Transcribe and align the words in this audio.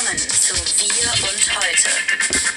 Willkommen 0.00 0.18
zu 0.18 0.54
Wir 0.54 1.12
und 1.12 1.56
Heute, 1.56 1.90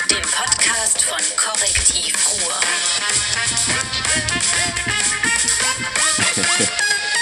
dem 0.10 0.22
Podcast 0.22 1.03
von 1.03 1.19
Korrektiv 1.35 2.16
Ruhr. 2.31 2.54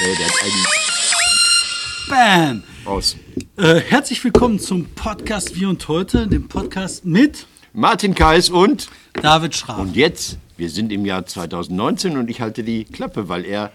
Äh, 0.03 0.15
der 0.17 0.25
hat 0.27 0.33
einen 0.43 0.65
Bam! 2.07 2.63
aus. 2.85 3.15
Äh, 3.57 3.79
herzlich 3.81 4.23
willkommen 4.23 4.59
zum 4.59 4.85
Podcast 4.93 5.59
Wir 5.59 5.69
und 5.69 5.87
Heute, 5.87 6.27
dem 6.27 6.47
Podcast 6.47 7.03
mit 7.03 7.47
Martin 7.73 8.13
Kais 8.13 8.49
und 8.49 8.89
David 9.13 9.55
Schramm. 9.55 9.79
und 9.81 9.95
jetzt, 9.95 10.37
wir 10.55 10.69
sind 10.69 10.91
im 10.91 11.05
Jahr 11.05 11.25
2019 11.25 12.17
und 12.17 12.29
ich 12.29 12.41
halte 12.41 12.63
die 12.63 12.85
Klappe, 12.85 13.27
weil 13.27 13.43
er 13.45 13.71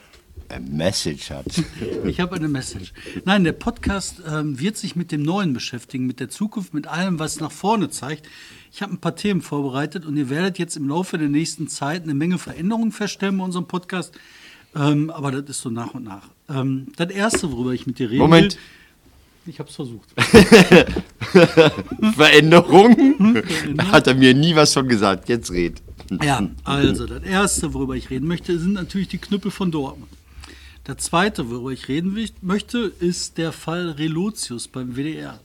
Message 0.61 1.31
hat. 1.31 1.47
Ich 2.05 2.21
habe 2.21 2.37
eine 2.37 2.49
Message. 2.49 2.93
Nein, 3.25 3.45
der 3.45 3.53
Podcast 3.53 4.23
ähm, 4.31 4.61
wird 4.61 4.77
sich 4.77 4.97
mit 4.97 5.13
dem 5.13 5.23
Neuen 5.23 5.53
beschäftigen, 5.53 6.07
mit 6.07 6.21
der 6.21 6.29
Zukunft, 6.29 6.73
mit 6.73 6.87
allem, 6.87 7.19
was 7.19 7.41
nach 7.41 7.51
vorne 7.51 7.91
zeigt. 7.91 8.29
Ich 8.73 8.83
habe 8.83 8.93
ein 8.93 8.99
paar 8.99 9.17
Themen 9.17 9.43
vorbereitet 9.43 10.07
und 10.07 10.17
ihr 10.17 10.31
werdet 10.31 10.59
jetzt 10.59 10.77
im 10.77 10.89
Laufe 10.89 11.19
der 11.19 11.29
nächsten 11.29 11.69
Zeit 11.69 12.05
eine 12.05 12.15
Menge 12.15 12.39
Veränderungen 12.39 12.93
feststellen 12.93 13.39
bei 13.39 13.45
unserem 13.45 13.67
Podcast. 13.67 14.15
Ähm, 14.75 15.11
aber 15.11 15.33
das 15.33 15.51
ist 15.51 15.63
so 15.63 15.71
nach 15.71 15.95
und 15.95 16.05
nach. 16.05 16.29
Ähm, 16.49 16.89
das 16.97 17.11
Erste, 17.11 17.51
worüber 17.51 17.73
ich 17.73 17.87
mit 17.87 17.99
dir 17.99 18.11
reden 18.11 18.23
Moment. 18.23 18.55
will... 18.55 18.61
Ich 19.49 19.61
habe 19.61 19.69
es 19.69 19.77
versucht. 19.77 20.09
Veränderung? 22.17 23.45
Hat 23.93 24.09
er 24.09 24.15
mir 24.15 24.35
nie 24.35 24.57
was 24.57 24.75
von 24.75 24.89
gesagt. 24.89 25.29
Jetzt 25.29 25.53
red. 25.53 25.81
Ja, 26.23 26.49
also 26.65 27.07
das 27.07 27.23
Erste, 27.23 27.73
worüber 27.73 27.95
ich 27.95 28.11
reden 28.11 28.27
möchte, 28.27 28.59
sind 28.59 28.73
natürlich 28.73 29.07
die 29.09 29.19
Knüppel 29.19 29.53
von 29.53 29.71
Dortmund. 29.71 30.11
Das 30.87 30.99
Zweite, 30.99 31.51
worüber 31.51 31.73
ich 31.73 31.89
reden 31.89 32.17
möchte, 32.43 32.79
ist 33.01 33.39
der 33.39 33.51
Fall 33.51 33.91
Relotius 33.91 34.69
beim 34.69 34.95
WDR. 34.95 35.41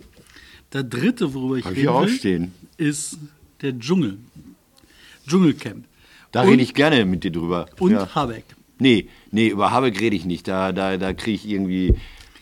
Der 0.71 0.83
Dritte, 0.83 1.33
worüber 1.33 1.57
ich 1.57 1.65
Hab 1.65 1.71
ich 1.71 1.79
reden 1.79 1.87
auch 1.89 2.05
will, 2.05 2.15
stehen. 2.15 2.51
ist 2.77 3.17
der 3.61 3.77
Dschungel. 3.77 4.17
Dschungelcamp. 5.27 5.85
Da 6.31 6.43
Und- 6.43 6.49
rede 6.49 6.61
ich 6.63 6.73
gerne 6.75 7.05
mit 7.05 7.23
dir 7.23 7.31
drüber. 7.31 7.65
Und 7.79 7.91
ja. 7.91 8.13
Habeck. 8.13 8.45
Nee, 8.77 9.09
nee, 9.31 9.47
über 9.49 9.71
Habeck 9.71 9.99
rede 9.99 10.15
ich 10.15 10.25
nicht. 10.25 10.47
Da, 10.47 10.71
da, 10.71 10.97
da 10.97 11.13
kriege 11.13 11.35
ich 11.35 11.47
irgendwie. 11.49 11.95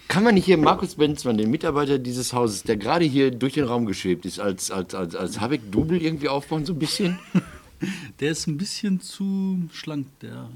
Kann 0.09 0.23
man 0.23 0.33
nicht 0.33 0.45
hier 0.45 0.57
Markus 0.57 0.95
Benzmann, 0.95 1.37
den 1.37 1.51
Mitarbeiter 1.51 1.99
dieses 1.99 2.33
Hauses, 2.33 2.63
der 2.63 2.77
gerade 2.77 3.05
hier 3.05 3.31
durch 3.31 3.53
den 3.53 3.63
Raum 3.65 3.85
geschwebt 3.85 4.25
ist, 4.25 4.39
als, 4.39 4.71
als, 4.71 4.93
als, 4.95 5.15
als 5.15 5.39
Habeck-Double 5.39 6.01
irgendwie 6.01 6.27
aufbauen, 6.27 6.65
so 6.65 6.73
ein 6.73 6.79
bisschen? 6.79 7.17
Der 8.19 8.31
ist 8.31 8.45
ein 8.47 8.57
bisschen 8.57 8.99
zu 8.99 9.69
schlank, 9.71 10.07
der 10.21 10.49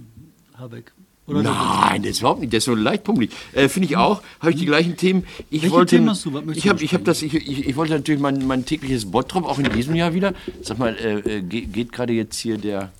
Habeck. 0.57 0.91
Oder 1.25 1.41
Nein, 1.43 2.01
der 2.01 2.11
ist 2.11 2.19
überhaupt 2.19 2.41
nicht. 2.41 2.51
Der 2.51 2.57
ist 2.57 2.65
so 2.65 2.75
leicht 2.75 3.05
pummelig. 3.05 3.31
Äh, 3.53 3.69
Finde 3.69 3.87
ich 3.87 3.95
auch. 3.95 4.21
Habe 4.41 4.51
ich 4.51 4.57
die 4.57 4.65
gleichen 4.65 4.97
Themen. 4.97 5.25
Ich 5.49 5.61
Welche 5.61 5.73
wollte, 5.75 5.95
Themen 5.95 6.09
hast 6.09 6.25
du? 6.25 6.33
Was 6.33 6.57
ich 6.57 6.67
habe, 6.67 6.83
ich 6.83 6.93
habe 6.93 7.05
das. 7.05 7.21
Ich, 7.21 7.33
ich, 7.33 7.65
ich 7.67 7.75
wollte 7.77 7.93
natürlich 7.93 8.19
mein, 8.19 8.45
mein 8.45 8.65
tägliches 8.65 9.09
Bottrop 9.09 9.45
auch 9.45 9.57
in 9.57 9.71
diesem 9.71 9.95
Jahr 9.95 10.13
wieder. 10.13 10.33
Sag 10.61 10.79
mal, 10.79 10.95
äh, 10.97 11.37
äh, 11.37 11.41
ge- 11.41 11.65
geht 11.65 11.93
gerade 11.93 12.11
jetzt 12.11 12.37
hier 12.39 12.57
der. 12.57 12.91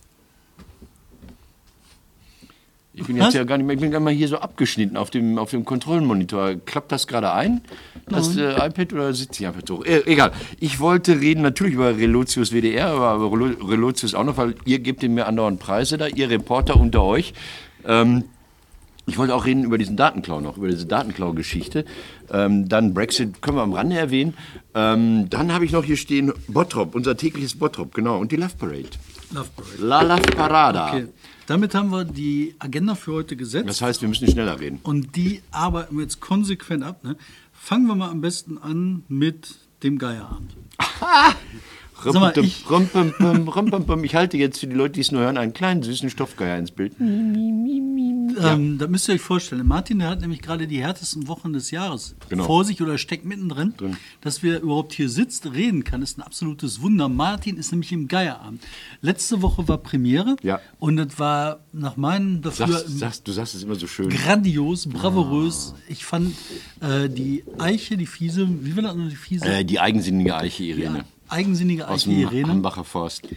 Ich 2.95 3.05
bin 3.07 3.15
jetzt 3.17 3.27
Was? 3.27 3.33
ja 3.33 3.43
gar 3.43 3.57
nicht 3.57 3.65
mehr. 3.65 3.73
Ich 3.73 3.81
bin 3.81 3.89
gar 3.89 3.99
mal 3.99 4.13
hier 4.13 4.27
so 4.27 4.37
abgeschnitten 4.37 4.97
auf 4.97 5.09
dem 5.09 5.39
auf 5.39 5.49
dem 5.49 5.65
Kontrollmonitor. 5.65 6.55
Klappt 6.65 6.91
das 6.91 7.07
gerade 7.07 7.33
ein? 7.33 7.61
Das 8.07 8.37
äh, 8.37 8.51
iPad 8.53 8.93
oder 8.93 9.13
sitzt 9.15 9.39
ich 9.41 9.47
einfach 9.47 9.63
so? 9.67 9.83
Äh, 9.83 10.03
egal. 10.05 10.31
Ich 10.59 10.79
wollte 10.79 11.19
reden 11.19 11.41
natürlich 11.41 11.73
über 11.73 11.97
Relotius 11.97 12.51
WDR, 12.51 12.87
aber 12.89 13.31
Relotius 13.31 14.13
auch 14.13 14.23
noch, 14.23 14.37
weil 14.37 14.53
ihr 14.65 14.77
gebt 14.79 15.01
ihm 15.01 15.15
mir 15.15 15.25
andauernd 15.25 15.59
Preise 15.59 15.97
da, 15.97 16.05
ihr 16.07 16.29
Reporter 16.29 16.79
unter 16.79 17.01
euch. 17.03 17.33
Ähm, 17.85 18.25
ich 19.05 19.17
wollte 19.17 19.35
auch 19.35 19.45
reden 19.45 19.65
über 19.65 19.77
diesen 19.77 19.97
Datenklau 19.97 20.39
noch, 20.39 20.55
über 20.57 20.69
diese 20.69 20.85
Datenklau-Geschichte. 20.85 21.83
Ähm, 22.31 22.69
dann 22.69 22.93
Brexit 22.93 23.41
können 23.41 23.57
wir 23.57 23.63
am 23.63 23.73
Rande 23.73 23.97
erwähnen. 23.97 24.33
Ähm, 24.73 25.29
dann 25.29 25.53
habe 25.53 25.65
ich 25.65 25.73
noch 25.73 25.83
hier 25.83 25.97
stehen 25.97 26.31
Bottrop, 26.47 26.95
unser 26.95 27.17
tägliches 27.17 27.57
Bottrop, 27.59 27.93
genau. 27.93 28.17
Und 28.19 28.31
die 28.31 28.37
Love 28.37 28.55
Parade. 28.57 28.89
Love 29.33 29.49
Parade. 29.55 29.77
La 29.79 30.01
Love 30.01 30.21
Parada. 30.21 30.87
Okay. 30.89 31.07
Damit 31.47 31.75
haben 31.75 31.89
wir 31.89 32.05
die 32.05 32.55
Agenda 32.59 32.95
für 32.95 33.11
heute 33.11 33.35
gesetzt. 33.35 33.67
Das 33.67 33.81
heißt, 33.81 34.01
wir 34.01 34.07
müssen 34.07 34.29
schneller 34.29 34.57
reden. 34.59 34.79
Und 34.83 35.17
die 35.17 35.41
arbeiten 35.51 35.97
wir 35.97 36.03
jetzt 36.03 36.21
konsequent 36.21 36.83
ab. 36.83 37.03
Ne? 37.03 37.17
Fangen 37.51 37.85
wir 37.87 37.95
mal 37.95 38.09
am 38.09 38.21
besten 38.21 38.57
an 38.57 39.03
mit 39.09 39.55
dem 39.83 39.97
Geierabend. 39.97 40.55
Mal, 42.13 42.33
ich- 44.03 44.15
halte 44.15 44.37
jetzt 44.37 44.59
für 44.59 44.67
die 44.67 44.75
Leute, 44.75 44.93
die 44.93 45.01
es 45.01 45.11
nur 45.11 45.21
hören, 45.21 45.37
einen 45.37 45.53
kleinen 45.53 45.83
süßen 45.83 46.09
Stoffgeier 46.09 46.57
ins 46.57 46.71
Bild. 46.71 46.93
Ähm, 46.99 48.77
da 48.79 48.87
müsst 48.87 49.07
ihr 49.07 49.15
euch 49.15 49.21
vorstellen, 49.21 49.65
Martin, 49.67 49.99
der 49.99 50.09
hat 50.09 50.21
nämlich 50.21 50.41
gerade 50.41 50.65
die 50.67 50.81
härtesten 50.81 51.27
Wochen 51.27 51.53
des 51.53 51.71
Jahres 51.71 52.15
Genau. 52.29 52.45
vor 52.45 52.65
sich 52.65 52.81
oder 52.81 52.97
steckt 52.97 53.25
mittendrin. 53.25 53.73
Dass 54.21 54.41
wir 54.43 54.59
überhaupt 54.59 54.93
hier 54.93 55.09
sitzt, 55.09 55.45
reden 55.53 55.83
kann, 55.83 56.01
ist 56.01 56.17
ein 56.17 56.21
absolutes 56.23 56.81
Wunder. 56.81 57.09
Martin 57.09 57.57
ist 57.57 57.71
nämlich 57.71 57.91
im 57.91 58.07
Geierabend. 58.07 58.61
Letzte 59.01 59.41
Woche 59.41 59.67
war 59.67 59.77
Premiere 59.77 60.35
Ja. 60.41 60.59
und 60.79 60.97
das 60.97 61.19
war 61.19 61.59
nach 61.73 61.95
meinem 61.95 62.41
dafür 62.41 62.67
Sagst, 62.67 62.99
sagst, 62.99 63.27
du 63.27 63.31
sagst 63.31 63.55
es 63.55 63.63
immer 63.63 63.75
so 63.75 63.87
schön. 63.87 64.09
grandios, 64.09 64.87
bravourös. 64.87 65.75
Ich 65.87 66.03
fand 66.05 66.33
äh, 66.81 67.09
die 67.09 67.43
Eiche, 67.59 67.97
die 67.97 68.05
Fiese, 68.07 68.47
wie 68.49 68.75
war 68.75 68.83
das 68.83 68.95
noch 68.95 69.09
die 69.09 69.15
Fiese? 69.15 69.45
Äh, 69.45 69.63
die 69.65 69.79
eigensinnige 69.79 70.35
Eiche, 70.35 70.63
Irene. 70.63 71.05
Eigensinnige 71.29 71.87
aus 71.87 72.01
Eiche 72.01 72.09
dem 72.09 72.19
Irene 72.19 72.49
Hambacher 72.49 72.83
Forst. 72.83 73.27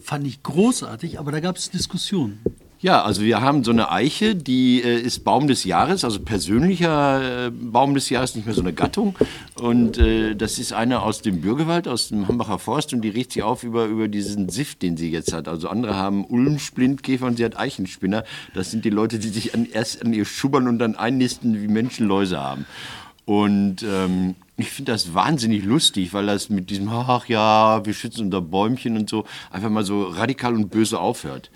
fand 0.00 0.26
ich 0.26 0.42
großartig, 0.42 1.18
aber 1.18 1.32
da 1.32 1.40
gab 1.40 1.56
es 1.56 1.70
Diskussionen. 1.70 2.40
Ja, 2.78 3.02
also 3.02 3.22
wir 3.22 3.40
haben 3.40 3.64
so 3.64 3.70
eine 3.70 3.90
Eiche, 3.90 4.34
die 4.34 4.82
äh, 4.82 5.00
ist 5.00 5.24
Baum 5.24 5.48
des 5.48 5.64
Jahres, 5.64 6.04
also 6.04 6.20
persönlicher 6.20 7.46
äh, 7.46 7.50
Baum 7.50 7.94
des 7.94 8.10
Jahres, 8.10 8.36
nicht 8.36 8.44
mehr 8.44 8.54
so 8.54 8.60
eine 8.60 8.74
Gattung. 8.74 9.16
Und 9.54 9.96
äh, 9.96 10.34
das 10.34 10.58
ist 10.58 10.74
eine 10.74 11.00
aus 11.00 11.22
dem 11.22 11.40
Bürgerwald, 11.40 11.88
aus 11.88 12.08
dem 12.08 12.28
Hambacher 12.28 12.58
Forst 12.58 12.92
und 12.92 13.00
die 13.00 13.08
riecht 13.08 13.32
sich 13.32 13.42
auf 13.42 13.62
über, 13.62 13.86
über 13.86 14.08
diesen 14.08 14.50
Sift, 14.50 14.82
den 14.82 14.98
sie 14.98 15.10
jetzt 15.10 15.32
hat. 15.32 15.48
Also 15.48 15.68
andere 15.70 15.94
haben 15.94 16.26
Ulmsplintkäfer 16.26 17.26
und 17.26 17.38
sie 17.38 17.46
hat 17.46 17.58
Eichenspinner. 17.58 18.24
Das 18.52 18.70
sind 18.70 18.84
die 18.84 18.90
Leute, 18.90 19.18
die 19.18 19.28
sich 19.28 19.54
an, 19.54 19.66
erst 19.72 20.04
an 20.04 20.12
ihr 20.12 20.26
schubbern 20.26 20.68
und 20.68 20.78
dann 20.78 20.96
einnisten, 20.96 21.62
wie 21.62 21.68
Menschen 21.68 22.06
Läuse 22.06 22.38
haben. 22.38 22.66
Und 23.24 23.82
ähm, 23.82 24.34
ich 24.56 24.70
finde 24.70 24.92
das 24.92 25.12
wahnsinnig 25.12 25.64
lustig, 25.64 26.12
weil 26.14 26.26
das 26.26 26.48
mit 26.48 26.70
diesem, 26.70 26.88
ach 26.88 27.28
ja, 27.28 27.84
wir 27.84 27.92
schützen 27.92 28.26
unser 28.26 28.40
Bäumchen 28.40 28.96
und 28.96 29.10
so, 29.10 29.24
einfach 29.50 29.68
mal 29.68 29.84
so 29.84 30.04
radikal 30.04 30.54
und 30.54 30.70
böse 30.70 30.98
aufhört. 30.98 31.50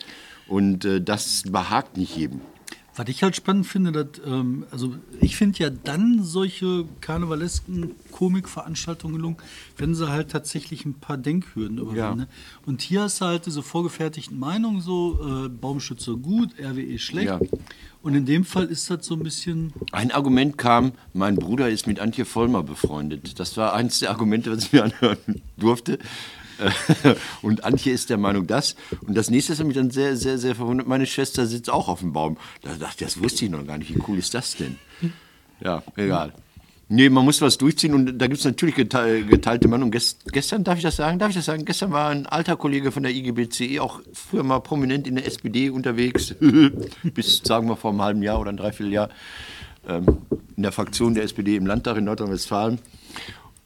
Und 0.46 0.84
äh, 0.84 1.00
das 1.00 1.44
behagt 1.50 1.96
nicht 1.96 2.16
jedem. 2.16 2.40
Was 2.96 3.08
ich 3.08 3.22
halt 3.22 3.36
spannend 3.36 3.66
finde, 3.66 3.92
dass, 3.92 4.20
ähm, 4.26 4.66
also 4.70 4.94
ich 5.20 5.36
finde 5.36 5.58
ja 5.60 5.70
dann 5.70 6.22
solche 6.22 6.84
karnevalesken 7.00 7.92
Komikveranstaltungen 8.10 9.16
gelungen, 9.16 9.36
wenn 9.76 9.94
sie 9.94 10.08
halt 10.08 10.30
tatsächlich 10.30 10.84
ein 10.84 10.94
paar 10.94 11.16
Denkhürden 11.16 11.78
überwinden. 11.78 11.98
Ja. 11.98 12.14
Ne? 12.14 12.28
Und 12.66 12.82
hier 12.82 13.02
hast 13.02 13.20
du 13.20 13.26
halt 13.26 13.46
diese 13.46 13.62
vorgefertigten 13.62 14.38
Meinungen 14.38 14.80
so, 14.80 15.44
äh, 15.46 15.48
Baumschützer 15.48 16.16
gut, 16.16 16.50
RWE 16.58 16.98
schlecht. 16.98 17.28
Ja. 17.28 17.40
Und 18.02 18.14
in 18.14 18.24
dem 18.24 18.44
Fall 18.44 18.66
ist 18.66 18.90
das 18.90 19.04
so 19.04 19.14
ein 19.14 19.22
bisschen, 19.22 19.72
Ein 19.92 20.10
Argument 20.10 20.56
kam, 20.56 20.92
mein 21.12 21.36
Bruder 21.36 21.68
ist 21.68 21.86
mit 21.86 22.00
Antje 22.00 22.24
Vollmer 22.24 22.62
befreundet. 22.62 23.38
Das 23.38 23.56
war 23.56 23.74
eines 23.74 23.98
der 23.98 24.10
Argumente, 24.10 24.50
was 24.50 24.64
ich 24.64 24.72
mir 24.72 24.84
anhören 24.84 25.18
durfte. 25.58 25.98
Und 27.42 27.64
Antje 27.64 27.92
ist 27.92 28.10
der 28.10 28.18
Meinung, 28.18 28.46
das. 28.46 28.76
Und 29.06 29.16
das 29.16 29.30
nächste 29.30 29.56
hat 29.56 29.64
mich 29.66 29.76
dann 29.76 29.90
sehr, 29.90 30.16
sehr, 30.16 30.38
sehr 30.38 30.54
verwundert. 30.54 30.86
Meine 30.86 31.06
Schwester 31.06 31.46
sitzt 31.46 31.70
auch 31.70 31.88
auf 31.88 32.00
dem 32.00 32.12
Baum. 32.12 32.36
Da 32.62 32.70
dachte 32.74 33.04
ich, 33.04 33.12
das 33.12 33.22
wusste 33.22 33.44
ich 33.44 33.50
noch 33.50 33.66
gar 33.66 33.78
nicht. 33.78 33.94
Wie 33.94 34.02
cool 34.08 34.18
ist 34.18 34.34
das 34.34 34.56
denn? 34.56 34.76
Ja, 35.62 35.82
egal. 35.96 36.32
Nee, 36.92 37.08
man 37.08 37.24
muss 37.24 37.40
was 37.40 37.56
durchziehen 37.56 37.94
und 37.94 38.18
da 38.18 38.26
gibt 38.26 38.40
es 38.40 38.44
natürlich 38.44 38.74
gete- 38.74 39.24
geteilte 39.24 39.68
Meinung. 39.68 39.92
Gest, 39.92 40.32
gestern, 40.32 40.64
darf 40.64 40.76
ich 40.76 40.82
das 40.82 40.96
sagen? 40.96 41.20
Darf 41.20 41.28
ich 41.28 41.36
das 41.36 41.44
sagen? 41.44 41.64
Gestern 41.64 41.92
war 41.92 42.08
ein 42.10 42.26
alter 42.26 42.56
Kollege 42.56 42.90
von 42.90 43.04
der 43.04 43.12
IGBCE, 43.12 43.78
auch 43.78 44.00
früher 44.12 44.42
mal 44.42 44.58
prominent 44.58 45.06
in 45.06 45.14
der 45.14 45.24
SPD 45.24 45.70
unterwegs, 45.70 46.34
bis, 47.14 47.42
sagen 47.44 47.68
wir, 47.68 47.76
vor 47.76 47.92
einem 47.92 48.02
halben 48.02 48.22
Jahr 48.24 48.40
oder 48.40 48.50
ein 48.50 48.56
Dreivierteljahr, 48.56 49.08
ähm, 49.88 50.04
in 50.56 50.64
der 50.64 50.72
Fraktion 50.72 51.14
der 51.14 51.22
SPD 51.22 51.54
im 51.54 51.64
Landtag 51.64 51.96
in 51.96 52.04
Nordrhein-Westfalen. 52.04 52.80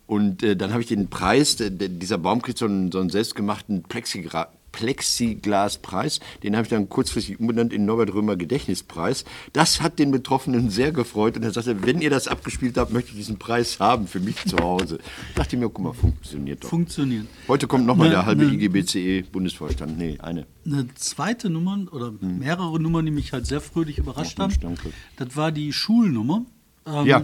Und 0.06 0.42
äh, 0.42 0.56
dann 0.56 0.72
habe 0.72 0.82
ich 0.82 0.88
den 0.88 1.08
Preis, 1.08 1.56
der, 1.56 1.70
dieser 1.70 2.18
Baum 2.18 2.42
kriegt 2.42 2.58
so 2.58 2.66
einen, 2.66 2.92
so 2.92 3.00
einen 3.00 3.10
selbstgemachten 3.10 3.82
Plexigra 3.84 4.48
Plexiglaspreis. 4.74 6.20
Den 6.42 6.56
habe 6.56 6.64
ich 6.64 6.68
dann 6.68 6.88
kurzfristig 6.88 7.38
umbenannt 7.38 7.72
in 7.72 7.84
Norbert 7.84 8.12
Römer 8.12 8.36
Gedächtnispreis. 8.36 9.24
Das 9.52 9.80
hat 9.80 10.00
den 10.00 10.10
Betroffenen 10.10 10.68
sehr 10.68 10.90
gefreut 10.90 11.36
und 11.36 11.44
er 11.44 11.52
sagte, 11.52 11.84
wenn 11.86 12.00
ihr 12.00 12.10
das 12.10 12.26
abgespielt 12.26 12.76
habt, 12.76 12.92
möchte 12.92 13.10
ich 13.12 13.16
diesen 13.16 13.38
Preis 13.38 13.78
haben 13.78 14.08
für 14.08 14.18
mich 14.20 14.44
zu 14.44 14.56
Hause. 14.58 14.98
Ich 15.28 15.34
dachte 15.36 15.56
mir, 15.56 15.68
guck 15.68 15.78
mal, 15.84 15.92
funktioniert 15.92 16.64
doch. 16.64 16.68
funktionieren. 16.70 17.28
Heute 17.46 17.68
kommt 17.68 17.86
nochmal 17.86 18.10
der 18.10 18.26
halbe 18.26 18.44
ne. 18.46 18.52
IGBCE-Bundesvorstand. 18.54 19.96
Nee, 19.96 20.18
eine. 20.20 20.46
Eine 20.66 20.88
zweite 20.94 21.50
Nummer 21.50 21.78
oder 21.92 22.12
mehrere 22.20 22.80
Nummern, 22.80 23.04
die 23.06 23.12
mich 23.12 23.32
halt 23.32 23.46
sehr 23.46 23.60
fröhlich 23.60 23.98
überrascht 23.98 24.36
Ach, 24.38 24.44
haben, 24.44 24.54
danke. 24.60 24.90
das 25.16 25.36
war 25.36 25.52
die 25.52 25.72
Schulnummer. 25.72 26.44
Ähm, 26.86 27.06
Ja. 27.06 27.22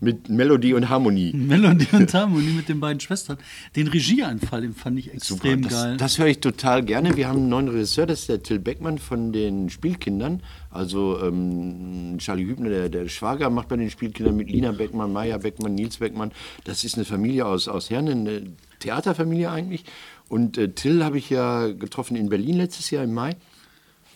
Mit 0.00 0.28
Melodie 0.28 0.74
und 0.74 0.88
Harmonie. 0.88 1.32
Melodie 1.34 1.88
und 1.92 2.12
Harmonie 2.14 2.52
mit 2.52 2.68
den 2.68 2.80
beiden 2.80 3.00
Schwestern. 3.00 3.38
Den 3.74 3.88
Regieanfall, 3.88 4.60
den 4.60 4.74
fand 4.74 4.98
ich 4.98 5.12
extrem 5.12 5.62
das, 5.62 5.72
geil. 5.72 5.96
Das 5.96 6.18
höre 6.18 6.28
ich 6.28 6.40
total 6.40 6.84
gerne. 6.84 7.16
Wir 7.16 7.28
haben 7.28 7.38
einen 7.38 7.48
neuen 7.48 7.68
Regisseur, 7.68 8.06
das 8.06 8.20
ist 8.20 8.28
der 8.28 8.42
Till 8.42 8.58
Beckmann 8.58 8.98
von 8.98 9.32
den 9.32 9.70
Spielkindern. 9.70 10.42
Also 10.70 11.20
ähm, 11.22 12.16
Charlie 12.18 12.46
Hübner, 12.46 12.68
der, 12.68 12.88
der 12.88 13.08
Schwager, 13.08 13.50
macht 13.50 13.68
bei 13.68 13.76
den 13.76 13.90
Spielkindern 13.90 14.36
mit 14.36 14.50
Lina 14.50 14.72
Beckmann, 14.72 15.12
Maya 15.12 15.38
Beckmann, 15.38 15.74
Nils 15.74 15.98
Beckmann. 15.98 16.32
Das 16.64 16.84
ist 16.84 16.94
eine 16.94 17.04
Familie 17.04 17.46
aus, 17.46 17.68
aus 17.68 17.90
Herne, 17.90 18.12
eine 18.12 18.42
Theaterfamilie 18.78 19.50
eigentlich. 19.50 19.84
Und 20.28 20.58
äh, 20.58 20.68
Till 20.68 21.02
habe 21.04 21.18
ich 21.18 21.30
ja 21.30 21.68
getroffen 21.68 22.16
in 22.16 22.28
Berlin 22.28 22.56
letztes 22.56 22.90
Jahr 22.90 23.04
im 23.04 23.14
Mai. 23.14 23.36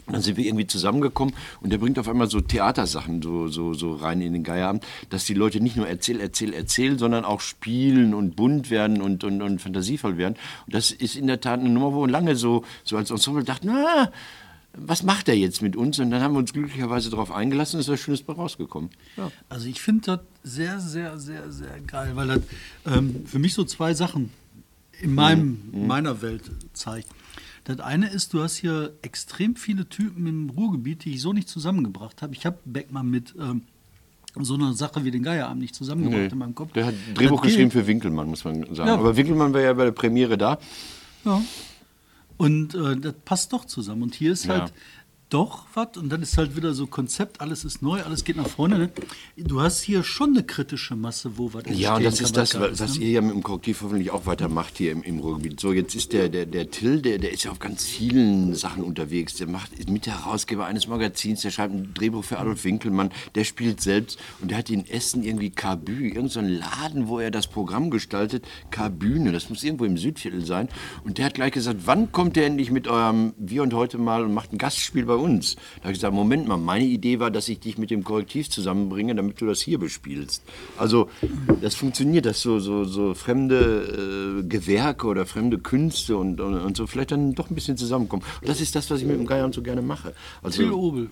Dann 0.08 0.20
sind 0.20 0.36
wir 0.36 0.44
irgendwie 0.44 0.66
zusammengekommen 0.66 1.34
und 1.60 1.70
der 1.70 1.78
bringt 1.78 1.98
auf 1.98 2.08
einmal 2.08 2.28
so 2.28 2.40
Theatersachen 2.40 3.22
so, 3.22 3.48
so, 3.48 3.72
so 3.72 3.94
rein 3.94 4.20
in 4.20 4.32
den 4.32 4.42
Geierabend, 4.42 4.84
dass 5.10 5.24
die 5.24 5.34
Leute 5.34 5.60
nicht 5.60 5.76
nur 5.76 5.86
erzähl, 5.88 6.20
erzähl, 6.20 6.52
erzähl, 6.52 6.98
sondern 6.98 7.24
auch 7.24 7.40
spielen 7.40 8.12
und 8.12 8.34
bunt 8.34 8.68
werden 8.70 9.00
und, 9.00 9.22
und, 9.24 9.40
und 9.42 9.60
fantasievoll 9.60 10.18
werden. 10.18 10.34
Und 10.66 10.74
das 10.74 10.90
ist 10.90 11.14
in 11.14 11.28
der 11.28 11.40
Tat 11.40 11.60
eine 11.60 11.68
Nummer, 11.70 11.92
wo 11.92 12.02
wir 12.02 12.08
lange 12.10 12.34
so, 12.36 12.64
so 12.84 12.96
als 12.96 13.10
Ensemble 13.10 13.44
dachten, 13.44 13.68
na, 13.68 14.10
was 14.74 15.02
macht 15.02 15.28
er 15.28 15.36
jetzt 15.36 15.60
mit 15.62 15.76
uns? 15.76 15.98
Und 15.98 16.10
dann 16.10 16.22
haben 16.22 16.32
wir 16.34 16.38
uns 16.38 16.52
glücklicherweise 16.52 17.10
darauf 17.10 17.30
eingelassen 17.30 17.76
und 17.76 17.80
ist 17.82 17.88
was 17.88 18.00
Schönes 18.00 18.22
bei 18.22 18.32
rausgekommen. 18.32 18.90
Ja. 19.16 19.30
Also 19.48 19.68
ich 19.68 19.80
finde 19.82 20.02
das 20.06 20.20
sehr, 20.42 20.80
sehr, 20.80 21.18
sehr, 21.18 21.52
sehr 21.52 21.78
geil, 21.86 22.12
weil 22.14 22.26
das 22.28 22.40
ähm, 22.86 23.24
für 23.26 23.38
mich 23.38 23.54
so 23.54 23.64
zwei 23.64 23.94
Sachen 23.94 24.30
in 25.00 25.14
meinem, 25.14 25.62
Mhm. 25.72 25.86
meiner 25.86 26.22
Welt 26.22 26.50
zeigt. 26.72 27.08
Das 27.64 27.78
eine 27.80 28.08
ist, 28.10 28.34
du 28.34 28.42
hast 28.42 28.56
hier 28.56 28.92
extrem 29.02 29.54
viele 29.56 29.88
Typen 29.88 30.26
im 30.26 30.50
Ruhrgebiet, 30.50 31.04
die 31.04 31.14
ich 31.14 31.20
so 31.22 31.32
nicht 31.32 31.48
zusammengebracht 31.48 32.20
habe. 32.22 32.34
Ich 32.34 32.44
habe 32.44 32.58
Beckmann 32.64 33.08
mit 33.08 33.34
ähm, 33.38 33.62
so 34.40 34.54
einer 34.54 34.72
Sache 34.72 35.04
wie 35.04 35.10
den 35.12 35.22
Geierabend 35.22 35.60
nicht 35.62 35.74
zusammengebracht 35.74 36.22
Nee. 36.22 36.28
in 36.32 36.38
meinem 36.38 36.54
Kopf. 36.54 36.72
Der 36.72 36.86
hat 36.86 36.94
Drehbuch 37.14 37.36
Das 37.36 37.42
geht. 37.42 37.50
geschrieben 37.52 37.70
für 37.70 37.86
Winkelmann, 37.86 38.28
muss 38.28 38.44
man 38.44 38.62
sagen. 38.74 38.88
Ja. 38.88 38.94
Aber 38.94 39.16
Winkelmann 39.16 39.52
war 39.54 39.60
ja 39.60 39.72
bei 39.74 39.84
der 39.84 39.92
Premiere 39.92 40.36
da. 40.38 40.58
Ja. 41.24 41.40
Und 42.36 42.74
äh, 42.74 42.96
das 42.96 43.14
passt 43.24 43.52
doch 43.52 43.64
zusammen. 43.66 44.02
Und 44.02 44.14
hier 44.14 44.32
ist 44.32 44.46
Ja. 44.46 44.60
halt 44.60 44.72
doch 45.32 45.66
was. 45.74 45.96
Und 45.96 46.10
dann 46.10 46.22
ist 46.22 46.36
halt 46.36 46.56
wieder 46.56 46.74
so 46.74 46.86
Konzept, 46.86 47.40
alles 47.40 47.64
ist 47.64 47.82
neu, 47.82 48.02
alles 48.02 48.24
geht 48.24 48.36
nach 48.36 48.48
vorne. 48.48 48.78
Ne? 48.78 48.90
Du 49.36 49.60
hast 49.60 49.80
hier 49.80 50.02
schon 50.02 50.30
eine 50.30 50.44
kritische 50.44 50.94
Masse, 50.94 51.38
wo 51.38 51.52
was 51.54 51.64
Ja, 51.68 51.96
und 51.96 52.04
das 52.04 52.20
ist 52.20 52.36
das, 52.36 52.54
ist, 52.54 52.80
was 52.80 52.98
ne? 52.98 53.04
ihr 53.04 53.10
ja 53.12 53.20
mit 53.20 53.32
dem 53.32 53.42
Korrektiv 53.42 53.80
hoffentlich 53.82 54.10
auch 54.10 54.26
weitermacht 54.26 54.76
hier 54.76 54.92
im, 54.92 55.02
im 55.02 55.18
Ruhrgebiet. 55.20 55.60
So, 55.60 55.72
jetzt 55.72 55.94
ist 55.94 56.12
der, 56.12 56.28
der, 56.28 56.46
der 56.46 56.70
Till, 56.70 57.00
der, 57.00 57.18
der 57.18 57.32
ist 57.32 57.44
ja 57.44 57.50
auf 57.50 57.58
ganz 57.58 57.84
vielen 57.84 58.54
Sachen 58.54 58.82
unterwegs. 58.84 59.34
Der 59.36 59.46
macht, 59.46 59.72
ist 59.72 59.88
Mitherausgeber 59.88 60.66
eines 60.66 60.86
Magazins, 60.86 61.40
der 61.40 61.50
schreibt 61.50 61.74
ein 61.74 61.94
Drehbuch 61.94 62.24
für 62.24 62.38
Adolf 62.38 62.64
Winkelmann, 62.64 63.10
der 63.34 63.44
spielt 63.44 63.80
selbst 63.80 64.18
und 64.40 64.50
der 64.50 64.58
hat 64.58 64.70
in 64.70 64.86
Essen 64.86 65.22
irgendwie 65.22 65.50
Kabü, 65.50 66.08
irgendein 66.08 66.28
so 66.28 66.40
Laden, 66.40 67.08
wo 67.08 67.18
er 67.18 67.30
das 67.30 67.46
Programm 67.46 67.90
gestaltet, 67.90 68.44
Kabüne, 68.70 69.32
das 69.32 69.48
muss 69.48 69.64
irgendwo 69.64 69.84
im 69.84 69.96
Südviertel 69.96 70.44
sein. 70.44 70.68
Und 71.04 71.18
der 71.18 71.26
hat 71.26 71.34
gleich 71.34 71.52
gesagt, 71.52 71.80
wann 71.84 72.12
kommt 72.12 72.36
der 72.36 72.46
endlich 72.46 72.70
mit 72.70 72.86
eurem 72.86 73.32
Wir 73.38 73.62
und 73.62 73.72
heute 73.72 73.96
mal 73.96 74.24
und 74.24 74.34
macht 74.34 74.52
ein 74.52 74.58
Gastspiel 74.58 75.06
bei 75.06 75.14
uns? 75.14 75.21
Da 75.22 75.84
habe 75.84 75.92
ich 75.92 75.98
gesagt, 75.98 76.14
Moment 76.14 76.48
mal, 76.48 76.56
meine 76.56 76.84
Idee 76.84 77.20
war, 77.20 77.30
dass 77.30 77.48
ich 77.48 77.60
dich 77.60 77.78
mit 77.78 77.90
dem 77.90 78.04
Korrektiv 78.04 78.50
zusammenbringe, 78.50 79.14
damit 79.14 79.40
du 79.40 79.46
das 79.46 79.60
hier 79.60 79.78
bespielst. 79.78 80.42
Also 80.76 81.08
das 81.60 81.74
funktioniert, 81.74 82.26
dass 82.26 82.40
so, 82.40 82.58
so, 82.58 82.84
so 82.84 83.14
fremde 83.14 84.40
äh, 84.40 84.48
Gewerke 84.48 85.06
oder 85.06 85.26
fremde 85.26 85.58
Künste 85.58 86.16
und, 86.16 86.40
und, 86.40 86.54
und 86.54 86.76
so 86.76 86.86
vielleicht 86.86 87.12
dann 87.12 87.34
doch 87.34 87.50
ein 87.50 87.54
bisschen 87.54 87.76
zusammenkommen. 87.76 88.22
Und 88.40 88.48
das 88.48 88.60
ist 88.60 88.74
das, 88.74 88.90
was 88.90 89.00
ich 89.00 89.06
mit 89.06 89.16
dem 89.16 89.26
Geier 89.26 89.52
so 89.52 89.62
gerne 89.62 89.82
mache. 89.82 90.14
Also, 90.42 90.62
Till 90.62 90.72
Obel. 90.72 91.10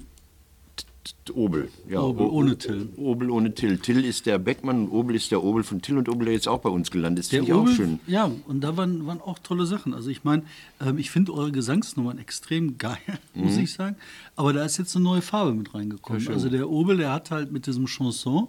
Obel. 1.34 1.70
Ja, 1.88 2.00
Obel, 2.00 2.26
ohne 2.26 2.58
Till. 2.58 2.88
Obel 2.96 3.30
ohne 3.30 3.54
Till. 3.54 3.78
Till 3.78 4.04
ist 4.04 4.26
der 4.26 4.38
Beckmann 4.38 4.84
und 4.86 4.90
Obel 4.90 5.16
ist 5.16 5.30
der 5.30 5.42
Obel 5.42 5.62
von 5.62 5.80
Till 5.80 5.96
und 5.96 6.08
Obel, 6.08 6.26
der 6.26 6.34
jetzt 6.34 6.46
auch 6.48 6.58
bei 6.60 6.68
uns 6.68 6.90
gelandet 6.90 7.24
ist. 7.24 7.32
Der 7.32 7.40
Finde 7.40 7.52
ich 7.52 7.56
auch 7.58 7.62
Obel, 7.62 7.74
schön. 7.74 8.00
ja, 8.06 8.30
und 8.46 8.60
da 8.60 8.76
waren, 8.76 9.06
waren 9.06 9.20
auch 9.20 9.38
tolle 9.38 9.64
Sachen. 9.66 9.94
Also 9.94 10.10
ich 10.10 10.24
meine, 10.24 10.42
ähm, 10.80 10.98
ich 10.98 11.10
finde 11.10 11.32
eure 11.32 11.52
Gesangsnummern 11.52 12.18
extrem 12.18 12.76
geil, 12.78 12.98
muss 13.34 13.56
Mhm. 13.56 13.62
ich 13.64 13.72
sagen. 13.72 13.96
Aber 14.36 14.52
da 14.52 14.64
ist 14.64 14.76
jetzt 14.78 14.94
eine 14.94 15.04
neue 15.04 15.22
Farbe 15.22 15.54
mit 15.54 15.74
reingekommen. 15.74 16.26
also 16.28 16.48
der 16.48 16.68
Obel, 16.68 16.98
der 16.98 17.12
hat 17.12 17.30
halt 17.30 17.50
mit 17.52 17.66
diesem 17.66 17.86
Chanson, 17.86 18.48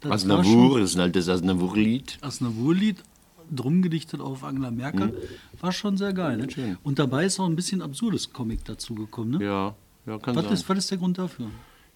das 0.00 0.10
Asnavour, 0.12 0.80
das 0.80 0.90
ist 0.90 0.96
ein 0.96 1.02
altes 1.02 1.28
Asnavour-Lied. 1.28 2.18
Asnavour-Lied, 2.20 2.96
drum 3.54 3.82
gedichtet 3.82 4.20
auf 4.20 4.42
Angela 4.42 4.72
Merkel, 4.72 5.08
Mhm. 5.08 5.14
war 5.60 5.70
schon 5.72 5.96
sehr 5.96 6.12
geil. 6.12 6.38
Ne? 6.38 6.76
Und 6.82 6.98
dabei 6.98 7.26
ist 7.26 7.38
auch 7.38 7.46
ein 7.46 7.54
bisschen 7.54 7.80
absurdes 7.82 8.32
Comic 8.32 8.64
dazu 8.64 8.94
gekommen. 8.96 9.38
Ne? 9.38 9.44
Ja, 9.44 9.74
ja, 10.06 10.18
kann 10.18 10.34
was, 10.34 10.44
sein. 10.44 10.52
ist, 10.54 10.68
was 10.68 10.78
ist 10.78 10.90
der 10.90 10.98
Grund 10.98 11.18
dafür? 11.18 11.46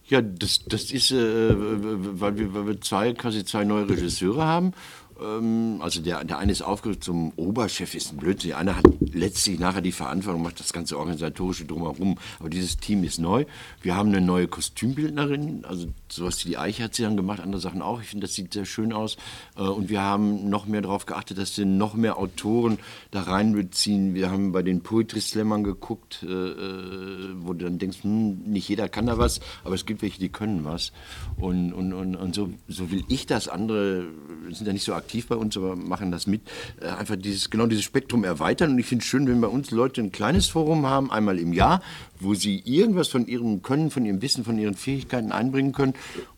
Ja, 0.08 0.22
das, 0.22 0.64
das 0.64 0.92
ist, 0.92 1.10
äh, 1.10 1.16
weil, 1.18 2.38
wir, 2.38 2.54
weil 2.54 2.66
wir 2.66 2.80
zwei, 2.80 3.12
quasi 3.12 3.44
zwei 3.44 3.64
neue 3.64 3.88
Regisseure 3.88 4.44
haben. 4.44 4.72
Ähm, 5.20 5.78
also 5.80 6.00
der, 6.00 6.24
der 6.24 6.38
eine 6.38 6.52
ist 6.52 6.62
aufgerückt 6.62 7.04
zum 7.04 7.32
Oberchef, 7.36 7.94
ist 7.94 8.12
ein 8.12 8.18
Blödsinn. 8.18 8.50
Der 8.50 8.58
eine 8.58 8.76
hat 8.76 8.84
letztlich 9.00 9.58
nachher 9.58 9.80
die 9.80 9.92
Verantwortung, 9.92 10.42
macht 10.42 10.60
das 10.60 10.72
ganze 10.72 10.98
Organisatorische 10.98 11.64
drumherum. 11.64 12.18
Aber 12.38 12.48
dieses 12.48 12.76
Team 12.76 13.04
ist 13.04 13.18
neu. 13.18 13.44
Wir 13.82 13.96
haben 13.96 14.08
eine 14.08 14.20
neue 14.20 14.48
Kostümbildnerin, 14.48 15.64
also 15.64 15.88
sowas 16.08 16.44
wie 16.44 16.50
die 16.50 16.58
Eiche 16.58 16.84
hat 16.84 16.94
sie 16.94 17.02
dann 17.02 17.16
gemacht, 17.16 17.40
andere 17.40 17.60
Sachen 17.60 17.82
auch. 17.82 18.00
Ich 18.00 18.08
finde, 18.08 18.26
das 18.26 18.34
sieht 18.34 18.52
sehr 18.52 18.64
schön 18.64 18.92
aus. 18.92 19.16
Äh, 19.56 19.62
und 19.62 19.88
wir 19.88 20.02
haben 20.02 20.48
noch 20.48 20.66
mehr 20.66 20.82
darauf 20.82 21.06
geachtet, 21.06 21.38
dass 21.38 21.56
wir 21.56 21.66
noch 21.66 21.94
mehr 21.94 22.18
Autoren 22.18 22.78
da 23.10 23.22
reinbeziehen. 23.22 24.14
Wir 24.14 24.30
haben 24.30 24.52
bei 24.52 24.62
den 24.62 24.82
Poetry 24.82 25.20
Slammern 25.20 25.64
geguckt, 25.64 26.22
äh, 26.22 26.26
äh, 26.26 27.34
wo 27.38 27.52
du 27.52 27.64
dann 27.64 27.78
denkst, 27.78 28.02
hm, 28.02 28.42
nicht 28.46 28.68
jeder 28.68 28.88
kann 28.88 29.06
da 29.06 29.18
was, 29.18 29.40
aber 29.64 29.74
es 29.74 29.86
gibt 29.86 30.02
welche, 30.02 30.18
die 30.18 30.28
können 30.28 30.64
was. 30.64 30.92
Und, 31.36 31.72
und, 31.72 31.92
und, 31.92 32.16
und 32.16 32.34
so, 32.34 32.50
so 32.68 32.90
will 32.90 33.04
ich 33.08 33.26
das. 33.26 33.48
Andere 33.48 34.06
sind 34.50 34.66
ja 34.66 34.72
nicht 34.72 34.84
so 34.84 34.94
aktiv 34.94 35.05
bei 35.28 35.36
uns, 35.36 35.56
aber 35.56 35.76
machen 35.76 36.10
das 36.10 36.26
mit. 36.26 36.42
Äh, 36.80 36.88
einfach 36.88 37.16
dieses, 37.16 37.50
genau 37.50 37.66
dieses 37.66 37.84
Spektrum 37.84 38.24
erweitern. 38.24 38.72
Und 38.72 38.78
ich 38.78 38.86
finde 38.86 39.02
es 39.02 39.08
schön, 39.08 39.26
wenn 39.26 39.40
bei 39.40 39.48
uns 39.48 39.70
Leute 39.70 40.00
ein 40.00 40.12
kleines 40.12 40.46
Forum 40.48 40.86
haben, 40.86 41.10
einmal 41.10 41.38
im 41.38 41.52
Jahr, 41.52 41.82
wo 42.20 42.34
sie 42.34 42.62
irgendwas 42.64 43.08
von 43.08 43.26
ihrem 43.26 43.62
Können, 43.62 43.90
von 43.90 44.04
ihrem 44.04 44.22
Wissen, 44.22 44.44
von 44.44 44.58
ihren 44.58 44.74
Fähigkeiten 44.74 45.32
einbringen 45.32 45.72
können. 45.72 45.94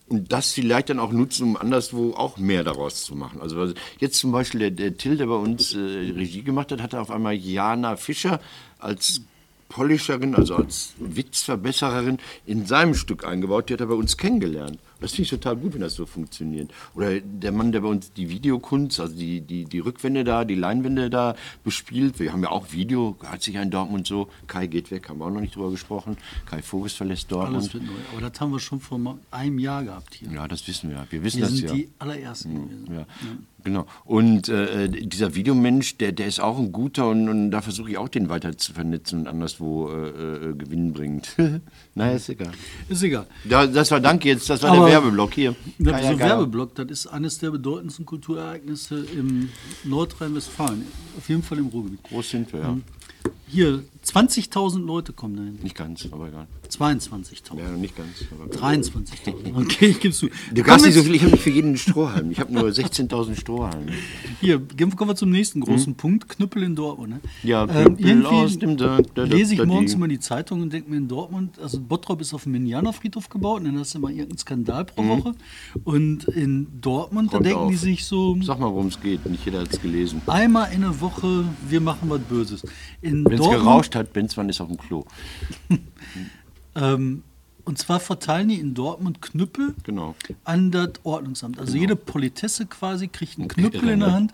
Und 0.07 0.31
das 0.31 0.51
vielleicht 0.51 0.89
dann 0.89 0.99
auch 0.99 1.11
nutzen, 1.11 1.43
um 1.43 1.57
anderswo 1.57 2.13
auch 2.13 2.37
mehr 2.37 2.63
daraus 2.63 3.03
zu 3.03 3.15
machen. 3.15 3.41
Also 3.41 3.73
jetzt 3.99 4.17
zum 4.17 4.31
Beispiel 4.31 4.59
der, 4.59 4.71
der 4.71 4.97
Till, 4.97 5.17
der 5.17 5.27
bei 5.27 5.35
uns 5.35 5.75
äh, 5.75 5.77
Regie 5.77 6.41
gemacht 6.41 6.71
hat, 6.71 6.81
hatte 6.81 6.99
auf 6.99 7.11
einmal 7.11 7.35
Jana 7.35 7.95
Fischer 7.95 8.39
als 8.79 9.21
Polisherin, 9.69 10.35
also 10.35 10.55
als 10.55 10.93
Witzverbessererin 10.97 12.17
in 12.45 12.65
seinem 12.65 12.95
Stück 12.95 13.23
eingebaut. 13.23 13.69
Die 13.69 13.73
hat 13.73 13.81
er 13.81 13.87
bei 13.87 13.93
uns 13.93 14.17
kennengelernt. 14.17 14.79
Das 14.99 15.11
finde 15.11 15.23
ich 15.23 15.29
total 15.29 15.55
gut, 15.55 15.73
wenn 15.75 15.81
das 15.81 15.93
so 15.93 16.05
funktioniert. 16.05 16.71
Oder 16.93 17.21
der 17.21 17.51
Mann, 17.51 17.71
der 17.71 17.81
bei 17.81 17.87
uns 17.87 18.11
die 18.11 18.29
Videokunst, 18.29 18.99
also 18.99 19.15
die, 19.15 19.41
die, 19.41 19.65
die 19.65 19.79
Rückwände 19.79 20.23
da, 20.23 20.43
die 20.43 20.55
Leinwände 20.55 21.09
da 21.09 21.35
bespielt. 21.63 22.19
Wir 22.19 22.33
haben 22.33 22.43
ja 22.43 22.49
auch 22.49 22.73
Video, 22.73 23.15
hat 23.23 23.43
sich 23.43 23.55
in 23.55 23.71
Dortmund 23.71 24.07
so. 24.07 24.27
Kai 24.47 24.67
geht 24.67 24.91
weg, 24.91 25.07
haben 25.07 25.19
wir 25.19 25.25
auch 25.25 25.31
noch 25.31 25.39
nicht 25.39 25.55
drüber 25.55 25.71
gesprochen. 25.71 26.17
Kai 26.45 26.61
Vogels 26.61 26.93
verlässt 26.93 27.31
Alles 27.31 27.69
Dortmund. 27.69 27.73
wird 27.73 27.83
neu. 27.85 27.91
Aber 28.17 28.29
das 28.29 28.41
haben 28.41 28.51
wir 28.51 28.59
schon 28.59 28.81
vor 28.81 28.99
einem 29.31 29.59
Jahr 29.59 29.83
gehabt 29.83 30.15
hier. 30.15 30.29
Ja, 30.31 30.47
das 30.47 30.67
wissen 30.67 30.89
wir. 30.89 31.05
Wir 31.09 31.23
wissen 31.23 31.37
Wir 31.37 31.45
das 31.45 31.55
sind 31.55 31.69
ja. 31.69 31.73
die 31.75 31.89
allerersten 31.99 32.55
gewesen. 32.55 32.93
Ja, 32.93 33.05
genau. 33.63 33.85
Und 34.05 34.49
äh, 34.49 34.89
dieser 34.89 35.35
Videomensch, 35.35 35.97
der, 35.97 36.11
der 36.11 36.27
ist 36.27 36.39
auch 36.39 36.57
ein 36.57 36.71
guter 36.71 37.07
und, 37.09 37.29
und 37.29 37.51
da 37.51 37.61
versuche 37.61 37.91
ich 37.91 37.97
auch 37.97 38.09
den 38.09 38.29
weiter 38.29 38.57
zu 38.57 38.73
vernetzen 38.73 39.19
und 39.21 39.27
anderswo 39.27 39.89
äh, 39.89 40.49
äh, 40.49 40.53
Gewinn 40.55 40.93
bringt. 40.93 41.35
naja, 41.95 42.13
ist 42.15 42.29
egal. 42.29 42.51
Ist 42.87 43.03
egal. 43.03 43.27
Da, 43.45 43.67
das 43.67 43.91
war 43.91 43.99
danke 43.99 44.29
jetzt, 44.29 44.49
das 44.49 44.63
war 44.63 44.71
Aber- 44.71 44.85
der 44.85 44.95
Werbeblock 44.95 45.33
hier. 45.33 45.55
Der 45.77 45.93
Geier, 45.93 46.13
so. 46.13 46.19
Werbeblock, 46.19 46.75
das 46.75 46.87
ist 46.89 47.07
eines 47.07 47.37
der 47.39 47.51
bedeutendsten 47.51 48.05
Kulturereignisse 48.05 49.05
im 49.15 49.49
Nordrhein-Westfalen. 49.83 50.85
Auf 51.17 51.29
jeden 51.29 51.43
Fall 51.43 51.57
im 51.59 51.67
Ruhrgebiet. 51.67 52.03
Groß 52.03 52.29
sind 52.29 52.53
wir, 52.53 52.59
ja. 52.61 52.77
Hier, 53.51 53.83
20.000 54.05 54.85
Leute 54.85 55.11
kommen 55.11 55.35
dahin. 55.35 55.59
Nicht 55.63 55.75
ganz, 55.75 56.07
aber 56.11 56.27
egal. 56.27 56.47
22.000. 56.69 57.57
Ja, 57.57 57.71
nicht 57.71 57.95
ganz. 57.97 58.09
Aber 58.31 58.45
23.000. 58.45 59.55
Okay, 59.55 59.87
ich 59.87 59.99
gebe 59.99 60.13
zu. 60.13 60.27
Du 60.53 60.63
hast 60.65 60.85
nicht 60.85 60.93
so 60.93 61.01
viel, 61.01 61.15
ich 61.15 61.21
habe 61.23 61.31
nicht 61.31 61.41
für 61.43 61.49
jeden 61.49 61.69
einen 61.69 61.77
Strohhalm. 61.77 62.29
Ich 62.29 62.39
habe 62.39 62.53
nur 62.53 62.63
16.000 62.69 63.35
Strohhalme. 63.35 63.91
Hier, 64.39 64.61
kommen 64.95 65.09
wir 65.09 65.15
zum 65.15 65.31
nächsten 65.31 65.61
großen 65.61 65.95
Punkt. 65.95 66.29
Knüppel 66.29 66.61
in 66.61 66.75
Dortmund. 66.75 67.09
Ne? 67.09 67.19
Ja, 67.41 67.63
ähm, 67.63 67.97
Knüppel 67.97 68.25
aus 68.27 68.57
dem 68.59 68.77
Da- 68.77 68.97
da- 69.01 69.03
da- 69.15 69.23
lese 69.23 69.53
ich 69.53 69.59
da- 69.59 69.65
morgens 69.65 69.91
die- 69.91 69.97
immer 69.97 70.07
die 70.07 70.19
Zeitung 70.19 70.61
und 70.61 70.71
denke 70.71 70.89
mir 70.91 70.97
in 70.97 71.07
Dortmund, 71.07 71.57
also 71.59 71.79
Bottrop 71.81 72.21
ist 72.21 72.33
auf 72.35 72.43
dem 72.43 72.53
Indianerfriedhof 72.53 73.29
gebaut 73.29 73.59
und 73.61 73.65
dann 73.65 73.79
hast 73.79 73.95
du 73.95 73.97
immer 73.97 74.09
irgendeinen 74.09 74.37
Skandal 74.37 74.85
pro 74.85 75.07
Woche. 75.07 75.33
Und 75.85 76.25
in 76.25 76.67
Dortmund, 76.79 77.29
da 77.33 77.37
Kommt 77.37 77.47
denken 77.47 77.67
die 77.69 77.73
Hm? 77.73 77.75
auf. 77.77 77.81
sich 77.81 78.05
so, 78.05 78.37
Sag 78.43 78.59
mal, 78.59 78.67
worum 78.71 78.87
es 78.87 79.01
geht. 79.01 79.25
Nicht 79.25 79.43
jeder 79.43 79.61
hat 79.61 79.73
es 79.73 79.81
gelesen. 79.81 80.21
einmal 80.27 80.71
in 80.71 80.81
der 80.81 81.01
Woche, 81.01 81.45
wir 81.67 81.81
machen 81.81 82.09
was 82.11 82.21
Böses. 82.21 82.61
Wenn 83.01 83.25
es 83.31 83.39
gerauscht 83.39 83.95
hat, 83.95 84.13
Benzmann 84.13 84.49
ist 84.49 84.61
auf 84.61 84.67
dem 84.67 84.77
Klo. 84.77 85.05
ähm, 86.75 87.23
und 87.65 87.77
zwar 87.77 87.99
verteilen 87.99 88.49
die 88.49 88.59
in 88.59 88.73
Dortmund 88.73 89.21
Knüppel 89.21 89.75
Genau. 89.83 90.15
an 90.43 90.71
das 90.71 90.93
Ordnungsamt. 91.03 91.59
Also 91.59 91.77
jede 91.77 91.95
Politesse 91.95 92.65
quasi 92.65 93.09
kriegt 93.09 93.37
einen 93.37 93.47
Knüppel 93.47 93.81
Irre, 93.81 93.91
in 93.91 93.99
der? 93.99 94.11
Hand 94.11 94.33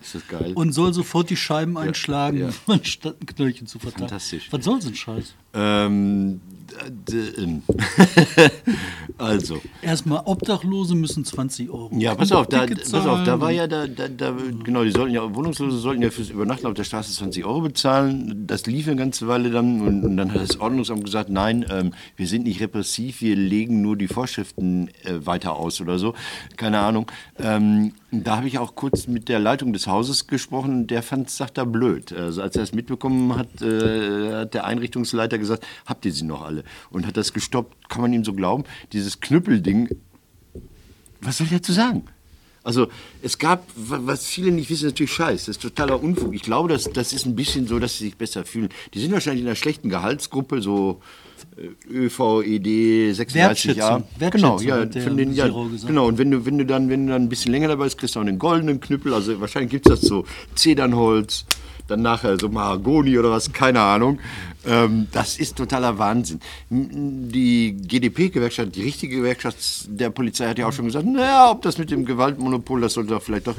und 0.54 0.72
soll 0.72 0.94
sofort 0.94 1.30
die 1.30 1.36
Scheiben 1.36 1.78
einschlagen, 1.78 2.38
ja. 2.38 2.50
anstatt 2.68 3.22
ein 3.22 3.26
Knöllchen 3.26 3.68
zu 3.68 3.78
verteilen. 3.78 4.08
Fantastisch. 4.08 4.48
Was 4.52 4.64
soll 4.64 4.82
so 4.82 4.88
ein 4.88 4.96
Scheiß? 4.96 5.34
Ähm, 5.54 6.40
also, 9.18 9.62
Erstmal 9.82 10.22
Obdachlose 10.26 10.96
müssen 10.96 11.26
20 11.26 11.70
Euro. 11.70 11.92
ja, 11.98 12.16
pass 12.16 12.32
auf, 12.32 12.48
da, 12.48 12.66
pass 12.66 12.94
auf, 12.94 13.24
da 13.24 13.40
war 13.40 13.52
ja, 13.52 13.68
da, 13.68 13.88
da, 13.88 14.08
da, 14.08 14.36
genau, 14.64 14.84
die 14.84 14.92
sollten 14.92 15.14
ja, 15.14 15.36
Wohnungslose 15.36 15.78
sollten 15.78 16.02
ja 16.02 16.10
fürs 16.10 16.30
Übernachten 16.30 16.68
auf 16.68 16.74
der 16.74 16.84
Straße 16.84 17.14
20 17.14 17.46
Euro 17.46 17.62
bezahlen. 17.62 18.46
Das 18.48 18.66
lief 18.66 18.88
eine 18.88 18.98
ganze 18.98 19.28
Weile 19.28 19.50
dann 19.50 19.82
und, 19.82 20.04
und 20.04 20.18
dann 20.18 20.34
hat 20.34 20.42
das 20.42 20.60
Ordnungsamt 20.60 21.06
gesagt, 21.06 21.30
nein, 21.30 21.66
ähm, 21.70 21.94
wir 22.16 22.28
sind 22.28 22.44
nicht 22.44 22.62
repressiv, 22.62 23.22
wir 23.22 23.36
legen 23.36 23.82
nur 23.82 23.96
die 23.96 24.08
Vorschriften 24.08 24.90
äh, 25.04 25.26
weiter 25.26 25.56
aus 25.56 25.82
oder 25.82 25.98
so. 25.98 26.14
Keine 26.58 26.80
Ahnung. 26.80 27.12
Ähm, 27.40 27.94
da 28.12 28.38
habe 28.38 28.48
ich 28.48 28.60
auch 28.60 28.76
kurz 28.76 29.08
mit 29.08 29.30
der 29.30 29.40
Leitung 29.40 29.74
des 29.74 29.88
Hauses 29.88 30.28
gesprochen, 30.28 30.88
der 30.88 31.04
fand 31.04 31.30
es, 31.30 31.38
sagt 31.38 31.58
er, 31.58 31.66
blöd. 31.66 32.14
Also 32.14 32.42
als 32.42 32.56
er 32.56 32.64
es 32.64 32.74
mitbekommen 32.74 33.36
hat, 33.36 33.62
äh, 33.62 34.42
hat 34.42 34.54
der 34.54 34.66
Einrichtungsleiter 34.66 35.38
gesagt, 35.38 35.66
habt 35.86 36.06
ihr 36.06 36.14
sie 36.14 36.26
noch 36.26 36.44
alle? 36.44 36.64
Und 36.90 37.06
hat 37.08 37.18
das 37.18 37.34
gestoppt, 37.34 37.90
kann 37.90 38.02
man 38.02 38.14
ihm 38.14 38.24
so 38.24 38.34
glauben. 38.34 38.64
Dieses 38.94 39.20
Knüppelding, 39.20 39.90
was 41.22 41.38
soll 41.38 41.48
ich 41.48 41.54
dazu 41.54 41.72
sagen? 41.74 42.04
Also 42.64 42.88
es 43.22 43.38
gab, 43.38 43.68
wa- 43.76 44.00
was 44.06 44.26
viele 44.26 44.52
nicht 44.52 44.70
wissen, 44.72 44.88
natürlich 44.88 45.12
Scheiß. 45.14 45.46
Das 45.46 45.58
ist 45.58 45.62
totaler 45.62 46.02
Unfug. 46.02 46.34
Ich 46.34 46.42
glaube, 46.42 46.68
das, 46.68 46.86
das 46.92 47.14
ist 47.14 47.26
ein 47.28 47.36
bisschen 47.36 47.68
so, 47.68 47.78
dass 47.78 47.98
sie 47.98 48.06
sich 48.06 48.18
besser 48.18 48.44
fühlen. 48.44 48.70
Die 48.96 49.00
sind 49.00 49.12
wahrscheinlich 49.12 49.42
in 49.44 49.48
einer 49.48 49.56
schlechten 49.56 49.90
Gehaltsgruppe, 49.90 50.64
so 50.64 51.00
äh, 51.58 51.68
ÖV, 51.94 52.42
ED, 52.44 53.14
36 53.14 53.36
Wertschätzung. 53.36 53.78
Jahre. 53.78 54.04
Genau, 54.32 54.60
ja, 54.62 54.78
von 55.04 55.16
den, 55.16 55.34
ja, 55.36 55.46
genau. 55.86 56.08
Und 56.08 56.18
wenn 56.18 56.32
du, 56.32 56.44
wenn 56.48 56.58
du 56.58 56.66
dann, 56.66 56.90
wenn 56.90 57.06
du 57.06 57.14
dann 57.14 57.22
ein 57.24 57.30
bisschen 57.30 57.52
länger 57.52 57.68
dabei 57.68 57.84
bist, 57.84 58.00
kriegst 58.00 58.16
du 58.16 58.20
auch 58.20 58.24
einen 58.26 58.40
goldenen 58.40 58.80
Knüppel. 58.80 59.14
Also 59.14 59.40
wahrscheinlich 59.40 59.70
gibt 59.70 59.88
es 59.88 60.00
das 60.00 60.10
so 60.10 60.26
Zedernholz, 60.56 61.46
dann 61.88 62.02
nachher 62.02 62.38
so 62.40 62.50
Mahagoni 62.50 63.18
oder 63.18 63.32
was, 63.32 63.52
keine 63.54 63.82
Ahnung. 63.82 64.20
Ähm, 64.66 65.08
das 65.12 65.38
ist 65.38 65.58
totaler 65.58 65.98
Wahnsinn. 65.98 66.40
Die 66.70 67.74
GdP-Gewerkschaft, 67.74 68.76
die 68.76 68.82
richtige 68.82 69.18
Gewerkschaft 69.18 69.58
der 69.88 70.10
Polizei 70.10 70.48
hat 70.48 70.58
ja 70.58 70.68
auch 70.68 70.74
schon 70.74 70.86
gesagt, 70.86 71.06
naja, 71.06 71.52
ob 71.52 71.62
das 71.62 71.78
mit 71.78 71.92
dem 71.92 72.06
Gewaltmonopol, 72.06 72.82
das 72.82 72.94
sollte 72.94 73.12
doch 73.12 73.22
vielleicht 73.22 73.48
doch 73.48 73.56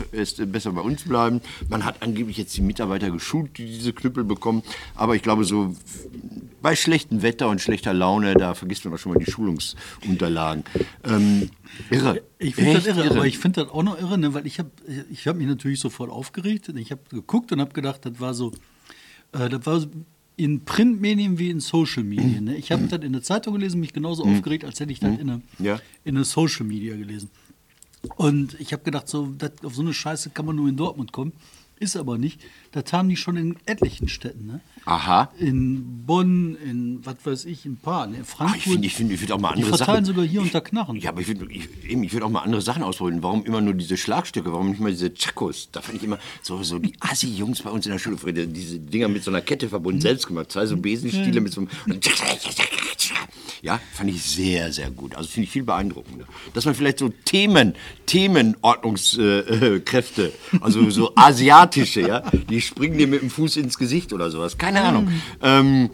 besser 0.47 0.73
bei 0.73 0.81
uns 0.81 1.05
bleiben. 1.05 1.41
Man 1.69 1.85
hat 1.85 2.03
angeblich 2.03 2.37
jetzt 2.37 2.57
die 2.57 2.63
Mitarbeiter 2.63 3.11
geschult, 3.11 3.57
die 3.59 3.67
diese 3.67 3.93
Knüppel 3.93 4.25
bekommen. 4.25 4.63
Aber 4.95 5.15
ich 5.15 5.23
glaube, 5.23 5.45
so 5.45 5.75
bei 6.63 6.75
schlechtem 6.77 7.23
Wetter 7.23 7.49
und 7.49 7.61
schlechter 7.61 7.93
Laune, 7.95 8.35
da 8.35 8.55
vergisst 8.55 8.85
man 8.85 8.95
auch 8.95 8.99
schon 8.99 9.13
mal 9.13 9.19
die 9.19 9.31
Schulungsunterlagen. 9.31 10.65
Ähm, 11.05 11.51
irre. 11.91 12.23
Ich 12.39 12.55
finde 12.55 12.75
das 12.75 12.87
Echt 12.87 12.97
irre, 12.99 13.11
aber 13.11 13.27
ich 13.27 13.39
finde 13.39 13.63
das 13.65 13.73
auch 13.73 13.83
noch 13.83 13.99
irre, 14.01 14.19
ne, 14.19 14.35
weil 14.35 14.47
ich 14.47 14.59
habe 14.59 14.71
ich 15.11 15.27
hab 15.27 15.37
mich 15.37 15.47
natürlich 15.47 15.81
sofort 15.81 16.11
aufgeregt. 16.11 16.69
Ich 16.77 16.91
habe 16.91 17.03
geguckt 17.11 17.53
und 17.53 17.61
habe 17.61 17.73
gedacht, 17.73 18.05
das 18.05 18.19
war 18.21 18.35
so, 18.35 18.53
äh, 19.33 19.49
das 19.49 19.65
war 19.67 19.81
so 19.81 19.89
in 20.37 20.65
Printmedien 20.65 21.39
wie 21.39 21.51
in 21.51 21.61
Social 21.61 22.05
Medien. 22.05 22.45
Ne? 22.45 22.57
Ich 22.57 22.71
habe 22.71 22.87
das 22.89 23.01
in 23.03 23.13
der 23.13 23.23
Zeitung 23.23 23.55
gelesen, 23.55 23.81
mich 23.81 23.93
genauso 23.95 24.25
aufgeregt, 24.25 24.65
als 24.65 24.79
hätte 24.81 24.93
ich 24.93 25.01
das 25.01 25.19
in 25.19 25.31
einer 25.31 25.41
Ja. 25.59 25.81
in 26.05 26.17
einer 26.17 26.25
Social 26.27 26.67
Media 26.67 26.95
gelesen. 26.97 27.31
Und 28.17 28.55
ich 28.61 28.73
habe 28.73 28.83
gedacht, 28.83 29.09
so, 29.09 29.27
das, 29.39 29.53
auf 29.65 29.75
so 29.75 29.83
eine 29.83 29.95
Scheiße 29.95 30.31
kann 30.31 30.45
man 30.47 30.57
nur 30.57 30.69
in 30.69 30.77
Dortmund 30.77 31.11
kommen. 31.13 31.33
Ist 31.79 31.97
aber 31.97 32.17
nicht. 32.17 32.41
Das 32.73 32.91
haben 32.93 33.11
die 33.11 33.17
schon 33.17 33.37
in 33.37 33.57
etlichen 33.67 34.09
Städten. 34.09 34.47
Ne? 34.47 34.61
Aha. 34.87 35.31
In 35.39 36.07
Bonn, 36.07 36.57
in 36.57 37.05
was 37.05 37.17
weiß 37.23 37.45
ich, 37.45 37.67
in 37.67 37.77
paar. 37.77 38.07
Ne? 38.07 38.19
Ah, 38.21 38.25
Frankfurt. 38.25 38.57
ich 38.57 38.65
finde 38.65 38.87
ich 38.87 38.95
find, 38.95 39.13
ich 39.13 39.21
find 39.21 39.33
auch 39.33 39.41
mal 39.41 39.51
die 39.55 39.63
andere 39.63 39.77
verteilen 39.77 40.05
Sachen. 40.07 40.15
sogar 40.17 40.25
hier 40.25 40.41
unter 40.41 40.63
Knarren. 40.63 40.97
Ja, 40.97 41.11
aber 41.11 41.21
ich 41.21 41.29
würde 41.29 41.53
ich, 41.53 41.69
eben, 41.87 42.03
ich 42.03 42.13
würd 42.15 42.23
auch 42.23 42.31
mal 42.31 42.41
andere 42.41 42.63
Sachen 42.63 42.83
ausprobieren. 42.83 43.23
Warum 43.23 43.45
immer 43.45 43.61
nur 43.61 43.75
diese 43.75 43.99
Schlagstücke? 43.99 44.51
Warum 44.53 44.71
nicht 44.71 44.81
mal 44.81 44.91
diese 44.91 45.13
Chakos? 45.15 45.69
Da 45.71 45.83
fand 45.83 45.99
ich 45.99 46.05
immer 46.05 46.19
so, 46.41 46.63
so 46.63 46.79
die 46.79 46.95
Assi-Jungs 47.01 47.61
bei 47.61 47.71
uns 47.71 47.85
in 47.85 47.93
der 47.93 47.99
Schule, 47.99 48.17
früher, 48.17 48.33
diese 48.33 48.79
Dinger 48.79 49.09
mit 49.09 49.23
so 49.23 49.31
einer 49.31 49.43
Kette 49.43 49.69
verbunden, 49.69 50.01
selbst 50.01 50.27
gemacht. 50.27 50.51
Zwei 50.51 50.65
so 50.65 50.79
Besenstiele 50.79 51.43
mit 51.43 51.53
so 51.53 51.61
einem. 51.61 51.71
Ja, 53.67 53.81
fand 53.95 54.11
ich 54.11 54.23
sehr, 54.23 54.73
sehr 54.73 54.91
gut. 54.93 55.17
Also 55.17 55.29
finde 55.29 55.47
ich 55.47 55.51
viel 55.51 55.65
beeindruckender. 55.65 56.25
Dass 56.55 56.65
man 56.67 56.75
vielleicht 56.77 57.01
so 57.01 57.09
Themen, 57.25 57.75
Themenordnungskräfte, 58.07 59.75
äh, 59.77 59.81
Kräfte, 59.81 60.33
also 60.61 60.89
so 60.91 61.13
asiatische, 61.17 62.03
ja, 62.03 62.21
die 62.49 62.61
springen 62.61 62.97
dir 62.97 63.09
mit 63.09 63.23
dem 63.23 63.31
Fuß 63.31 63.57
ins 63.57 63.77
Gesicht 63.77 64.13
oder 64.13 64.31
sowas. 64.31 64.57
Keine 64.57 64.83
Ahnung. 64.83 65.09
Ähm, 65.43 65.91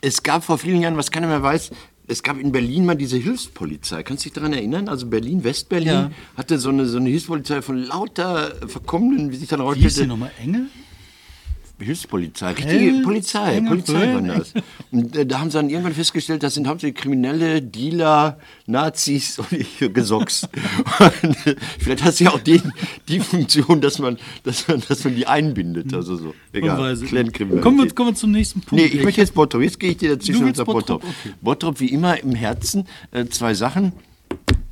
es 0.00 0.22
gab 0.22 0.42
vor 0.42 0.56
vielen 0.56 0.80
Jahren, 0.80 0.96
was 0.96 1.10
keiner 1.10 1.26
mehr 1.26 1.42
weiß, 1.42 1.70
es 2.08 2.22
gab 2.22 2.38
in 2.40 2.50
Berlin 2.50 2.86
mal 2.86 2.94
diese 2.94 3.18
Hilfspolizei. 3.18 4.02
Kannst 4.02 4.24
du 4.24 4.28
dich 4.30 4.32
daran 4.34 4.54
erinnern? 4.54 4.88
Also 4.88 5.06
Berlin, 5.06 5.44
Westberlin 5.44 5.86
Ja. 5.88 6.10
hatte 6.34 6.58
so 6.58 6.70
eine, 6.70 6.86
so 6.86 6.96
eine 6.96 7.10
Hilfspolizei 7.10 7.60
von 7.60 7.76
lauter 7.76 8.54
verkommenen, 8.68 9.32
wie 9.32 9.36
sich 9.36 9.48
dann 9.50 9.60
Wie 9.60 9.80
hieß 9.80 9.96
die 9.96 10.06
nochmal? 10.06 10.30
Engel? 10.40 10.68
Hilfspolizei, 11.78 12.52
richtige 12.52 12.78
Hilfs- 12.78 13.02
Polizei, 13.02 13.60
Polizei 13.60 14.14
waren 14.14 14.28
das. 14.28 14.54
Und 14.90 15.14
äh, 15.14 15.26
da 15.26 15.40
haben 15.40 15.50
sie 15.50 15.58
dann 15.58 15.68
irgendwann 15.68 15.92
festgestellt, 15.92 16.42
das 16.42 16.54
sind 16.54 16.66
hauptsächlich 16.66 17.00
Kriminelle, 17.02 17.60
Dealer, 17.60 18.38
Nazis 18.66 19.38
und 19.38 19.52
ich, 19.52 19.78
Gesocks. 19.92 20.48
Und, 21.22 21.46
äh, 21.46 21.56
vielleicht 21.78 22.02
hat 22.04 22.14
sie 22.14 22.28
auch 22.28 22.40
die, 22.40 22.62
die 23.08 23.20
Funktion, 23.20 23.80
dass 23.82 23.98
man, 23.98 24.16
dass, 24.44 24.66
man, 24.68 24.82
dass 24.88 25.04
man 25.04 25.14
die 25.16 25.26
einbindet. 25.26 25.92
Also 25.92 26.16
so, 26.16 26.34
egal. 26.52 26.76
Kommen 27.60 27.78
wir, 27.78 27.92
kommen 27.94 28.08
wir 28.10 28.14
zum 28.14 28.30
nächsten 28.30 28.60
Punkt. 28.62 28.82
Nee, 28.82 28.90
ich 28.90 29.02
möchte 29.04 29.20
jetzt 29.20 29.34
Bottrop. 29.34 29.60
Jetzt 29.62 29.78
gehe 29.78 29.90
ich 29.90 29.98
dir 29.98 30.16
dazwischen 30.16 30.40
Du 30.40 30.46
und 30.46 30.56
Bottrop. 30.56 31.02
Bottrop, 31.02 31.04
okay. 31.04 31.34
Bottrop, 31.42 31.80
wie 31.80 31.88
immer 31.88 32.18
im 32.22 32.34
Herzen. 32.34 32.86
Äh, 33.10 33.26
zwei 33.26 33.52
Sachen. 33.52 33.92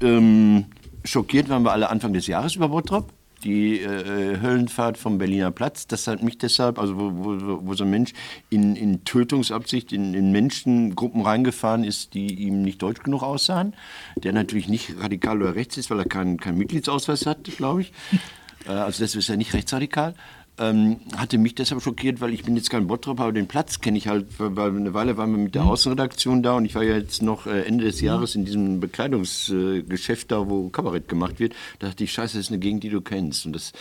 Ähm, 0.01 0.65
schockiert 1.05 1.49
waren 1.49 1.63
wir 1.65 1.73
alle 1.73 1.91
Anfang 1.91 2.13
des 2.15 2.27
Jahres 2.27 2.55
über 2.57 2.69
Bottrop. 2.69 3.13
Die 3.45 3.81
äh, 3.81 4.41
Höllenfahrt 4.41 4.99
vom 4.99 5.19
Berliner 5.19 5.51
Platz. 5.51 5.87
Das 5.87 6.07
hat 6.07 6.23
mich 6.23 6.39
deshalb, 6.39 6.79
also 6.79 6.99
wo, 6.99 7.13
wo, 7.15 7.67
wo 7.67 7.75
so 7.75 7.85
ein 7.85 7.91
Mensch 7.91 8.13
in, 8.51 8.75
in 8.75 9.05
Tötungsabsicht 9.05 9.93
in, 9.93 10.15
in 10.15 10.33
Menschengruppen 10.33 11.23
reingefahren 11.23 11.85
ist, 11.85 12.15
die 12.15 12.35
ihm 12.35 12.63
nicht 12.63 12.83
deutsch 12.83 13.03
genug 13.03 13.23
aussahen. 13.23 13.75
Der 14.17 14.33
natürlich 14.33 14.69
nicht 14.69 14.95
radikal 14.99 15.41
oder 15.43 15.55
rechts 15.55 15.77
ist, 15.77 15.91
weil 15.91 15.99
er 15.99 16.07
keinen 16.07 16.39
keinen 16.39 16.59
Mitgliedsausweis 16.59 17.27
hat, 17.27 17.45
glaube 17.45 17.83
ich. 17.83 17.93
Äh, 18.67 18.71
also 18.71 19.05
das 19.05 19.15
ist 19.15 19.29
ja 19.29 19.37
nicht 19.37 19.53
rechtsradikal. 19.53 20.15
Ähm, 20.57 21.01
hatte 21.17 21.37
mich 21.37 21.57
deshalb 21.57 21.83
schockiert, 21.83 22.21
weil 22.21 22.33
ich 22.33 22.45
bin 22.45 22.57
jetzt 22.57 22.71
kein 22.71 22.87
Bottrop, 22.87 23.19
aber 23.19 23.33
den 23.33 23.49
Platz 23.49 23.81
kenne 23.81 23.99
ich 23.99 24.07
halt, 24.07 24.27
weil 24.39 24.71
eine 24.71 24.95
Weile 24.95 25.17
waren 25.17 25.33
wir 25.33 25.39
mit 25.39 25.57
der 25.57 25.65
Außenredaktion 25.65 26.45
da 26.45 26.55
und 26.55 26.65
ich 26.65 26.77
war 26.77 26.85
ja 26.85 26.97
jetzt 26.97 27.23
noch 27.23 27.49
äh, 27.49 27.63
Ende 27.63 27.85
des 27.85 28.01
Jahres 28.01 28.37
in 28.37 28.45
diesem 28.45 28.79
Bekleidungsgeschäft 28.79 30.31
da, 30.31 30.49
wo 30.49 30.69
Kabarett 30.69 31.09
gemacht 31.09 31.41
wird. 31.41 31.55
Da 31.81 31.89
dachte 31.89 32.05
ich, 32.05 32.13
scheiße, 32.13 32.37
das 32.37 32.47
ist 32.47 32.53
eine 32.53 32.61
Gegend, 32.61 32.85
die 32.85 32.91
du 32.91 33.01
kennst. 33.01 33.47
Und 33.47 33.53
das, 33.55 33.73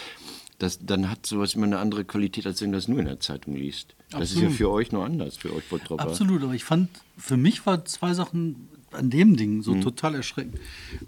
das, 0.58 0.80
dann 0.82 1.12
hat 1.12 1.28
sowas 1.28 1.54
immer 1.54 1.68
eine 1.68 1.78
andere 1.78 2.06
Qualität, 2.06 2.48
als 2.48 2.60
wenn 2.64 2.72
du 2.72 2.78
das 2.78 2.88
nur 2.88 2.98
in 2.98 3.06
der 3.06 3.20
Zeitung 3.20 3.56
liest. 3.56 3.94
Das 4.10 4.32
ist 4.32 4.38
ja 4.38 4.48
Absolut. 4.48 4.58
für 4.58 4.72
euch 4.72 4.92
nur 4.92 5.06
anders, 5.06 5.38
für 5.38 5.56
euch 5.56 5.66
Bottropper. 5.70 6.02
Absolut, 6.02 6.42
aber 6.42 6.54
ich 6.54 6.64
fand, 6.64 6.90
für 7.18 7.38
mich 7.38 7.68
war 7.68 7.86
zwei 7.86 8.16
Sachen 8.16 8.68
an 8.96 9.10
dem 9.10 9.36
Ding 9.38 9.58
Mhm. 9.58 9.62
so 9.64 9.76
total 9.76 10.16
erschreckend. 10.16 10.58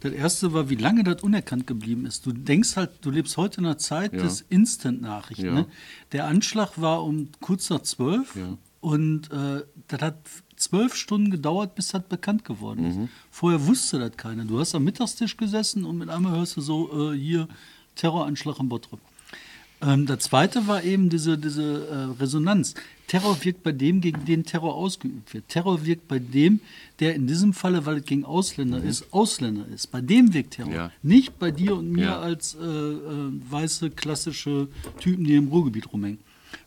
Das 0.02 0.12
erste 0.14 0.54
war, 0.54 0.70
wie 0.70 0.76
lange 0.76 1.04
das 1.04 1.24
unerkannt 1.24 1.68
geblieben 1.68 2.06
ist. 2.06 2.26
Du 2.26 2.32
denkst 2.32 2.76
halt, 2.76 2.92
du 3.02 3.12
lebst 3.12 3.38
heute 3.38 3.62
in 3.62 3.66
einer 3.66 3.78
Zeit 3.78 4.14
des 4.14 4.42
Instant-Nachrichten. 4.50 5.46
Ja. 5.46 5.54
Ne? 5.54 5.66
Der 6.12 6.28
Anschlag 6.28 6.80
war 6.82 7.04
um 7.04 7.30
kurz 7.42 7.70
nach 7.70 7.82
zwölf 7.82 8.36
und 8.82 9.32
äh, 9.32 9.64
das 9.88 10.02
hat 10.02 10.18
zwölf 10.58 10.96
Stunden 10.96 11.32
gedauert, 11.32 11.76
bis 11.76 11.90
das 11.90 12.04
bekannt 12.08 12.46
geworden 12.46 12.86
ist. 12.86 12.98
Mhm. 12.98 13.10
Vorher 13.32 13.66
wusste 13.68 14.00
das 14.00 14.16
keiner. 14.16 14.46
Du 14.46 14.60
hast 14.60 14.74
am 14.76 14.84
Mittagstisch 14.84 15.36
gesessen 15.38 15.86
und 15.86 15.98
mit 15.98 16.10
einmal 16.10 16.34
hörst 16.38 16.56
du 16.58 16.62
so, 16.62 17.12
äh, 17.14 17.18
hier, 17.18 17.48
Terroranschlag 17.96 18.60
in 18.60 18.70
Bottrop. 18.70 19.00
Ähm, 19.82 20.06
das 20.06 20.20
zweite 20.20 20.68
war 20.68 20.84
eben 20.84 21.10
diese, 21.10 21.38
diese 21.38 21.88
äh, 21.88 22.22
Resonanz. 22.22 22.74
Terror 23.08 23.38
wirkt 23.44 23.62
bei 23.64 23.72
dem, 23.72 24.02
gegen 24.02 24.26
den 24.26 24.44
Terror 24.46 24.74
ausgeübt 24.76 25.34
wird. 25.34 25.48
Terror 25.48 25.86
wirkt 25.86 26.08
bei 26.08 26.20
dem, 26.20 26.60
der 27.00 27.16
in 27.16 27.28
diesem 27.28 27.54
Falle, 27.54 27.86
weil 27.86 27.98
es 27.98 28.06
gegen 28.06 28.26
Ausländer 28.26 28.82
ist, 28.84 29.14
Ausländer 29.14 29.68
ist. 29.68 29.88
Bei 29.92 30.02
dem 30.02 30.34
wirkt 30.34 30.52
Terror. 30.56 30.74
Ja. 30.74 30.92
Nicht 31.04 31.38
bei 31.38 31.52
dir 31.52 31.76
und 31.76 31.92
mir 31.92 32.06
Ja. 32.06 32.20
als 32.20 32.56
äh, 32.56 32.66
äh, 32.66 33.32
weiße, 33.50 33.92
klassische 33.92 34.68
Typen, 35.00 35.24
die 35.26 35.36
im 35.36 35.50
Ruhrgebiet 35.50 35.92
rumhängen. 35.94 36.20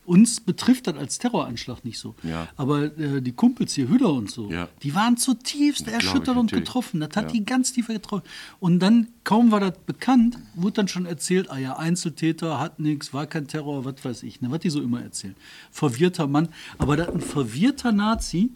Uns 0.08 0.40
betrifft 0.40 0.86
das 0.86 0.96
als 0.96 1.18
Terroranschlag 1.18 1.84
nicht 1.84 1.98
so. 1.98 2.14
Ja. 2.22 2.48
Aber 2.56 2.84
äh, 2.98 3.20
die 3.20 3.32
Kumpels 3.32 3.74
hier, 3.74 3.88
Hüder 3.90 4.10
und 4.10 4.30
so, 4.30 4.50
Ja. 4.50 4.68
die 4.82 4.94
waren 4.94 5.18
zutiefst 5.18 5.86
ich, 5.86 5.92
erschüttert 5.92 6.34
und 6.38 6.50
getroffen. 6.50 7.00
Das 7.00 7.10
hat 7.14 7.26
Ja. 7.26 7.30
die 7.32 7.44
ganz 7.44 7.74
tief 7.74 7.88
getroffen. 7.88 8.24
Und 8.58 8.78
dann, 8.80 9.08
kaum 9.24 9.50
war 9.50 9.60
das 9.60 9.74
bekannt, 9.84 10.38
wurde 10.54 10.72
dann 10.76 10.88
schon 10.88 11.04
erzählt, 11.04 11.50
ah 11.50 11.58
ja, 11.58 11.76
Einzeltäter, 11.76 12.58
hat 12.58 12.80
nichts, 12.80 13.12
war 13.12 13.26
kein 13.26 13.48
Terror, 13.48 13.84
was 13.84 14.02
weiß 14.02 14.22
ich, 14.22 14.40
ne, 14.40 14.50
was 14.50 14.60
die 14.60 14.70
so 14.70 14.80
immer 14.80 15.02
erzählen. 15.02 15.36
Verwirrter 15.70 16.26
Mann. 16.26 16.48
Aber 16.78 16.96
dass 16.96 17.08
ein 17.10 17.20
verwirrter 17.20 17.92
Nazi 17.92 18.50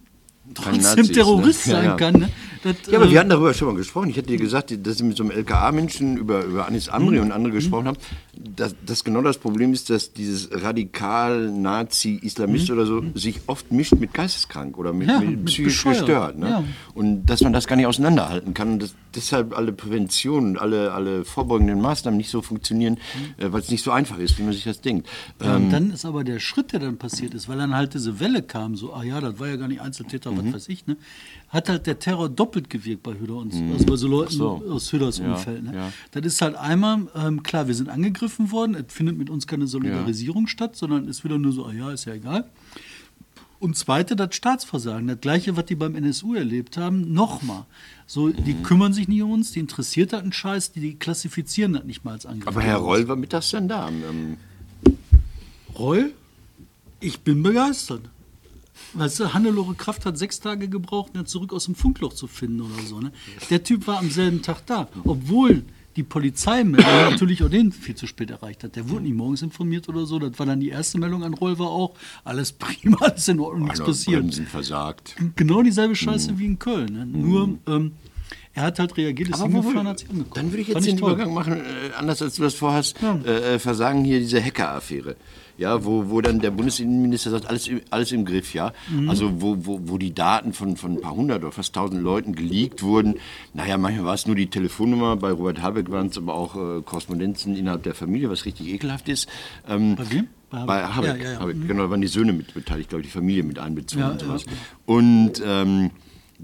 trotzdem 0.55 1.05
ist, 1.05 1.13
Terrorist 1.15 1.67
ne? 1.67 1.73
Ja, 1.73 1.79
sein 1.79 1.89
ja. 1.91 1.97
kann. 1.97 2.15
Ne? 2.15 2.29
Das, 2.63 2.77
Ja, 2.89 2.99
aber 2.99 3.07
äh, 3.09 3.11
wir 3.11 3.19
hatten 3.21 3.31
darüber 3.31 3.53
schon 3.55 3.69
mal 3.69 3.77
gesprochen. 3.77 4.11
Ich 4.11 4.17
hätte 4.17 4.29
dir 4.29 4.37
gesagt, 4.39 4.71
dass 4.87 4.97
ich 4.97 5.03
mit 5.03 5.17
so 5.17 5.25
einem 5.25 5.33
LKA-Menschen 5.33 6.17
über, 6.17 6.45
über 6.45 6.67
Anis 6.67 6.89
Amri 6.89 7.17
Mhm. 7.17 7.23
und 7.23 7.33
andere 7.33 7.53
gesprochen 7.53 7.87
habe, 7.89 7.99
dass, 8.37 8.75
dass 8.87 9.03
genau 9.05 9.23
das 9.23 9.39
Problem 9.39 9.73
ist, 9.73 9.91
dass 9.91 10.13
dieses 10.13 10.49
radikal 10.53 11.51
Nazi-Islamist 11.51 12.71
oder 12.71 12.87
so 12.87 13.03
sich 13.15 13.41
oft 13.47 13.71
mischt 13.73 13.95
mit 13.95 14.15
geisteskrank 14.15 14.79
oder 14.79 14.93
mit, 14.93 15.09
Mhm. 15.09 15.13
Ja, 15.13 15.21
mit 15.21 15.45
psychisch 15.47 15.85
bescheuert. 15.85 15.99
gestört. 16.07 16.39
Ne? 16.39 16.49
Ja. 16.49 16.65
Und 16.95 17.27
dass 17.27 17.41
man 17.43 17.53
das 17.53 17.67
gar 17.67 17.77
nicht 17.77 17.87
auseinanderhalten 17.87 18.55
kann 18.55 18.73
und 18.75 18.83
dass 18.83 18.95
deshalb 19.15 19.57
alle 19.57 19.73
Prävention 19.73 20.51
und 20.51 20.59
alle, 20.59 20.93
alle 20.93 21.25
vorbeugenden 21.25 21.81
Maßnahmen 21.81 22.17
nicht 22.17 22.31
so 22.31 22.43
funktionieren, 22.43 22.95
Mhm. 23.39 23.45
äh, 23.45 23.53
weil 23.53 23.61
es 23.61 23.71
nicht 23.71 23.83
so 23.85 23.91
einfach 23.91 24.19
ist, 24.19 24.39
wie 24.39 24.43
man 24.43 24.53
sich 24.53 24.65
das 24.65 24.81
denkt. 24.81 25.09
Ja, 25.43 25.57
Ähm, 25.57 25.65
und 25.65 25.71
dann 25.71 25.91
ist 25.91 26.05
aber 26.05 26.25
der 26.25 26.39
Schritt, 26.39 26.73
der 26.73 26.81
dann 26.81 26.97
passiert 26.97 27.35
ist, 27.35 27.49
weil 27.49 27.59
dann 27.59 27.75
halt 27.75 27.95
diese 27.95 28.21
Welle 28.21 28.43
kam, 28.43 28.77
so, 28.77 28.93
ah 28.95 29.03
ja, 29.03 29.21
das 29.21 29.39
war 29.41 29.49
ja 29.49 29.57
gar 29.57 29.69
nicht 29.69 29.81
Einzeltäter, 29.81 30.32
oder 30.33 30.45
was 30.47 30.55
weiß 30.55 30.69
ich, 30.69 30.87
ne? 30.87 30.97
hat 31.49 31.69
halt 31.69 31.87
der 31.87 31.99
Terror 31.99 32.29
doppelt 32.29 32.71
gewirkt 32.71 33.03
bei 33.03 33.15
Hüder 33.15 33.37
und 33.37 33.53
also 33.55 33.85
bei 33.87 33.97
so 33.97 34.09
Leuten 34.09 34.33
so. 34.33 34.63
aus 34.71 34.93
Hüders 34.93 35.19
Ja, 35.19 35.33
Umfeld. 35.35 35.65
Ne? 35.65 35.75
ja. 35.75 35.93
Das 36.13 36.25
ist 36.25 36.41
halt 36.43 36.57
einmal, 36.57 37.07
ähm, 37.15 37.43
klar, 37.43 37.69
wir 37.69 37.75
sind 37.75 37.89
angegriffen 37.89 38.51
worden, 38.53 38.75
es 38.75 38.93
findet 38.93 39.19
mit 39.19 39.31
uns 39.31 39.47
keine 39.47 39.67
Solidarisierung 39.67 40.47
statt, 40.47 40.77
sondern 40.77 41.09
ist 41.09 41.25
wieder 41.25 41.39
nur 41.39 41.53
so, 41.53 41.67
ah 41.67 41.73
ja, 41.73 41.91
ist 41.93 42.05
ja 42.07 42.15
egal. 42.15 42.49
Und 43.59 43.77
zweite, 43.77 44.17
das 44.17 44.35
Staatsversagen, 44.35 45.07
das 45.07 45.21
gleiche, 45.21 45.57
was 45.57 45.67
die 45.67 45.77
beim 45.77 45.95
NSU 45.95 46.35
erlebt 46.35 46.77
haben, 46.77 47.13
nochmal. 47.13 47.65
So, 48.09 48.31
die 48.31 48.55
Mhm. 48.55 48.63
kümmern 48.65 48.93
sich 48.93 49.07
nicht 49.07 49.23
um 49.23 49.31
uns, 49.31 49.53
die 49.53 49.61
interessiert 49.61 50.13
das 50.13 50.23
einen 50.23 50.33
Scheiß, 50.33 50.73
die, 50.73 50.81
die 50.81 50.95
klassifizieren 50.97 51.75
das 51.75 51.85
nicht 51.85 52.05
mal 52.05 52.11
als 52.13 52.27
Angriff. 52.27 52.49
Aber 52.49 52.61
Herr 52.61 52.79
Roll 52.79 53.07
war 53.07 53.15
mittags 53.15 53.51
dann 53.53 53.69
da. 53.69 53.89
Ähm, 53.89 54.37
Roll, 55.79 56.13
ich 57.01 57.21
bin 57.21 57.43
begeistert. 57.43 58.03
Weißt 58.95 59.21
du, 59.21 59.33
Hannelore 59.33 59.75
Kraft 59.75 60.07
hat 60.07 60.19
sechs 60.19 60.41
Tage 60.41 60.69
gebraucht, 60.69 61.13
ihn 61.15 61.27
zurück 61.27 61.53
aus 61.53 61.67
dem 61.67 61.75
Funkloch 61.75 62.13
zu 62.13 62.27
finden 62.27 62.63
oder 62.63 62.83
so. 62.87 63.01
Ne? 63.01 63.13
Der 63.51 63.63
Typ 63.63 63.87
war 63.87 63.99
am 63.99 64.11
selben 64.11 64.43
Tag 64.43 64.67
da, 64.67 64.89
obwohl 65.05 65.65
die 65.97 66.03
Polizeimeldung 66.03 66.91
natürlich 67.11 67.43
auch 67.43 67.51
den 67.51 67.73
viel 67.73 67.95
zu 67.95 68.07
spät 68.07 68.31
erreicht 68.31 68.65
hat. 68.65 68.77
Der 68.77 68.89
wurde 68.89 69.05
nicht 69.05 69.15
morgens 69.15 69.43
informiert 69.43 69.89
oder 69.89 70.07
so. 70.07 70.19
Das 70.19 70.39
war 70.39 70.47
dann 70.47 70.61
die 70.61 70.71
erste 70.71 70.99
Meldung 70.99 71.23
an 71.23 71.35
Roll, 71.35 71.59
war 71.59 71.69
auch 71.69 71.95
alles 72.25 72.53
prima, 72.53 72.97
alles 73.01 73.29
in 73.29 73.41
Ordnung, 73.41 73.65
nichts 73.65 73.81
passiert. 73.81 74.21
Bremsen 74.21 74.47
versagt. 74.47 75.17
Genau 75.37 75.63
dieselbe 75.63 75.95
Scheiße 75.95 76.39
wie 76.39 76.47
in 76.47 76.59
Köln. 76.59 76.93
Ne? 76.93 77.07
Nur, 77.07 77.59
ähm, 77.67 77.93
er 78.55 78.63
hat 78.65 78.79
halt 78.79 78.97
reagiert, 78.97 79.29
ist 79.31 79.39
Mhm. 79.39 79.43
Aber 79.45 79.53
hingefahren, 79.53 79.89
hat 79.89 79.99
sich 80.01 80.11
angeguckt. 80.11 80.37
Dann 80.37 80.51
würde 80.53 80.63
ich 80.63 80.69
jetzt 80.69 80.87
den 80.87 80.97
toll. 80.99 81.13
Übergang 81.13 81.33
machen, 81.35 81.55
äh, 81.55 81.95
anders 81.99 82.21
als 82.23 82.37
du 82.37 82.43
das 82.43 82.55
vorhast, 82.55 82.97
äh, 83.25 83.55
äh, 83.55 83.59
versagen 83.59 84.05
hier 84.05 84.19
diese 84.21 84.43
Hacker-Affäre. 84.43 85.17
Ja, 85.59 85.85
wo, 85.85 86.09
wo 86.09 86.21
dann 86.23 86.41
der 86.41 86.51
Bundesinnenminister 86.51 87.31
sagt, 87.31 87.47
alles, 87.47 87.69
im- 87.69 87.83
alles 87.91 88.11
im 88.11 88.25
Griff, 88.25 88.55
ja. 88.55 88.73
Mhm. 88.91 89.09
Also 89.11 89.41
wo, 89.43 89.57
wo, 89.61 89.81
wo 89.85 89.99
die 89.99 90.15
Daten 90.15 90.55
von, 90.55 90.77
von 90.77 90.93
ein 90.95 91.01
paar 91.01 91.15
hundert 91.15 91.43
oder 91.43 91.53
fast 91.53 91.75
tausend 91.75 92.03
Leuten 92.03 92.35
geleakt 92.35 92.83
wurden. 92.83 93.17
Naja, 93.53 93.77
manchmal 93.77 94.07
war 94.07 94.15
es 94.15 94.27
nur 94.27 94.35
die 94.35 94.47
Telefonnummer, 94.49 95.15
bei 95.17 95.31
Robert 95.31 95.61
Habeck 95.61 95.91
waren 95.91 96.07
es 96.07 96.17
aber 96.17 96.35
auch 96.35 96.57
äh, 96.57 96.83
Korrespondenzen 96.83 97.55
innerhalb 97.55 97.83
der 97.83 97.95
Familie, 97.95 98.31
was 98.31 98.45
richtig 98.47 98.69
ekelhaft 98.69 99.09
ist. 99.09 99.29
Ähm, 99.69 99.95
Bei 99.97 100.11
wem? 100.11 100.29
Bei 100.51 100.59
Habeck. 100.59 100.67
Bei 100.67 100.83
Habeck, 100.87 101.09
Ja, 101.23 101.25
ja, 101.29 101.33
ja. 101.35 101.41
Habeck 101.41 101.69
genau, 101.69 101.83
da 101.85 101.91
waren 101.91 102.01
die 102.01 102.09
Söhne 102.09 102.33
mit 102.33 102.55
beteiligt, 102.55 102.89
glaube 102.89 103.03
ich, 103.03 103.09
die 103.09 103.13
Familie 103.13 103.43
mit 103.43 103.59
einbezogen 103.59 104.03
Ja, 104.05 104.11
und 104.11 104.21
sowas. 104.21 104.45
ja. 104.47 104.53
Und 104.87 105.33
ähm, 105.45 105.91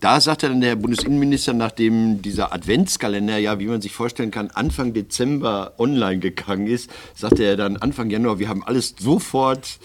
da 0.00 0.20
sagte 0.20 0.48
dann 0.48 0.60
der 0.60 0.76
Bundesinnenminister, 0.76 1.52
nachdem 1.52 2.22
dieser 2.22 2.52
Adventskalender, 2.52 3.38
ja, 3.38 3.58
wie 3.58 3.66
man 3.66 3.80
sich 3.80 3.92
vorstellen 3.92 4.30
kann, 4.30 4.48
Anfang 4.50 4.92
Dezember 4.92 5.74
online 5.78 6.20
gegangen 6.20 6.68
ist, 6.68 6.88
sagte 7.16 7.42
er 7.42 7.56
dann 7.56 7.76
Anfang 7.76 8.08
Januar, 8.08 8.38
wir 8.38 8.48
haben 8.48 8.62
alles 8.64 8.94
sofort 8.98 9.78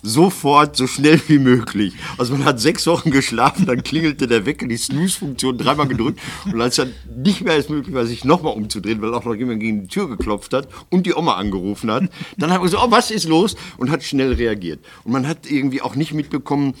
sofort, 0.00 0.76
so 0.76 0.86
schnell 0.86 1.20
wie 1.26 1.40
möglich. 1.40 1.92
Also 2.18 2.32
man 2.32 2.44
hat 2.44 2.60
sechs 2.60 2.86
Wochen 2.86 3.10
geschlafen, 3.10 3.66
dann 3.66 3.82
klingelte 3.82 4.28
der 4.28 4.46
Wecker, 4.46 4.68
die 4.68 4.76
Snooze-Funktion 4.76 5.58
dreimal 5.58 5.88
gedrückt 5.88 6.20
und 6.46 6.60
als 6.60 6.76
dann 6.76 6.94
nicht 7.16 7.42
mehr 7.42 7.56
es 7.56 7.68
möglich 7.68 7.92
war, 7.94 8.06
sich 8.06 8.24
nochmal 8.24 8.54
umzudrehen, 8.54 9.02
weil 9.02 9.12
auch 9.12 9.24
noch 9.24 9.34
jemand 9.34 9.58
gegen 9.58 9.82
die 9.82 9.88
Tür 9.88 10.08
geklopft 10.08 10.52
hat 10.52 10.68
und 10.88 11.04
die 11.04 11.14
Oma 11.14 11.34
angerufen 11.34 11.90
hat, 11.90 12.04
dann 12.36 12.50
hat 12.50 12.58
man 12.58 12.70
gesagt, 12.70 12.84
oh, 12.86 12.90
was 12.92 13.10
ist 13.10 13.28
los? 13.28 13.56
Und 13.76 13.90
hat 13.90 14.04
schnell 14.04 14.32
reagiert. 14.34 14.78
Und 15.02 15.12
man 15.12 15.26
hat 15.26 15.50
irgendwie 15.50 15.82
auch 15.82 15.96
nicht 15.96 16.14
mitbekommen, 16.14 16.74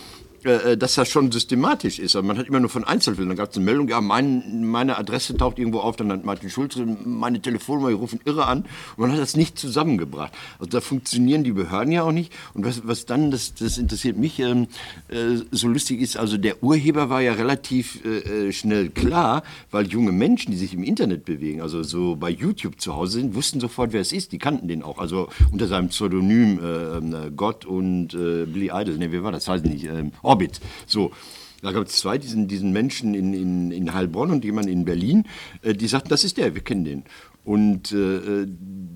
äh, 0.48 0.76
dass 0.76 0.94
das 0.94 1.08
schon 1.08 1.30
systematisch 1.32 1.98
ist. 1.98 2.16
Also 2.16 2.26
man 2.26 2.38
hat 2.38 2.46
immer 2.46 2.60
nur 2.60 2.70
von 2.70 2.84
Einzelfällen. 2.84 3.28
Dann 3.28 3.38
gab 3.38 3.50
es 3.50 3.56
eine 3.56 3.64
Meldung, 3.64 3.88
ja, 3.88 4.00
mein, 4.00 4.64
meine 4.64 4.98
Adresse 4.98 5.36
taucht 5.36 5.58
irgendwo 5.58 5.80
auf, 5.80 5.96
dann 5.96 6.10
hat 6.12 6.24
Martin 6.24 6.50
Schulze 6.50 6.84
meine 7.04 7.40
Telefonnummer, 7.40 7.88
die 7.88 7.94
rufen 7.94 8.20
irre 8.24 8.46
an. 8.46 8.64
Und 8.96 8.98
man 8.98 9.12
hat 9.12 9.20
das 9.20 9.36
nicht 9.36 9.58
zusammengebracht. 9.58 10.32
Also 10.58 10.70
da 10.70 10.80
funktionieren 10.80 11.44
die 11.44 11.52
Behörden 11.52 11.92
ja 11.92 12.02
auch 12.02 12.12
nicht. 12.12 12.32
Und 12.54 12.64
was, 12.64 12.86
was 12.86 13.06
dann, 13.06 13.30
das, 13.30 13.54
das 13.54 13.78
interessiert 13.78 14.16
mich, 14.16 14.38
ähm, 14.40 14.68
äh, 15.08 15.42
so 15.50 15.68
lustig 15.68 16.00
ist, 16.00 16.16
also 16.16 16.36
der 16.36 16.62
Urheber 16.62 17.10
war 17.10 17.20
ja 17.20 17.32
relativ 17.32 18.04
äh, 18.04 18.48
äh, 18.48 18.52
schnell 18.52 18.90
klar, 18.90 19.42
weil 19.70 19.86
junge 19.86 20.12
Menschen, 20.12 20.50
die 20.50 20.56
sich 20.56 20.74
im 20.74 20.82
Internet 20.82 21.24
bewegen, 21.24 21.60
also 21.60 21.82
so 21.82 22.16
bei 22.16 22.30
YouTube 22.30 22.80
zu 22.80 22.94
Hause 22.94 23.18
sind, 23.20 23.34
wussten 23.34 23.60
sofort, 23.60 23.92
wer 23.92 24.00
es 24.00 24.12
ist. 24.12 24.32
Die 24.32 24.38
kannten 24.38 24.68
den 24.68 24.82
auch. 24.82 24.98
Also 24.98 25.28
unter 25.52 25.66
seinem 25.66 25.88
Pseudonym 25.88 26.58
äh, 26.62 26.98
äh, 26.98 27.30
Gott 27.34 27.64
und 27.64 28.14
äh, 28.14 28.46
Billy 28.46 28.70
Idol. 28.72 28.98
Ne, 28.98 29.12
wer 29.12 29.22
war 29.22 29.32
das? 29.32 29.48
Weiß 29.48 29.62
ich 29.62 29.70
nicht. 29.70 29.84
Ähm, 29.84 30.12
Orbit. 30.38 30.60
So. 30.86 31.12
Da 31.60 31.72
gab 31.72 31.88
es 31.88 31.94
zwei, 31.94 32.18
diesen, 32.18 32.46
diesen 32.46 32.72
Menschen 32.72 33.14
in, 33.14 33.34
in, 33.34 33.72
in 33.72 33.92
Heilbronn 33.92 34.30
und 34.30 34.44
jemanden 34.44 34.70
in 34.70 34.84
Berlin, 34.84 35.24
äh, 35.62 35.74
die 35.74 35.88
sagten, 35.88 36.08
das 36.08 36.22
ist 36.22 36.36
der, 36.36 36.54
wir 36.54 36.62
kennen 36.62 36.84
den. 36.84 37.02
Und 37.44 37.90
äh, 37.90 38.42
äh, 38.42 38.46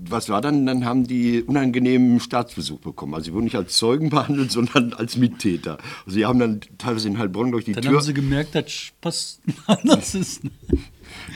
was 0.07 0.29
war 0.29 0.39
dann? 0.39 0.65
Dann 0.65 0.85
haben 0.85 1.05
die 1.05 1.41
unangenehmen 1.41 2.19
Staatsbesuch 2.19 2.79
bekommen. 2.79 3.15
Also 3.15 3.25
sie 3.25 3.33
wurden 3.33 3.45
nicht 3.45 3.57
als 3.57 3.75
Zeugen 3.75 4.09
behandelt, 4.11 4.51
sondern 4.51 4.93
als 4.93 5.17
Mittäter. 5.17 5.77
Also 6.05 6.15
sie 6.15 6.25
haben 6.25 6.39
dann 6.39 6.61
teilweise 6.77 7.09
in 7.09 7.17
Heilbronn 7.17 7.51
durch 7.51 7.65
die 7.65 7.73
Dann 7.73 7.83
Tür... 7.83 7.93
haben 7.93 8.01
sie 8.01 8.13
gemerkt, 8.13 8.55
dass 8.55 8.71
Spaß 8.71 9.41
anders 9.65 10.15
ist. 10.15 10.43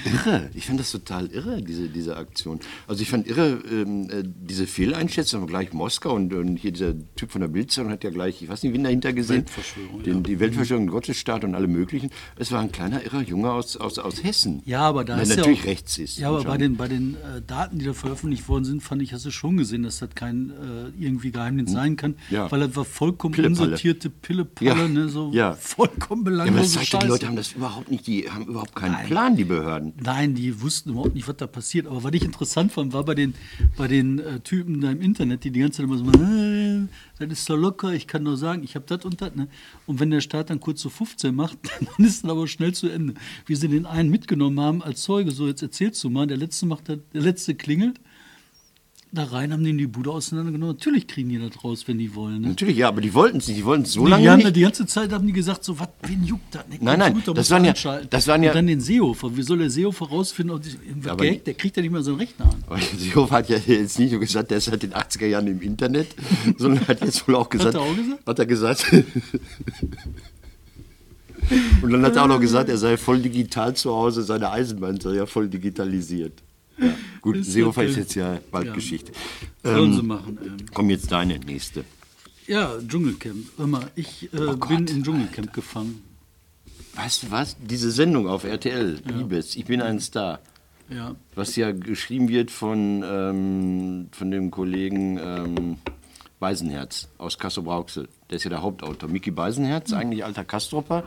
Irre. 0.05 0.49
Ich 0.53 0.65
fand 0.65 0.79
das 0.79 0.91
total 0.91 1.27
irre, 1.27 1.61
diese, 1.61 1.89
diese 1.89 2.17
Aktion. 2.17 2.59
Also 2.87 3.01
ich 3.01 3.09
fand 3.09 3.27
irre, 3.27 3.59
ähm, 3.71 4.09
äh, 4.09 4.23
diese 4.23 4.67
Fehleinschätzung, 4.67 5.41
aber 5.41 5.49
gleich 5.49 5.73
Moskau 5.73 6.13
und, 6.15 6.33
und 6.33 6.57
hier 6.57 6.71
dieser 6.71 6.93
Typ 7.15 7.31
von 7.31 7.41
der 7.41 7.47
Bildzeitung 7.47 7.91
hat 7.91 8.03
ja 8.03 8.09
gleich, 8.09 8.41
ich 8.41 8.49
weiß 8.49 8.63
nicht, 8.63 8.73
wen 8.73 8.83
dahinter 8.83 9.13
gesehen, 9.13 9.37
Weltverschwörung, 9.45 10.03
den, 10.03 10.23
die 10.23 10.39
Weltverschwörung, 10.39 10.87
Gottesstaat 10.87 11.43
und 11.43 11.55
alle 11.55 11.67
möglichen. 11.67 12.09
Es 12.37 12.51
war 12.51 12.61
ein 12.61 12.71
kleiner 12.71 13.03
irrer 13.03 13.21
Junge 13.21 13.51
aus, 13.51 13.77
aus, 13.77 13.99
aus 13.99 14.23
Hessen. 14.23 14.61
Ja, 14.65 14.81
aber 14.81 15.03
da 15.05 15.19
ist 15.19 15.29
natürlich 15.35 15.59
ja 15.59 15.63
auch, 15.63 15.67
rechts 15.67 15.97
ist. 15.97 16.17
Ja, 16.19 16.29
aber 16.29 16.43
bei 16.43 16.57
den, 16.57 16.77
bei 16.77 16.87
den 16.87 17.15
äh, 17.15 17.41
Daten, 17.45 17.79
die 17.79 17.85
da 17.85 17.93
veröffentlicht 17.93 18.47
worden 18.47 18.65
sind, 18.65 18.81
fand 18.83 19.01
ich, 19.01 19.13
hast 19.13 19.25
du 19.25 19.31
schon 19.31 19.57
gesehen, 19.57 19.83
dass 19.83 19.99
das 19.99 20.09
kein 20.15 20.51
äh, 20.51 21.03
irgendwie 21.03 21.31
Geheimnis 21.31 21.71
sein 21.71 21.95
kann, 21.95 22.15
Hm. 22.29 22.35
Ja. 22.35 22.51
weil 22.51 22.61
das 22.61 22.75
war 22.75 22.85
vollkommen 22.85 23.33
Pillepalle. 23.33 23.63
unsortierte 23.71 24.09
Pillepalle, 24.09 24.69
Ja. 24.83 24.87
ne, 24.87 25.09
so 25.09 25.31
Ja. 25.33 25.53
vollkommen 25.53 26.25
ja, 26.25 26.31
aber 26.31 26.51
das 26.51 26.71
belanglose 26.71 26.79
zeigt, 26.89 27.03
die 27.03 27.07
Leute 27.07 27.27
haben 27.27 27.35
das 27.35 27.51
überhaupt 27.53 27.91
nicht, 27.91 28.07
die 28.07 28.29
haben 28.29 28.45
überhaupt 28.45 28.75
keinen 28.75 29.05
Plan, 29.07 29.35
die 29.35 29.43
Behörden. 29.43 29.66
Nein, 30.01 30.35
die 30.35 30.61
wussten 30.61 30.91
überhaupt 30.91 31.15
nicht, 31.15 31.27
was 31.27 31.37
da 31.37 31.47
passiert. 31.47 31.87
Aber 31.87 32.03
was 32.03 32.13
ich 32.13 32.23
interessant 32.23 32.71
fand, 32.71 32.93
war 32.93 33.03
bei 33.03 33.15
den, 33.15 33.35
bei 33.75 33.87
den 33.87 34.19
äh, 34.19 34.39
Typen 34.39 34.81
da 34.81 34.91
im 34.91 35.01
Internet, 35.01 35.43
die 35.43 35.51
die 35.51 35.59
ganze 35.59 35.77
Zeit 35.77 35.85
immer 35.85 35.97
so, 35.97 36.05
äh, 36.05 36.87
das 37.19 37.39
ist 37.39 37.45
so 37.45 37.55
locker, 37.55 37.93
ich 37.93 38.07
kann 38.07 38.23
nur 38.23 38.37
sagen, 38.37 38.63
ich 38.63 38.75
habe 38.75 38.85
das 38.87 39.03
und 39.05 39.21
das. 39.21 39.35
Ne? 39.35 39.47
Und 39.85 39.99
wenn 39.99 40.09
der 40.09 40.21
Staat 40.21 40.49
dann 40.49 40.59
kurz 40.59 40.81
zu 40.81 40.89
15 40.89 41.35
macht, 41.35 41.57
dann 41.97 42.05
ist 42.05 42.23
das 42.23 42.31
aber 42.31 42.47
schnell 42.47 42.73
zu 42.73 42.89
Ende. 42.89 43.13
Wie 43.45 43.55
sie 43.55 43.67
den 43.67 43.85
einen 43.85 44.09
mitgenommen 44.09 44.59
haben 44.59 44.81
als 44.81 45.01
Zeuge, 45.01 45.31
so 45.31 45.47
jetzt 45.47 45.61
erzählst 45.61 46.03
du 46.03 46.09
mal, 46.09 46.27
der 46.27 46.37
letzte 46.37 46.65
macht 46.65 46.89
das, 46.89 46.99
der 47.13 47.21
letzte 47.21 47.55
klingelt. 47.55 47.99
Da 49.13 49.23
rein 49.23 49.53
haben 49.53 49.63
die 49.63 49.69
in 49.69 49.77
die 49.77 49.87
Bude 49.87 50.11
auseinandergenommen. 50.11 50.75
Natürlich 50.75 51.07
kriegen 51.07 51.29
die 51.29 51.39
das 51.39 51.63
raus, 51.63 51.87
wenn 51.87 51.97
die 51.97 52.13
wollen. 52.13 52.41
Ne? 52.41 52.49
Natürlich, 52.49 52.75
ja, 52.77 52.89
aber 52.89 52.99
die 52.99 53.13
wollten 53.13 53.37
es 53.37 53.47
nicht. 53.47 53.57
Die 53.57 53.63
wollten 53.65 53.83
es 53.83 53.93
so 53.93 54.03
Die, 54.03 54.11
lange 54.11 54.23
die 54.23 54.29
haben 54.29 54.39
nicht. 54.43 54.55
die 54.55 54.61
ganze 54.61 54.85
Zeit 54.85 55.13
haben 55.13 55.25
die 55.25 55.31
gesagt, 55.33 55.63
so, 55.63 55.79
was, 55.79 55.87
wen 56.05 56.25
juckt 56.25 56.53
das? 56.53 56.67
Ne, 56.67 56.77
Nein, 56.81 56.99
nein, 56.99 57.23
das 57.33 57.49
waren 57.49 57.63
ja- 57.63 57.73
das 58.09 58.27
waren 58.27 58.43
ja- 58.43 58.49
Und 58.51 58.55
dann 58.57 58.67
den 58.67 58.81
Seehofer. 58.81 59.35
Wie 59.35 59.43
soll 59.43 59.59
der 59.59 59.69
Seehofer 59.69 60.07
rausfinden, 60.09 60.55
ob 60.57 60.61
die, 60.61 61.09
Aber- 61.09 61.23
gehackt? 61.23 61.47
Der 61.47 61.53
kriegt 61.53 61.77
ja 61.77 61.81
nicht 61.83 61.91
mal 61.91 62.03
so 62.03 62.11
einen 62.11 62.19
Rechner 62.19 62.45
an. 62.45 62.63
Aber 62.67 62.79
Seehofer 62.79 63.35
hat 63.37 63.49
ja 63.49 63.57
jetzt 63.65 63.97
nicht 63.97 64.11
nur 64.11 64.19
gesagt, 64.19 64.51
der 64.51 64.57
ist 64.57 64.65
seit 64.65 64.83
den 64.83 64.93
80er 64.93 65.25
Jahren 65.25 65.47
im 65.47 65.61
Internet, 65.61 66.07
sondern 66.57 66.85
hat 66.87 66.99
jetzt 67.01 67.25
wohl 67.29 67.35
auch 67.35 67.49
gesagt. 67.49 67.75
er 67.75 67.81
auch 67.81 67.95
gesagt? 67.95 68.27
Hat 68.27 68.39
er 68.39 68.45
gesagt. 68.45 68.93
Und 71.81 71.91
dann 71.91 72.03
hat 72.03 72.15
er 72.17 72.23
auch 72.23 72.27
noch 72.27 72.41
gesagt, 72.41 72.67
er 72.69 72.77
sei 72.77 72.97
voll 72.97 73.19
digital 73.19 73.73
zu 73.73 73.91
Hause, 73.93 74.21
seine 74.23 74.51
Eisenbahn 74.51 74.99
sei 74.99 75.13
ja 75.15 75.25
voll 75.25 75.47
digitalisiert. 75.47 76.33
Ja, 76.77 76.87
gut, 77.33 77.37
Ist 77.37 77.51
Seehofer 77.51 77.81
okay. 77.81 77.89
ist 77.91 77.97
jetzt 77.97 78.15
ja 78.15 78.39
bald 78.51 78.67
Ja. 78.67 78.73
Geschichte. 78.73 79.11
Sollen 79.63 79.91
Ähm, 79.91 79.95
sie 79.97 80.03
machen. 80.03 80.37
Ähm. 80.43 80.57
komm 80.73 80.89
jetzt 80.89 81.11
deine 81.11 81.39
nächste. 81.39 81.83
Ja, 82.47 82.75
Dschungelcamp. 82.87 83.45
Hör 83.57 83.67
mal, 83.67 83.91
ich 83.95 84.29
äh, 84.33 84.37
Oh 84.37 84.51
bin 84.51 84.59
Gott. 84.59 84.89
im 84.91 85.03
Dschungelcamp 85.03 85.53
gefangen. 85.53 86.01
Weißt 86.95 87.23
du 87.23 87.31
was? 87.31 87.57
Diese 87.61 87.91
Sendung 87.91 88.27
auf 88.27 88.43
RTL, 88.43 88.99
Liebes, 89.05 89.55
ich 89.55 89.65
bin 89.65 89.81
ein 89.81 89.99
Star. 89.99 90.39
Ja. 90.89 91.15
Was 91.35 91.55
ja 91.57 91.71
geschrieben 91.73 92.29
wird 92.29 92.49
von, 92.49 93.03
ähm, 93.05 94.07
von 94.11 94.31
dem 94.31 94.49
Kollegen 94.51 95.19
ähm, 95.21 95.77
Beisenherz 96.39 97.07
aus 97.17 97.39
Kassel-Brauxel. 97.39 98.07
Der 98.29 98.35
ist 98.37 98.43
ja 98.43 98.49
der 98.49 98.61
Hauptautor. 98.61 99.09
Mickey 99.09 99.31
Beisenherz, 99.31 99.91
eigentlich 99.93 100.23
alter 100.23 100.43
Kastropper, 100.45 101.03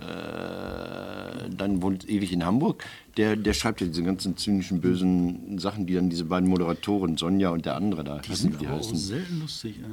äh, 0.00 1.48
dann 1.50 1.82
wohnt 1.82 2.08
ewig 2.08 2.32
in 2.32 2.44
Hamburg. 2.44 2.84
Der, 3.16 3.36
der 3.36 3.52
schreibt 3.54 3.80
ja 3.80 3.86
diese 3.88 4.02
ganzen 4.04 4.36
zynischen, 4.36 4.80
bösen 4.80 5.58
Sachen, 5.58 5.86
die 5.86 5.94
dann 5.94 6.10
diese 6.10 6.24
beiden 6.24 6.48
Moderatoren, 6.48 7.16
Sonja 7.16 7.50
und 7.50 7.66
der 7.66 7.74
andere 7.76 8.04
da, 8.04 8.18
Die 8.18 8.34
sind 8.34 8.60
die 8.60 8.68
heißen. 8.68 8.96
selten 8.96 9.40
lustig. 9.40 9.76
Ja. 9.80 9.88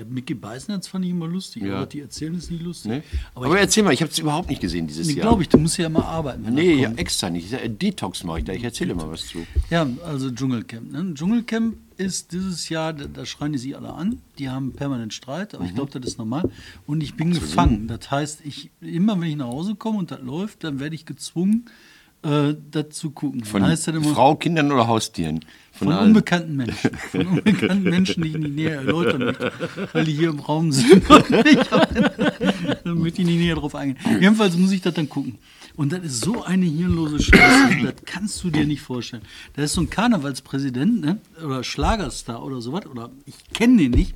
Der 0.00 0.06
Mickey 0.06 0.32
Beißnerz 0.32 0.88
fand 0.88 1.04
ich 1.04 1.10
immer 1.10 1.28
lustig, 1.28 1.62
Ja. 1.62 1.76
aber 1.76 1.84
die 1.86 2.00
erzählen 2.00 2.34
es 2.34 2.50
nie 2.50 2.56
lustig. 2.56 2.90
Ne? 2.90 3.02
Aber, 3.34 3.44
Aber, 3.46 3.54
ich, 3.56 3.60
erzähl 3.60 3.82
mal, 3.82 3.92
ich 3.92 4.00
habe 4.00 4.10
es 4.10 4.18
überhaupt 4.18 4.48
nicht 4.48 4.62
gesehen 4.62 4.86
dieses 4.86 5.08
nee, 5.08 5.12
Jahr. 5.12 5.26
glaube 5.28 5.42
ich, 5.42 5.50
du 5.50 5.58
musst 5.58 5.76
ja 5.76 5.84
immer 5.88 6.06
arbeiten. 6.06 6.54
Nee, 6.54 6.80
ja, 6.80 6.90
extra 6.92 7.28
nicht. 7.28 7.52
Ich- 7.52 7.78
Detox 7.78 8.24
mache 8.24 8.38
ich 8.38 8.44
da. 8.46 8.54
Ich 8.54 8.64
erzähle 8.64 8.94
mal 8.94 9.10
was 9.10 9.26
zu. 9.26 9.44
Ja, 9.68 9.86
also 10.06 10.30
Dschungelcamp. 10.30 10.90
Ne? 10.90 11.12
Dschungelcamp 11.12 11.76
ist 11.98 12.32
dieses 12.32 12.70
Jahr, 12.70 12.94
da, 12.94 13.04
da 13.04 13.26
schreien 13.26 13.52
die 13.52 13.58
sich 13.58 13.76
alle 13.76 13.92
an. 13.92 14.22
Die 14.38 14.48
haben 14.48 14.72
permanent 14.72 15.12
Streit, 15.12 15.54
aber 15.54 15.66
ich 15.66 15.74
glaube, 15.74 15.90
das 16.00 16.12
ist 16.12 16.16
normal. 16.18 16.50
Und 16.86 17.02
ich 17.02 17.14
bin 17.14 17.34
gefangen. 17.34 17.86
Das 17.88 18.10
heißt, 18.10 18.40
ich, 18.46 18.70
immer 18.80 19.20
wenn 19.20 19.28
ich 19.28 19.36
nach 19.36 19.48
Hause 19.48 19.74
komme 19.74 19.98
und 19.98 20.10
das 20.10 20.22
läuft, 20.22 20.64
dann 20.64 20.80
werde 20.80 20.94
ich 20.94 21.04
gezwungen, 21.04 21.66
äh, 22.22 22.54
dazu 22.70 23.10
gucken. 23.10 23.44
Von 23.44 23.62
heißt 23.64 23.88
das 23.88 23.94
immer, 23.94 24.14
Frau, 24.14 24.36
Kindern 24.36 24.70
oder 24.72 24.86
Haustieren? 24.86 25.44
von 25.72 25.92
allen. 25.92 26.08
unbekannten 26.08 26.56
Menschen. 26.56 26.90
Von 27.10 27.26
unbekannten 27.38 27.82
Menschen, 27.84 28.22
die 28.22 28.28
ich 28.30 28.36
nicht 28.36 28.54
näher 28.54 28.76
erläutern 28.76 29.24
möchte, 29.24 29.52
weil 29.92 30.04
die 30.04 30.12
hier 30.12 30.28
im 30.28 30.40
Raum 30.40 30.72
sind. 30.72 31.08
Nicht, 31.30 31.70
dann 32.84 32.98
möchte 32.98 33.22
ich 33.22 33.28
nicht 33.28 33.38
näher 33.38 33.54
drauf 33.54 33.74
eingehen. 33.74 33.96
Jedenfalls 34.20 34.56
muss 34.56 34.72
ich 34.72 34.82
das 34.82 34.94
dann 34.94 35.08
gucken. 35.08 35.38
Und 35.76 35.92
das 35.92 36.04
ist 36.04 36.20
so 36.20 36.42
eine 36.42 36.66
hirnlose 36.66 37.22
Scheiße, 37.22 37.78
das 37.82 37.94
kannst 38.04 38.44
du 38.44 38.50
dir 38.50 38.66
nicht 38.66 38.82
vorstellen. 38.82 39.22
Da 39.54 39.62
ist 39.62 39.72
so 39.72 39.80
ein 39.80 39.88
Karnevalspräsident, 39.88 41.00
ne? 41.00 41.18
oder 41.42 41.64
Schlagerstar 41.64 42.42
oder 42.44 42.60
sowas, 42.60 42.84
oder 42.86 43.10
ich 43.24 43.34
kenne 43.54 43.78
den 43.78 43.92
nicht, 43.92 44.14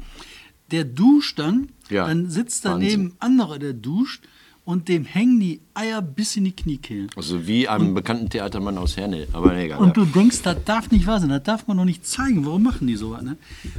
der 0.70 0.84
duscht 0.84 1.38
dann, 1.38 1.68
Ja, 1.88 2.06
dann 2.06 2.28
sitzt 2.28 2.64
Wahnsinn. 2.64 2.88
daneben 2.90 3.16
anderer, 3.20 3.58
der 3.58 3.72
duscht, 3.72 4.24
und 4.64 4.88
dem 4.88 5.04
hängen 5.04 5.40
die 5.40 5.60
Eier 5.74 6.00
bis 6.00 6.36
in 6.36 6.44
die 6.44 6.52
Kniekehlen. 6.52 7.10
Also 7.16 7.46
wie 7.46 7.68
einem 7.68 7.94
bekannten 7.94 8.30
Theatermann 8.30 8.78
aus 8.78 8.96
Herne. 8.96 9.26
Aber 9.32 9.54
egal. 9.56 9.78
Und 9.78 9.88
ja. 9.88 9.92
du 9.92 10.04
denkst, 10.06 10.42
das 10.42 10.56
darf 10.64 10.90
nicht 10.90 11.06
wahr 11.06 11.20
sein, 11.20 11.28
das 11.28 11.42
darf 11.42 11.66
man 11.66 11.76
noch 11.76 11.84
nicht 11.84 12.06
zeigen. 12.06 12.46
Warum 12.46 12.62
machen 12.62 12.86
die 12.86 12.96
sowas? 12.96 13.22
Ne? 13.22 13.36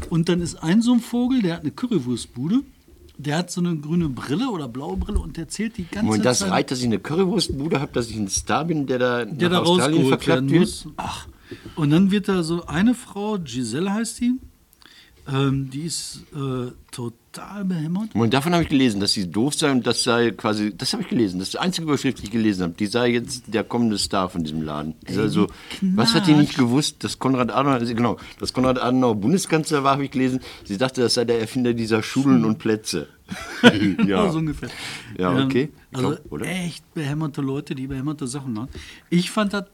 Und 0.09 0.29
dann 0.29 0.41
ist 0.41 0.55
ein 0.55 0.81
so 0.81 0.93
ein 0.93 0.99
Vogel, 0.99 1.41
der 1.41 1.55
hat 1.55 1.61
eine 1.61 1.71
Currywurstbude, 1.71 2.61
der 3.17 3.37
hat 3.37 3.51
so 3.51 3.61
eine 3.61 3.75
grüne 3.77 4.09
Brille 4.09 4.49
oder 4.49 4.67
blaue 4.67 4.97
Brille 4.97 5.19
und 5.19 5.37
der 5.37 5.47
zählt 5.47 5.77
die 5.77 5.85
ganze 5.85 6.05
Moment, 6.05 6.25
das 6.25 6.39
Zeit. 6.39 6.51
reicht, 6.51 6.71
dass 6.71 6.79
ich 6.79 6.85
eine 6.85 6.99
Currywurstbude 6.99 7.79
habe, 7.79 7.91
dass 7.93 8.09
ich 8.09 8.17
ein 8.17 8.27
Star 8.27 8.65
bin, 8.65 8.85
der 8.85 8.99
da 8.99 9.25
der 9.25 9.49
da 9.49 9.55
nach 9.61 9.65
Australien 9.65 10.01
rausgeholt 10.01 10.23
verklappt 10.23 10.51
wird? 10.51 10.59
muss. 10.61 10.87
Ach. 10.97 11.27
Und 11.75 11.89
dann 11.91 12.11
wird 12.11 12.27
da 12.27 12.43
so 12.43 12.65
eine 12.65 12.93
Frau, 12.93 13.37
Giselle 13.39 13.91
heißt 13.91 14.19
die, 14.19 14.33
ähm, 15.31 15.69
die 15.71 15.81
ist 15.81 16.25
äh, 16.35 16.71
total 16.91 17.24
behämmert. 17.63 18.13
Moment, 18.15 18.33
davon 18.33 18.53
habe 18.53 18.63
ich 18.63 18.69
gelesen, 18.69 18.99
dass 18.99 19.13
sie 19.13 19.29
doof 19.29 19.53
sei 19.53 19.71
und 19.71 19.85
das 19.85 20.03
sei 20.03 20.31
quasi, 20.31 20.73
das 20.75 20.93
habe 20.93 21.03
ich 21.03 21.09
gelesen, 21.09 21.39
das 21.39 21.49
ist 21.49 21.53
die 21.53 21.59
einzige 21.59 21.87
Überschrift, 21.87 22.19
die 22.19 22.23
ich 22.25 22.31
gelesen 22.31 22.63
habe. 22.63 22.73
Die 22.73 22.85
sei 22.87 23.09
jetzt 23.09 23.43
der 23.53 23.63
kommende 23.63 23.97
Star 23.97 24.29
von 24.29 24.43
diesem 24.43 24.61
Laden. 24.61 24.95
Ey, 25.05 25.29
so, 25.29 25.47
die 25.81 25.95
was 25.97 26.13
hat 26.13 26.27
die 26.27 26.33
nicht 26.33 26.57
gewusst, 26.57 27.03
dass 27.03 27.19
Konrad 27.19 27.51
Adenauer, 27.51 27.75
also 27.75 27.93
genau, 27.93 28.17
dass 28.39 28.53
Konrad 28.53 28.79
Adenauer 28.81 29.15
Bundeskanzler 29.15 29.83
war, 29.83 29.93
habe 29.93 30.05
ich 30.05 30.11
gelesen. 30.11 30.39
Sie 30.63 30.77
dachte, 30.77 31.01
das 31.01 31.13
sei 31.15 31.25
der 31.25 31.39
Erfinder 31.39 31.73
dieser 31.73 32.01
Schulen 32.03 32.45
und 32.45 32.59
Plätze. 32.59 33.07
Ja. 34.05 34.29
so 34.29 34.37
ungefähr. 34.37 34.69
Ja, 35.17 35.37
Ähm, 35.37 35.45
okay. 35.45 35.69
Also 35.93 36.09
Komm, 36.09 36.17
oder? 36.31 36.45
echt 36.47 36.93
behämmerte 36.93 37.41
Leute, 37.41 37.73
die 37.75 37.87
behämmerte 37.87 38.27
Sachen 38.27 38.53
machen. 38.53 38.69
Ich 39.09 39.31
fand 39.31 39.53
das 39.53 39.65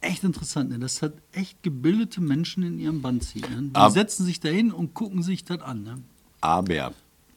echt 0.00 0.24
interessant. 0.24 0.70
Ne? 0.70 0.78
Das 0.78 1.02
hat 1.02 1.12
echt 1.32 1.62
gebildete 1.62 2.20
Menschen 2.20 2.62
in 2.62 2.78
ihrem 2.78 3.02
Band 3.02 3.24
ziehen. 3.24 3.42
Ne? 3.50 3.62
Die 3.70 3.74
Ab- 3.74 3.92
setzen 3.92 4.24
sich 4.24 4.40
dahin 4.40 4.72
und 4.72 4.94
gucken 4.94 5.22
sich 5.22 5.44
das 5.44 5.60
an. 5.60 5.82
Ne? 5.82 5.98
Aber 6.40 6.92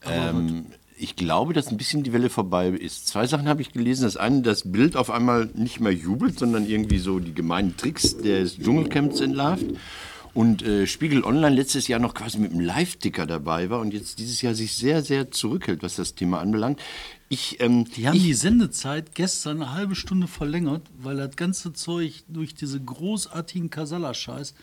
ähm, 0.06 0.66
ich 0.98 1.16
glaube, 1.16 1.54
dass 1.54 1.68
ein 1.70 1.78
bisschen 1.78 2.04
die 2.04 2.14
Welle 2.14 2.30
vorbei 2.30 2.70
ist. 2.70 3.08
Zwei 3.08 3.28
Sachen 3.28 3.48
habe 3.48 3.62
ich 3.62 3.72
gelesen. 3.72 4.04
Das 4.04 4.18
eine, 4.18 4.42
das 4.42 4.72
Bild 4.72 4.96
auf 4.96 5.10
einmal 5.10 5.50
nicht 5.54 5.80
mehr 5.80 5.94
jubelt, 5.94 6.40
sondern 6.40 6.66
irgendwie 6.66 7.00
so 7.00 7.20
die 7.20 7.34
gemeinen 7.34 7.76
Tricks 7.78 8.18
des 8.18 8.58
Dschungelcamps 8.58 9.20
entlarvt. 9.20 9.66
Und 10.34 10.64
äh, 10.64 10.88
Spiegel 10.88 11.24
Online 11.24 11.56
letztes 11.56 11.88
Jahr 11.88 12.00
noch 12.00 12.16
quasi 12.16 12.40
mit 12.40 12.52
einem 12.52 12.62
Live-Ticker 12.62 13.28
dabei 13.28 13.70
war 13.70 13.80
und 13.82 13.94
jetzt 13.94 14.18
dieses 14.18 14.42
Jahr 14.42 14.56
sich 14.56 14.74
sehr, 14.74 15.04
sehr 15.04 15.30
zurückhält, 15.30 15.84
was 15.84 15.96
das 15.96 16.16
Thema 16.16 16.40
anbelangt. 16.40 16.80
Ich, 17.34 17.60
ähm, 17.60 17.86
Die 17.86 18.08
haben 18.08 18.16
ich, 18.16 18.24
die 18.24 18.34
Sendezeit 18.36 19.16
gestern 19.16 19.64
eine 19.64 19.72
halbe 19.72 19.96
Stunde 19.96 20.28
verlängert, 20.28 20.84
weil 21.00 21.18
das 21.18 21.36
ganze 21.36 21.74
Zeug 21.74 22.24
durch 22.28 22.54
diese 22.54 22.80
großartigen 22.80 23.72
Kasala-Scheiß, 23.72 24.54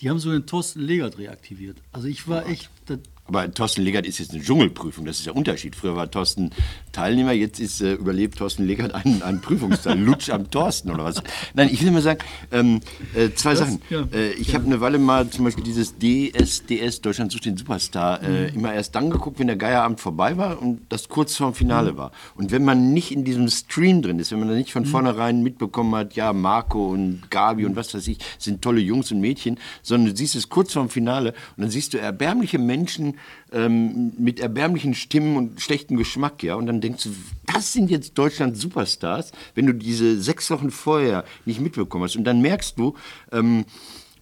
die 0.00 0.08
haben 0.08 0.20
so 0.20 0.30
den 0.30 0.46
Thorsten 0.46 0.80
Legert 0.80 1.18
reaktiviert. 1.18 1.78
Also 1.90 2.06
ich 2.06 2.28
war 2.28 2.46
echt, 2.46 2.70
das, 2.86 3.00
Aber 3.30 3.48
Thorsten 3.54 3.82
Legert 3.82 4.06
ist 4.06 4.18
jetzt 4.18 4.32
eine 4.32 4.42
Dschungelprüfung, 4.42 5.04
das 5.04 5.18
ist 5.18 5.26
der 5.26 5.36
Unterschied. 5.36 5.76
Früher 5.76 5.94
war 5.94 6.10
Thorsten 6.10 6.50
Teilnehmer, 6.90 7.30
jetzt 7.30 7.60
ist 7.60 7.80
äh, 7.80 7.92
überlebt 7.92 8.38
Thorsten 8.38 8.66
Legert 8.66 8.92
einen, 8.92 9.22
einen 9.22 9.40
Prüfungsteil. 9.40 9.96
Lutsch 10.00 10.30
am 10.30 10.50
Thorsten 10.50 10.90
oder 10.90 11.04
was? 11.04 11.22
Nein, 11.54 11.68
ich 11.70 11.84
will 11.84 11.92
mal 11.92 12.02
sagen, 12.02 12.18
ähm, 12.50 12.80
äh, 13.14 13.30
zwei 13.36 13.54
Sachen. 13.54 13.80
ja, 13.88 14.04
äh, 14.12 14.32
ich 14.32 14.56
habe 14.56 14.66
eine 14.66 14.80
Weile 14.80 14.98
mal 14.98 15.30
zum 15.30 15.44
Beispiel 15.44 15.62
dieses 15.62 15.94
DSDS, 15.96 17.02
Deutschland 17.02 17.30
sucht 17.30 17.44
den 17.44 17.56
Superstar, 17.56 18.20
äh, 18.24 18.48
immer 18.48 18.74
erst 18.74 18.96
dann 18.96 19.10
geguckt, 19.10 19.38
wenn 19.38 19.46
der 19.46 19.54
Geierabend 19.54 20.00
vorbei 20.00 20.36
war 20.36 20.60
und 20.60 20.80
das 20.88 21.08
kurz 21.08 21.36
vorm 21.36 21.54
Finale 21.54 21.96
war. 21.96 22.10
Und 22.34 22.50
wenn 22.50 22.64
man 22.64 22.92
nicht 22.92 23.12
in 23.12 23.22
diesem 23.22 23.46
Stream 23.46 24.02
drin 24.02 24.18
ist, 24.18 24.32
wenn 24.32 24.40
man 24.40 24.48
da 24.48 24.54
nicht 24.54 24.72
von 24.72 24.86
vornherein 24.86 25.44
mitbekommen 25.44 25.94
hat, 25.94 26.14
ja, 26.14 26.32
Marco 26.32 26.88
und 26.88 27.30
Gabi 27.30 27.64
und 27.64 27.76
was 27.76 27.94
weiß 27.94 28.08
ich, 28.08 28.18
sind 28.38 28.60
tolle 28.60 28.80
Jungs 28.80 29.12
und 29.12 29.20
Mädchen, 29.20 29.56
sondern 29.82 30.10
du 30.10 30.16
siehst 30.16 30.34
es 30.34 30.48
kurz 30.48 30.72
vorm 30.72 30.88
Finale 30.88 31.32
und 31.56 31.62
dann 31.62 31.70
siehst 31.70 31.94
du 31.94 32.00
erbärmliche 32.00 32.58
Menschen 32.58 33.19
ähm, 33.52 34.12
mit 34.18 34.40
erbärmlichen 34.40 34.94
Stimmen 34.94 35.36
und 35.36 35.60
schlechtem 35.60 35.96
Geschmack, 35.96 36.42
ja, 36.42 36.54
und 36.54 36.66
dann 36.66 36.80
denkst 36.80 37.04
du, 37.04 37.10
das 37.46 37.72
sind 37.72 37.90
jetzt 37.90 38.16
Deutschlands 38.16 38.60
Superstars, 38.60 39.32
wenn 39.54 39.66
du 39.66 39.74
diese 39.74 40.20
sechs 40.20 40.50
Wochen 40.50 40.70
vorher 40.70 41.24
nicht 41.44 41.60
mitbekommen 41.60 42.04
hast. 42.04 42.16
Und 42.16 42.24
dann 42.24 42.40
merkst 42.40 42.78
du, 42.78 42.94
ähm, 43.32 43.64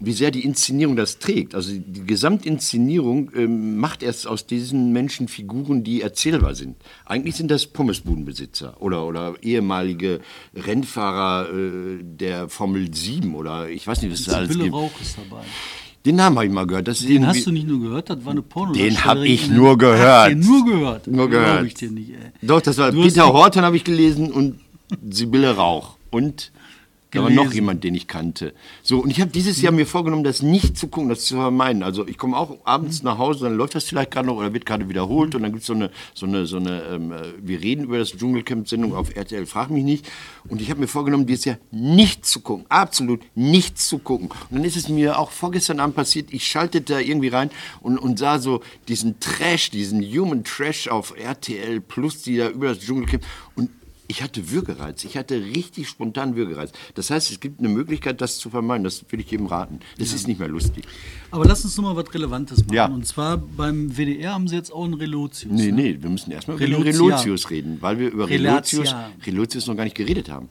wie 0.00 0.12
sehr 0.12 0.30
die 0.30 0.44
Inszenierung 0.44 0.96
das 0.96 1.18
trägt. 1.18 1.54
Also 1.54 1.72
die 1.74 2.06
Gesamtinszenierung 2.06 3.32
ähm, 3.34 3.78
macht 3.78 4.02
erst 4.02 4.26
aus 4.26 4.46
diesen 4.46 4.92
Menschen 4.92 5.28
Figuren, 5.28 5.82
die 5.82 6.02
erzählbar 6.02 6.54
sind. 6.54 6.76
Eigentlich 7.04 7.34
sind 7.36 7.50
das 7.50 7.66
Pommesbudenbesitzer 7.66 8.80
oder, 8.80 9.06
oder 9.06 9.34
ehemalige 9.42 10.20
Rennfahrer 10.54 11.52
äh, 11.52 11.98
der 12.02 12.48
Formel 12.48 12.94
7 12.94 13.34
oder 13.34 13.68
ich 13.68 13.86
weiß 13.86 14.02
nicht, 14.02 14.12
was 14.12 14.24
da 14.24 14.38
alles 14.38 14.56
gibt. 14.56 14.72
Rauch 14.72 15.00
ist 15.00 15.18
dabei. 15.18 15.42
Den 16.08 16.16
Namen 16.16 16.36
habe 16.36 16.46
ich 16.46 16.52
mal 16.52 16.66
gehört. 16.66 16.88
Das 16.88 17.00
ist 17.00 17.08
Den 17.10 17.26
hast 17.26 17.44
du 17.44 17.52
nicht 17.52 17.68
nur 17.68 17.80
gehört, 17.80 18.08
das 18.08 18.24
war 18.24 18.32
eine 18.32 18.40
porno 18.40 18.72
Den 18.72 19.04
hab 19.04 19.18
ich 19.18 19.50
nur 19.50 19.76
gehört. 19.76 20.30
Hast 20.30 20.30
den 20.30 20.40
nur 20.40 20.64
gehört? 20.64 21.06
Nur 21.06 21.28
gehört. 21.28 21.66
ich 21.66 21.74
dir 21.74 21.90
nicht, 21.90 22.12
ey. 22.12 22.16
Doch, 22.40 22.62
das 22.62 22.78
war 22.78 22.90
Du 22.90 23.02
Peter 23.02 23.30
Horton 23.30 23.62
habe 23.62 23.76
ich 23.76 23.84
gelesen 23.84 24.32
und 24.32 24.58
Sibylle 25.10 25.54
Rauch. 25.54 25.96
Und 26.10 26.50
da 27.10 27.22
war 27.22 27.30
noch 27.30 27.52
jemand, 27.52 27.84
den 27.84 27.94
ich 27.94 28.06
kannte. 28.06 28.52
So, 28.82 28.98
und 28.98 29.10
ich 29.10 29.20
habe 29.20 29.30
dieses 29.30 29.62
Jahr 29.62 29.72
mir 29.72 29.86
vorgenommen, 29.86 30.24
das 30.24 30.42
nicht 30.42 30.76
zu 30.76 30.88
gucken, 30.88 31.08
das 31.08 31.24
zu 31.24 31.36
vermeiden. 31.36 31.82
Also 31.82 32.06
ich 32.06 32.18
komme 32.18 32.36
auch 32.36 32.58
abends 32.64 33.02
nach 33.02 33.16
Hause, 33.16 33.44
dann 33.44 33.56
läuft 33.56 33.74
das 33.74 33.84
vielleicht 33.84 34.10
gerade 34.10 34.26
noch 34.26 34.36
oder 34.36 34.52
wird 34.52 34.66
gerade 34.66 34.88
wiederholt 34.88 35.34
und 35.34 35.42
dann 35.42 35.52
gibt 35.52 35.64
so 35.64 35.72
eine, 35.72 35.90
so 36.14 36.26
eine, 36.26 36.46
so 36.46 36.58
eine 36.58 36.82
ähm, 36.82 37.12
äh, 37.12 37.32
wir 37.40 37.60
reden 37.62 37.84
über 37.84 37.98
das 37.98 38.10
Dschungelcamp-Sendung 38.10 38.94
auf 38.94 39.16
RTL, 39.16 39.46
frag 39.46 39.70
mich 39.70 39.84
nicht. 39.84 40.06
Und 40.48 40.60
ich 40.60 40.70
habe 40.70 40.80
mir 40.80 40.86
vorgenommen, 40.86 41.26
dieses 41.26 41.46
Jahr 41.46 41.58
nicht 41.70 42.26
zu 42.26 42.40
gucken, 42.40 42.66
absolut 42.68 43.22
nichts 43.34 43.88
zu 43.88 43.98
gucken. 43.98 44.28
Und 44.50 44.58
dann 44.58 44.64
ist 44.64 44.76
es 44.76 44.88
mir 44.88 45.18
auch 45.18 45.30
vorgestern 45.30 45.80
Abend 45.80 45.96
passiert, 45.96 46.32
ich 46.32 46.46
schaltete 46.46 46.94
da 46.94 47.00
irgendwie 47.00 47.28
rein 47.28 47.50
und, 47.80 47.98
und 47.98 48.18
sah 48.18 48.38
so 48.38 48.60
diesen 48.86 49.18
Trash, 49.20 49.70
diesen 49.70 50.02
Human 50.02 50.44
Trash 50.44 50.88
auf 50.88 51.14
RTL 51.16 51.80
Plus, 51.80 52.22
die 52.22 52.36
da 52.36 52.50
über 52.50 52.68
das 52.68 52.80
Dschungelcamp 52.80 53.24
und 53.56 53.70
ich 54.08 54.22
hatte 54.22 54.50
Würgereiz. 54.50 55.04
Ich 55.04 55.16
hatte 55.18 55.36
richtig 55.36 55.86
spontan 55.86 56.34
Würgereiz. 56.34 56.72
Das 56.94 57.10
heißt, 57.10 57.30
es 57.30 57.40
gibt 57.40 57.60
eine 57.60 57.68
Möglichkeit, 57.68 58.20
das 58.22 58.38
zu 58.38 58.48
vermeiden. 58.48 58.82
Das 58.82 59.04
will 59.10 59.20
ich 59.20 59.30
jedem 59.30 59.46
raten. 59.46 59.80
Das 59.98 60.14
ist 60.14 60.26
nicht 60.26 60.40
mehr 60.40 60.48
lustig. 60.48 60.84
Aber 61.30 61.44
lass 61.44 61.62
uns 61.62 61.76
noch 61.76 61.84
mal 61.84 61.94
was 61.94 62.12
Relevantes 62.14 62.60
machen. 62.60 62.74
Ja. 62.74 62.86
Und 62.86 63.06
zwar 63.06 63.36
beim 63.36 63.96
WDR 63.96 64.32
haben 64.32 64.48
sie 64.48 64.56
jetzt 64.56 64.72
auch 64.72 64.84
einen 64.84 64.94
Relotius. 64.94 65.52
Nee, 65.52 65.66
ne? 65.66 65.72
nee, 65.72 65.98
wir 66.00 66.08
müssen 66.08 66.30
erstmal 66.30 66.56
über 66.56 66.66
den. 66.66 66.82
Relotius 66.82 67.50
reden, 67.50 67.76
weil 67.80 67.98
wir 67.98 68.10
über 68.10 68.28
Relotius. 68.28 68.94
Relotius 69.26 69.66
noch 69.66 69.76
gar 69.76 69.84
nicht 69.84 69.96
geredet 69.96 70.30
haben. 70.30 70.48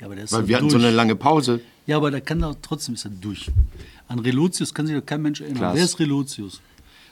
Ja, 0.00 0.06
aber 0.06 0.14
der 0.14 0.24
ist 0.24 0.32
Weil 0.32 0.46
wir 0.46 0.56
hatten 0.56 0.70
so 0.70 0.78
durch. 0.78 0.86
eine 0.86 0.96
lange 0.96 1.16
Pause. 1.16 1.60
Ja, 1.86 1.96
aber 1.96 2.12
der 2.12 2.20
kann 2.20 2.40
doch 2.40 2.54
trotzdem 2.62 2.94
ist 2.94 3.04
er 3.04 3.10
durch. 3.10 3.50
An 4.06 4.20
Relotius 4.20 4.72
kann 4.72 4.86
sich 4.86 4.96
doch 4.96 5.04
kein 5.04 5.22
Mensch 5.22 5.40
erinnern. 5.40 5.58
Klaas. 5.58 5.76
Wer 5.76 5.84
ist 5.84 5.98
Relotius? 5.98 6.60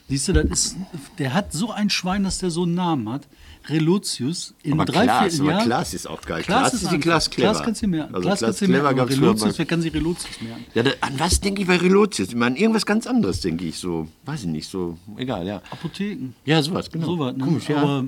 Siehst 0.08 0.28
du, 0.28 0.32
das 0.32 0.44
ist, 0.44 0.76
der 1.18 1.34
hat 1.34 1.52
so 1.52 1.70
ein 1.70 1.90
Schwein, 1.90 2.24
dass 2.24 2.38
der 2.38 2.50
so 2.50 2.62
einen 2.62 2.74
Namen 2.74 3.08
hat. 3.08 3.26
Relotius 3.68 4.54
in 4.62 4.72
Aber 4.72 4.84
drei, 4.84 5.04
Klaas, 5.04 5.34
vier 5.34 5.42
aber 5.42 5.50
Jahren. 5.52 5.64
Klaas 5.66 5.94
ist 5.94 6.06
auch 6.06 6.22
geil. 6.22 6.42
Klaas 6.42 6.74
ist 6.74 6.82
wie 6.82 6.86
einfach. 6.86 7.00
Klaas 7.00 7.30
Clever. 7.30 7.50
Klaas 7.52 7.62
kannst 7.64 7.82
du 7.82 7.86
merken. 7.86 8.14
Also 8.14 8.26
Klaas 8.26 8.38
Klaas 8.38 8.48
kannst 8.48 8.60
du 8.62 8.64
Clever 8.66 8.82
merken. 8.82 9.00
Aber 9.00 9.10
Relotius, 9.10 9.58
wer 9.58 9.66
kann 9.66 9.82
sich 9.82 9.94
Relotius 9.94 10.40
merken? 10.40 10.64
Ja, 10.74 10.82
da, 10.82 10.90
an 11.00 11.12
was 11.18 11.40
denke 11.40 11.62
ich 11.62 11.68
bei 11.68 11.76
Relotius? 11.76 12.28
Ich 12.28 12.34
meine, 12.34 12.58
irgendwas 12.58 12.86
ganz 12.86 13.06
anderes, 13.06 13.40
denke 13.40 13.64
ich. 13.66 13.78
So, 13.78 14.08
weiß 14.24 14.40
ich 14.40 14.46
nicht, 14.46 14.68
so, 14.68 14.98
egal, 15.16 15.46
ja. 15.46 15.62
Apotheken. 15.70 16.34
Ja, 16.44 16.62
sowas, 16.62 16.90
genau. 16.90 17.06
So 17.06 17.18
was, 17.18 17.36
ne? 17.36 17.44
Komisch, 17.44 17.68
ja. 17.68 17.82
Aber, 17.82 18.04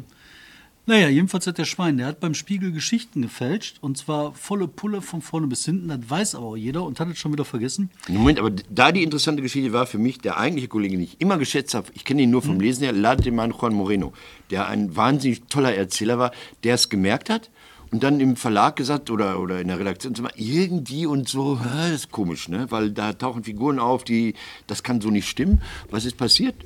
naja, 0.84 1.08
jedenfalls 1.08 1.46
hat 1.46 1.58
der 1.58 1.64
Schwein, 1.64 1.98
der 1.98 2.08
hat 2.08 2.18
beim 2.18 2.34
Spiegel 2.34 2.72
Geschichten 2.72 3.22
gefälscht 3.22 3.76
und 3.80 3.96
zwar 3.98 4.32
volle 4.32 4.66
Pulle 4.66 5.00
von 5.00 5.22
vorne 5.22 5.46
bis 5.46 5.64
hinten. 5.64 5.88
Das 5.88 6.00
weiß 6.08 6.34
aber 6.34 6.46
auch 6.46 6.56
jeder 6.56 6.82
und 6.82 6.98
hat 6.98 7.08
es 7.08 7.18
schon 7.18 7.32
wieder 7.32 7.44
vergessen. 7.44 7.90
Moment, 8.08 8.40
aber 8.40 8.50
da 8.50 8.90
die 8.90 9.04
interessante 9.04 9.42
Geschichte 9.42 9.72
war 9.72 9.86
für 9.86 9.98
mich, 9.98 10.18
der 10.18 10.38
eigentliche 10.38 10.66
Kollege, 10.66 10.96
den 10.96 11.04
ich 11.04 11.20
immer 11.20 11.38
geschätzt 11.38 11.74
habe, 11.74 11.86
ich 11.94 12.04
kenne 12.04 12.22
ihn 12.22 12.30
nur 12.30 12.42
vom 12.42 12.58
Lesen 12.58 12.82
her, 12.82 12.92
Lademann 12.92 13.52
Juan 13.52 13.74
Moreno, 13.74 14.12
der 14.50 14.66
ein 14.66 14.96
wahnsinnig 14.96 15.44
toller 15.48 15.72
Erzähler 15.72 16.18
war, 16.18 16.32
der 16.64 16.74
es 16.74 16.88
gemerkt 16.88 17.30
hat 17.30 17.50
und 17.92 18.02
dann 18.02 18.18
im 18.18 18.34
Verlag 18.34 18.74
gesagt 18.74 19.08
oder, 19.10 19.38
oder 19.38 19.60
in 19.60 19.68
der 19.68 19.78
Redaktion, 19.78 20.14
irgendwie 20.34 21.06
und 21.06 21.28
so, 21.28 21.60
das 21.62 21.90
ist 21.90 22.10
komisch, 22.10 22.48
ne? 22.48 22.66
weil 22.70 22.90
da 22.90 23.12
tauchen 23.12 23.44
Figuren 23.44 23.78
auf, 23.78 24.02
die, 24.02 24.34
das 24.66 24.82
kann 24.82 25.00
so 25.00 25.10
nicht 25.10 25.28
stimmen. 25.28 25.62
Was 25.90 26.06
ist 26.06 26.16
passiert? 26.16 26.56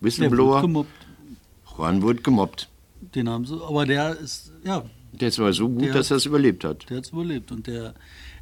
Whistleblower. 0.00 0.86
Juan 1.76 2.02
wurde 2.02 2.20
gemobbt. 2.20 2.68
Den 3.14 3.28
haben 3.28 3.44
sie, 3.44 3.54
aber 3.62 3.84
der 3.86 4.16
ist, 4.18 4.52
ja, 4.64 4.82
Der 5.12 5.28
ist 5.28 5.38
aber 5.38 5.52
so 5.52 5.68
gut, 5.68 5.82
Der- 5.82 5.92
dass 5.94 6.10
er 6.10 6.16
es 6.18 6.26
überlebt 6.26 6.64
hat. 6.64 6.88
der 6.88 6.98
hat 6.98 7.04
es 7.04 7.10
überlebt 7.10 7.52
und 7.52 7.66
der 7.66 7.94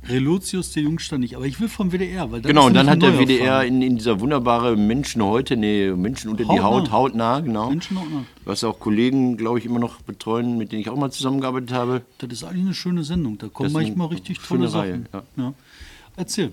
Relotius, 0.09 0.73
der 0.73 0.85
Jungstand 0.85 1.20
nicht. 1.23 1.35
Aber 1.37 1.44
ich 1.44 1.61
will 1.61 1.68
vom 1.68 1.90
WDR. 1.92 2.31
Weil 2.33 2.40
Genau, 2.40 2.66
und 2.66 2.75
dann 2.75 2.88
hat 2.88 3.03
der 3.03 3.18
WDR 3.18 3.64
in, 3.64 3.83
in 3.83 3.96
dieser 3.96 4.18
wunderbare 4.20 4.75
Menschen 4.77 5.23
heute, 5.23 5.57
nee, 5.59 5.90
Menschen 5.90 6.31
unter 6.31 6.44
die 6.44 6.49
Hautnah. 6.49 6.62
Haut, 6.62 6.90
hautnah, 6.90 7.40
genau. 7.40 7.68
Menschen 7.68 8.01
hautnah. 8.01 8.25
Was 8.46 8.64
auch 8.64 8.79
Kollegen, 8.81 9.37
glaube 9.37 9.59
ich, 9.59 9.66
immer 9.66 9.79
noch 9.79 10.01
betreuen, 10.03 10.57
mit 10.57 10.73
denen 10.73 10.81
ich 10.81 10.88
auch 10.88 10.96
mal 10.96 11.11
zusammengearbeitet 11.11 11.73
habe. 11.73 12.03
Das 12.18 12.31
ist 12.31 12.44
eigentlich 12.44 12.64
eine 12.64 12.75
schöne 12.75 13.05
Sendung. 13.05 13.37
Da 13.37 13.49
kommen 13.49 13.73
manchmal 13.73 14.07
richtig 14.09 14.38
tolle 14.38 14.73
Reihe, 14.73 15.03
Sachen. 15.12 15.27
Ja. 15.37 15.53
Erzähl. 16.16 16.53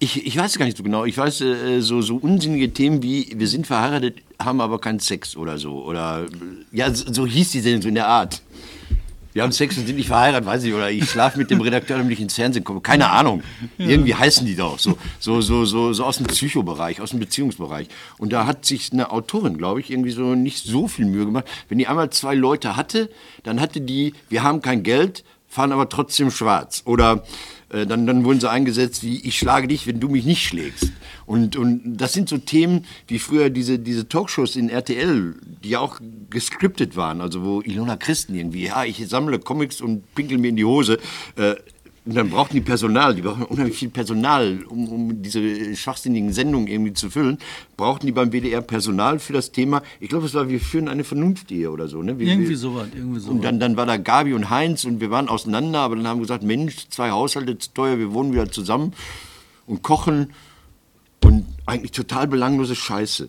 Ich, 0.00 0.26
ich 0.26 0.36
weiß 0.36 0.52
es 0.52 0.58
gar 0.58 0.66
nicht 0.66 0.76
so 0.76 0.84
genau. 0.84 1.04
Ich 1.04 1.18
weiß 1.18 1.40
äh, 1.40 1.80
so, 1.80 2.00
so 2.02 2.16
unsinnige 2.16 2.72
Themen 2.72 3.02
wie, 3.02 3.32
wir 3.34 3.48
sind 3.48 3.66
verheiratet, 3.66 4.18
haben 4.38 4.60
aber 4.60 4.80
keinen 4.80 5.00
Sex 5.00 5.36
oder 5.36 5.58
so. 5.58 5.82
Oder, 5.82 6.26
äh, 6.26 6.76
ja, 6.76 6.94
so, 6.94 7.12
so 7.12 7.26
hieß 7.26 7.50
die 7.50 7.60
Sendung, 7.60 7.82
so 7.82 7.88
in 7.88 7.96
der 7.96 8.06
Art. 8.06 8.40
Wir 9.32 9.42
haben 9.42 9.52
Sex 9.52 9.76
und 9.76 9.86
sind 9.86 9.96
nicht 9.96 10.08
verheiratet, 10.08 10.46
weiß 10.46 10.64
ich. 10.64 10.74
Oder 10.74 10.90
ich 10.90 11.08
schlafe 11.10 11.38
mit 11.38 11.50
dem 11.50 11.60
Redakteur, 11.60 11.98
damit 11.98 12.12
ich 12.12 12.20
ins 12.20 12.34
Fernsehen 12.34 12.64
komme. 12.64 12.80
Keine 12.80 13.10
Ahnung. 13.10 13.42
Irgendwie 13.78 14.14
heißen 14.14 14.46
die 14.46 14.56
doch. 14.56 14.78
So, 14.78 14.98
so, 15.20 15.40
so, 15.40 15.64
so, 15.64 15.92
so 15.92 16.04
aus 16.04 16.16
dem 16.16 16.26
Psychobereich, 16.26 17.00
aus 17.00 17.10
dem 17.10 17.20
Beziehungsbereich. 17.20 17.88
Und 18.18 18.32
da 18.32 18.46
hat 18.46 18.64
sich 18.64 18.92
eine 18.92 19.12
Autorin, 19.12 19.58
glaube 19.58 19.80
ich, 19.80 19.90
irgendwie 19.90 20.10
so 20.10 20.34
nicht 20.34 20.64
so 20.64 20.88
viel 20.88 21.06
Mühe 21.06 21.26
gemacht. 21.26 21.44
Wenn 21.68 21.78
die 21.78 21.86
einmal 21.86 22.10
zwei 22.10 22.34
Leute 22.34 22.76
hatte, 22.76 23.10
dann 23.42 23.60
hatte 23.60 23.80
die, 23.80 24.14
wir 24.28 24.42
haben 24.42 24.62
kein 24.62 24.82
Geld, 24.82 25.24
fahren 25.48 25.72
aber 25.72 25.88
trotzdem 25.88 26.30
schwarz. 26.30 26.82
Oder 26.84 27.24
äh, 27.70 27.86
dann, 27.86 28.06
dann 28.06 28.24
wurden 28.24 28.40
sie 28.40 28.50
eingesetzt 28.50 29.02
wie, 29.02 29.20
ich 29.20 29.38
schlage 29.38 29.68
dich, 29.68 29.86
wenn 29.86 29.98
du 29.98 30.08
mich 30.08 30.24
nicht 30.24 30.46
schlägst. 30.46 30.92
Und, 31.26 31.56
und 31.56 31.96
das 31.96 32.12
sind 32.12 32.28
so 32.28 32.38
Themen 32.38 32.84
wie 33.06 33.18
früher 33.18 33.50
diese, 33.50 33.78
diese 33.78 34.08
Talkshows 34.08 34.56
in 34.56 34.70
RTL, 34.70 35.34
die 35.62 35.70
ja 35.70 35.80
auch 35.80 36.00
gescriptet 36.30 36.96
waren, 36.96 37.20
also 37.20 37.44
wo 37.44 37.60
Ilona 37.60 37.96
Christen 37.96 38.34
irgendwie, 38.34 38.66
ja, 38.66 38.84
ich 38.84 39.06
sammle 39.08 39.38
Comics 39.38 39.80
und 39.80 40.14
pinkel 40.14 40.38
mir 40.38 40.48
in 40.48 40.56
die 40.56 40.64
Hose. 40.64 40.98
Äh, 41.36 41.56
und 42.08 42.14
dann 42.14 42.30
brauchten 42.30 42.54
die 42.54 42.62
Personal, 42.62 43.14
die 43.14 43.20
brauchen 43.20 43.42
unheimlich 43.44 43.76
viel 43.76 43.90
Personal, 43.90 44.60
um, 44.70 44.88
um 44.88 45.20
diese 45.20 45.76
schwachsinnigen 45.76 46.32
Sendungen 46.32 46.66
irgendwie 46.66 46.94
zu 46.94 47.10
füllen. 47.10 47.36
Brauchten 47.76 48.06
die 48.06 48.12
beim 48.12 48.32
WDR 48.32 48.62
Personal 48.62 49.18
für 49.18 49.34
das 49.34 49.52
Thema, 49.52 49.82
ich 50.00 50.08
glaube, 50.08 50.24
es 50.24 50.32
war, 50.32 50.48
wir 50.48 50.58
führen 50.58 50.88
eine 50.88 51.04
Vernunftehe 51.04 51.70
oder 51.70 51.86
so. 51.86 52.02
Ne? 52.02 52.18
Wir, 52.18 52.28
Irgendwie 52.28 52.54
sowas, 52.54 52.88
irgendwie 52.94 53.20
sowas. 53.20 53.34
Und 53.34 53.44
dann, 53.44 53.60
dann 53.60 53.76
war 53.76 53.84
da 53.84 53.98
Gabi 53.98 54.32
und 54.32 54.48
Heinz 54.48 54.84
und 54.84 55.02
wir 55.02 55.10
waren 55.10 55.28
auseinander, 55.28 55.80
aber 55.80 55.96
dann 55.96 56.06
haben 56.06 56.16
wir 56.16 56.22
gesagt, 56.22 56.44
Mensch, 56.44 56.88
zwei 56.88 57.10
Haushalte 57.10 57.58
zu 57.58 57.74
teuer, 57.74 57.98
wir 57.98 58.14
wohnen 58.14 58.32
wieder 58.32 58.50
zusammen 58.50 58.94
und 59.66 59.82
kochen 59.82 60.32
und 61.22 61.44
eigentlich 61.66 61.92
total 61.92 62.26
belanglose 62.26 62.74
Scheiße, 62.74 63.28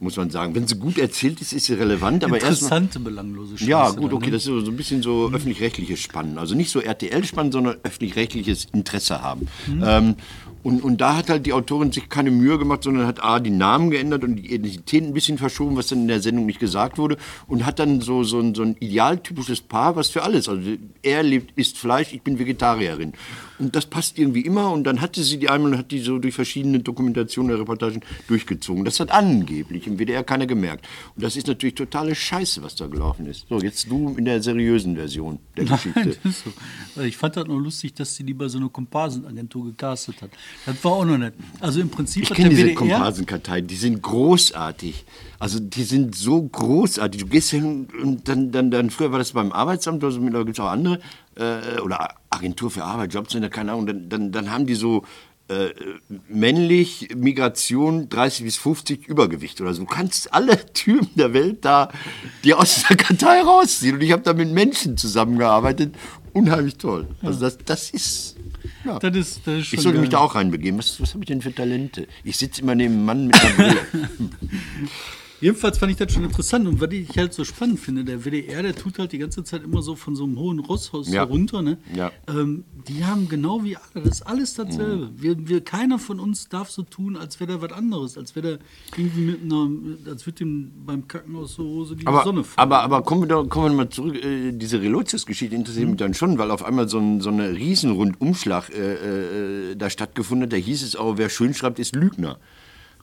muss 0.00 0.16
man 0.16 0.30
sagen. 0.30 0.54
Wenn 0.54 0.66
sie 0.66 0.76
gut 0.76 0.98
erzählt 0.98 1.40
ist, 1.40 1.52
ist 1.52 1.66
sie 1.66 1.74
relevant, 1.74 2.24
aber 2.24 2.34
erstmal... 2.34 2.52
Interessante, 2.52 3.00
belanglose 3.00 3.58
Scheiße. 3.58 3.70
Ja, 3.70 3.90
gut, 3.90 4.12
okay, 4.12 4.26
ne? 4.26 4.32
das 4.32 4.46
ist 4.46 4.64
so 4.64 4.70
ein 4.70 4.76
bisschen 4.76 5.02
so 5.02 5.30
öffentlich-rechtliches 5.32 6.00
Spannen. 6.00 6.38
Also 6.38 6.54
nicht 6.54 6.70
so 6.70 6.80
RTL-Spannen, 6.80 7.52
sondern 7.52 7.76
öffentlich-rechtliches 7.82 8.68
Interesse 8.72 9.22
haben. 9.22 9.46
Ähm, 9.82 10.16
und, 10.62 10.82
und 10.82 11.00
da 11.00 11.16
hat 11.16 11.30
halt 11.30 11.46
die 11.46 11.52
Autorin 11.52 11.90
sich 11.90 12.08
keine 12.08 12.30
Mühe 12.30 12.58
gemacht, 12.58 12.82
sondern 12.82 13.06
hat 13.06 13.22
A, 13.22 13.40
die 13.40 13.50
Namen 13.50 13.90
geändert 13.90 14.24
und 14.24 14.36
die 14.36 14.54
Identität 14.54 15.02
ein 15.04 15.14
bisschen 15.14 15.38
verschoben, 15.38 15.76
was 15.76 15.86
dann 15.86 16.02
in 16.02 16.08
der 16.08 16.20
Sendung 16.20 16.46
nicht 16.46 16.60
gesagt 16.60 16.98
wurde. 16.98 17.16
Und 17.46 17.64
hat 17.64 17.78
dann 17.78 18.00
so, 18.00 18.24
so, 18.24 18.40
ein, 18.40 18.54
so 18.54 18.62
ein 18.62 18.76
idealtypisches 18.78 19.62
Paar, 19.62 19.96
was 19.96 20.08
für 20.08 20.22
alles. 20.22 20.48
Also 20.48 20.62
er 21.02 21.22
lebt, 21.22 21.56
isst 21.58 21.78
Fleisch, 21.78 22.12
ich 22.12 22.22
bin 22.22 22.38
Vegetarierin. 22.38 23.14
Und 23.60 23.76
das 23.76 23.86
passt 23.86 24.18
irgendwie 24.18 24.40
immer. 24.40 24.72
Und 24.72 24.84
dann 24.84 25.00
hatte 25.00 25.22
sie 25.22 25.38
die 25.38 25.48
einmal 25.48 25.72
und 25.72 25.78
hat 25.78 25.90
die 25.90 26.00
so 26.00 26.18
durch 26.18 26.34
verschiedene 26.34 26.80
Dokumentationen 26.80 27.52
oder 27.52 27.60
Reportagen 27.60 28.00
durchgezogen. 28.26 28.84
Das 28.84 28.98
hat 29.00 29.10
angeblich 29.10 29.86
im 29.86 29.98
WDR 29.98 30.24
keiner 30.24 30.46
gemerkt. 30.46 30.86
Und 31.14 31.22
das 31.22 31.36
ist 31.36 31.46
natürlich 31.46 31.74
totale 31.74 32.14
Scheiße, 32.14 32.62
was 32.62 32.74
da 32.74 32.86
gelaufen 32.86 33.26
ist. 33.26 33.46
So, 33.48 33.60
jetzt 33.60 33.90
du 33.90 34.14
in 34.16 34.24
der 34.24 34.42
seriösen 34.42 34.96
Version 34.96 35.38
der 35.56 35.66
Geschichte. 35.66 36.00
Nein, 36.00 36.16
ist 36.24 36.44
so. 36.44 37.02
Ich 37.02 37.16
fand 37.16 37.36
das 37.36 37.46
nur 37.46 37.60
lustig, 37.60 37.94
dass 37.94 38.14
sie 38.14 38.22
lieber 38.22 38.48
so 38.48 38.58
eine 38.58 38.68
Komparsenagentur 38.68 39.66
gecastet 39.66 40.22
hat. 40.22 40.30
Das 40.66 40.82
war 40.82 40.92
auch 40.92 41.04
noch 41.04 41.18
nett. 41.18 41.34
Also 41.60 41.80
im 41.80 41.90
Prinzip 41.90 42.24
Ich 42.24 42.30
kenne 42.30 42.50
diese 42.50 42.62
WDR... 42.62 42.74
Komparsenkarteien, 42.74 43.66
die 43.66 43.76
sind 43.76 44.02
großartig. 44.02 45.04
Also 45.38 45.58
die 45.58 45.84
sind 45.84 46.14
so 46.14 46.42
großartig. 46.42 47.22
Du 47.22 47.26
gehst 47.26 47.50
hin 47.50 47.88
und 48.02 48.28
dann, 48.28 48.52
dann, 48.52 48.70
dann 48.70 48.90
früher 48.90 49.10
war 49.12 49.18
das 49.18 49.32
beim 49.32 49.52
Arbeitsamt, 49.52 50.04
also 50.04 50.20
mittlerweile 50.20 50.46
gibt 50.46 50.58
es 50.58 50.64
auch 50.64 50.70
andere, 50.70 51.00
äh, 51.36 51.80
oder 51.80 52.14
Agentur 52.30 52.70
für 52.70 52.84
Arbeit, 52.84 53.14
Jobcenter, 53.14 53.48
keine 53.48 53.72
Ahnung, 53.72 53.86
dann, 53.86 54.08
dann, 54.08 54.32
dann 54.32 54.50
haben 54.50 54.66
die 54.66 54.74
so 54.74 55.04
äh, 55.48 55.70
männlich, 56.28 57.08
Migration 57.16 58.08
30 58.08 58.44
bis 58.44 58.56
50 58.56 59.08
Übergewicht 59.08 59.60
oder 59.60 59.74
so. 59.74 59.82
Du 59.82 59.86
kannst 59.86 60.32
alle 60.32 60.64
Typen 60.72 61.10
der 61.16 61.32
Welt 61.32 61.64
da 61.64 61.90
dir 62.44 62.58
aus 62.58 62.84
der 62.88 62.96
Kartei 62.96 63.40
rausziehen. 63.42 63.96
Und 63.96 64.02
ich 64.02 64.12
habe 64.12 64.22
da 64.22 64.32
mit 64.32 64.52
Menschen 64.52 64.96
zusammengearbeitet. 64.96 65.94
Unheimlich 66.32 66.76
toll. 66.76 67.08
Also 67.22 67.40
das, 67.40 67.58
das 67.58 67.90
ist... 67.90 68.36
Ja. 68.84 68.98
Das 68.98 69.14
ist, 69.16 69.40
das 69.46 69.60
ist 69.60 69.72
Ich 69.72 69.80
sollte 69.80 69.98
mich 69.98 70.10
geil. 70.10 70.20
da 70.20 70.24
auch 70.24 70.34
reinbegeben. 70.36 70.78
Was, 70.78 71.00
was 71.00 71.14
habe 71.14 71.24
ich 71.24 71.28
denn 71.28 71.42
für 71.42 71.54
Talente? 71.54 72.06
Ich 72.24 72.36
sitze 72.36 72.62
immer 72.62 72.74
neben 72.74 72.94
einem 72.94 73.04
Mann 73.04 73.26
mit 73.26 73.40
einer 73.42 73.54
Brille. 73.56 73.80
Jedenfalls 75.40 75.78
fand 75.78 75.90
ich 75.92 75.98
das 75.98 76.12
schon 76.12 76.24
interessant 76.24 76.66
und 76.68 76.80
was 76.80 76.90
ich 76.92 77.16
halt 77.16 77.32
so 77.32 77.44
spannend 77.44 77.80
finde, 77.80 78.04
der 78.04 78.24
WDR, 78.24 78.62
der 78.62 78.74
tut 78.74 78.98
halt 78.98 79.12
die 79.12 79.18
ganze 79.18 79.42
Zeit 79.42 79.62
immer 79.64 79.80
so 79.82 79.96
von 79.96 80.14
so 80.14 80.24
einem 80.24 80.38
hohen 80.38 80.58
Rosshaus 80.58 81.08
Ja. 81.08 81.22
herunter. 81.22 81.62
Ne? 81.62 81.78
Ja. 81.94 82.12
Ähm, 82.28 82.64
die 82.88 83.04
haben 83.04 83.28
genau 83.28 83.64
wie 83.64 83.76
alle, 83.76 84.04
das 84.04 84.20
ist 84.20 84.22
alles 84.22 84.54
dasselbe. 84.54 85.06
Mhm. 85.06 85.10
Wir, 85.22 85.48
wir, 85.48 85.60
keiner 85.64 85.98
von 85.98 86.20
uns 86.20 86.48
darf 86.48 86.70
so 86.70 86.82
tun, 86.82 87.16
als 87.16 87.40
wäre 87.40 87.54
da 87.54 87.62
was 87.62 87.72
anderes, 87.72 88.18
als 88.18 88.36
wäre 88.36 88.58
da 88.58 88.64
irgendwie 88.98 89.20
mit 89.22 89.42
einer, 89.42 89.70
als 90.10 90.26
würde 90.26 90.44
ihm 90.44 90.72
beim 90.84 91.08
Kacken 91.08 91.34
aus 91.36 91.56
der 91.56 91.64
Hose 91.64 91.96
die 91.96 92.06
aber, 92.06 92.22
Sonne 92.24 92.44
fallen. 92.44 92.58
aber, 92.72 92.82
aber 92.82 93.02
kommen 93.02 93.22
wir, 93.22 93.28
doch, 93.28 93.48
kommen 93.48 93.70
wir 93.72 93.76
mal 93.84 93.88
zurück. 93.90 94.22
Äh, 94.22 94.52
diese 94.52 94.80
Relotius-Geschichte 94.82 95.54
interessiert 95.54 95.88
mich 95.88 95.96
dann 95.96 96.12
schon, 96.14 96.36
weil 96.38 96.50
auf 96.50 96.62
einmal 96.64 96.88
so 96.88 96.98
ein 96.98 97.20
so 97.20 97.30
eine 97.30 97.50
Riesenrundumschlag 97.54 98.70
äh, 98.70 99.70
äh, 99.72 99.76
da 99.76 99.88
stattgefunden 99.90 100.44
hat. 100.46 100.52
Da 100.52 100.56
hieß 100.56 100.82
es 100.82 100.96
auch, 100.96 101.16
wer 101.18 101.28
schön 101.28 101.54
schreibt, 101.54 101.78
ist 101.78 101.94
Lügner. 101.94 102.38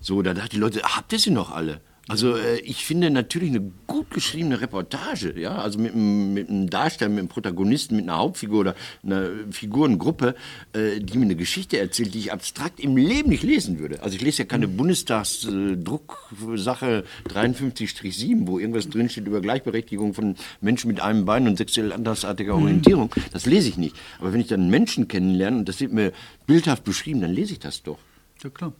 So, 0.02 0.21
da 0.21 0.34
dachten 0.34 0.50
die 0.52 0.58
Leute, 0.60 0.82
habt 0.84 1.12
ihr 1.13 1.19
sie 1.19 1.32
noch 1.32 1.52
alle? 1.52 1.82
Also 2.10 2.38
äh, 2.38 2.60
ich 2.60 2.86
finde 2.86 3.10
natürlich 3.10 3.50
eine 3.50 3.70
gut 3.86 4.12
geschriebene 4.12 4.62
Reportage, 4.62 5.38
ja, 5.38 5.58
also 5.58 5.78
mit 5.78 5.93
einem, 5.93 6.34
mit 6.34 6.48
einem 6.50 6.70
Darsteller, 6.70 7.10
mit 7.10 7.20
einem 7.20 7.28
Protagonisten, 7.28 7.98
mit 7.98 8.06
einer 8.06 8.17
Hauptfigur 8.17 8.62
oder 8.62 8.76
einer 9.04 9.30
Figurengruppe, 9.52 10.36
äh, 10.74 11.00
die 11.00 11.17
mir 11.17 11.26
eine 11.26 11.36
Geschichte 11.36 11.78
erzählt, 11.78 12.13
die 12.13 12.20
ich 12.20 12.32
abstrakt 12.32 12.80
im 12.80 12.96
Leben 12.96 13.28
nicht 13.30 13.43
lesen 13.43 13.80
würde. 13.80 14.02
Also 14.02 14.15
ich 14.15 14.22
lese 14.22 14.43
ja 14.43 14.46
keine 14.46 14.70
Bundestagsdrucksache 14.70 17.04
53-7, 17.28 18.48
wo 18.48 18.58
irgendwas 18.58 18.88
drinsteht 18.89 19.28
über 19.28 19.41
Gleichberechtigung 19.41 20.13
von 20.13 20.36
Menschen 20.62 20.88
mit 20.88 21.02
einem 21.02 21.26
Bein 21.26 21.46
und 21.48 21.58
sexuell 21.58 21.91
andersartiger 21.91 22.56
Orientierung. 22.56 23.12
Das 23.34 23.46
lese 23.46 23.67
ich 23.67 23.76
nicht. 23.78 23.98
Aber 24.20 24.32
wenn 24.32 24.39
ich 24.39 24.48
dann 24.48 24.70
Menschen 24.70 25.10
kennenlerne 25.10 25.58
und 25.58 25.67
das 25.67 25.82
wird 25.82 25.91
mir 25.91 26.13
bildhaft 26.46 26.86
beschrieben, 26.86 27.20
dann 27.22 27.34
lese 27.34 27.54
ich 27.54 27.60
das 27.60 27.82
doch. 27.84 27.98
Ja, 28.43 28.50
klar. 28.50 28.74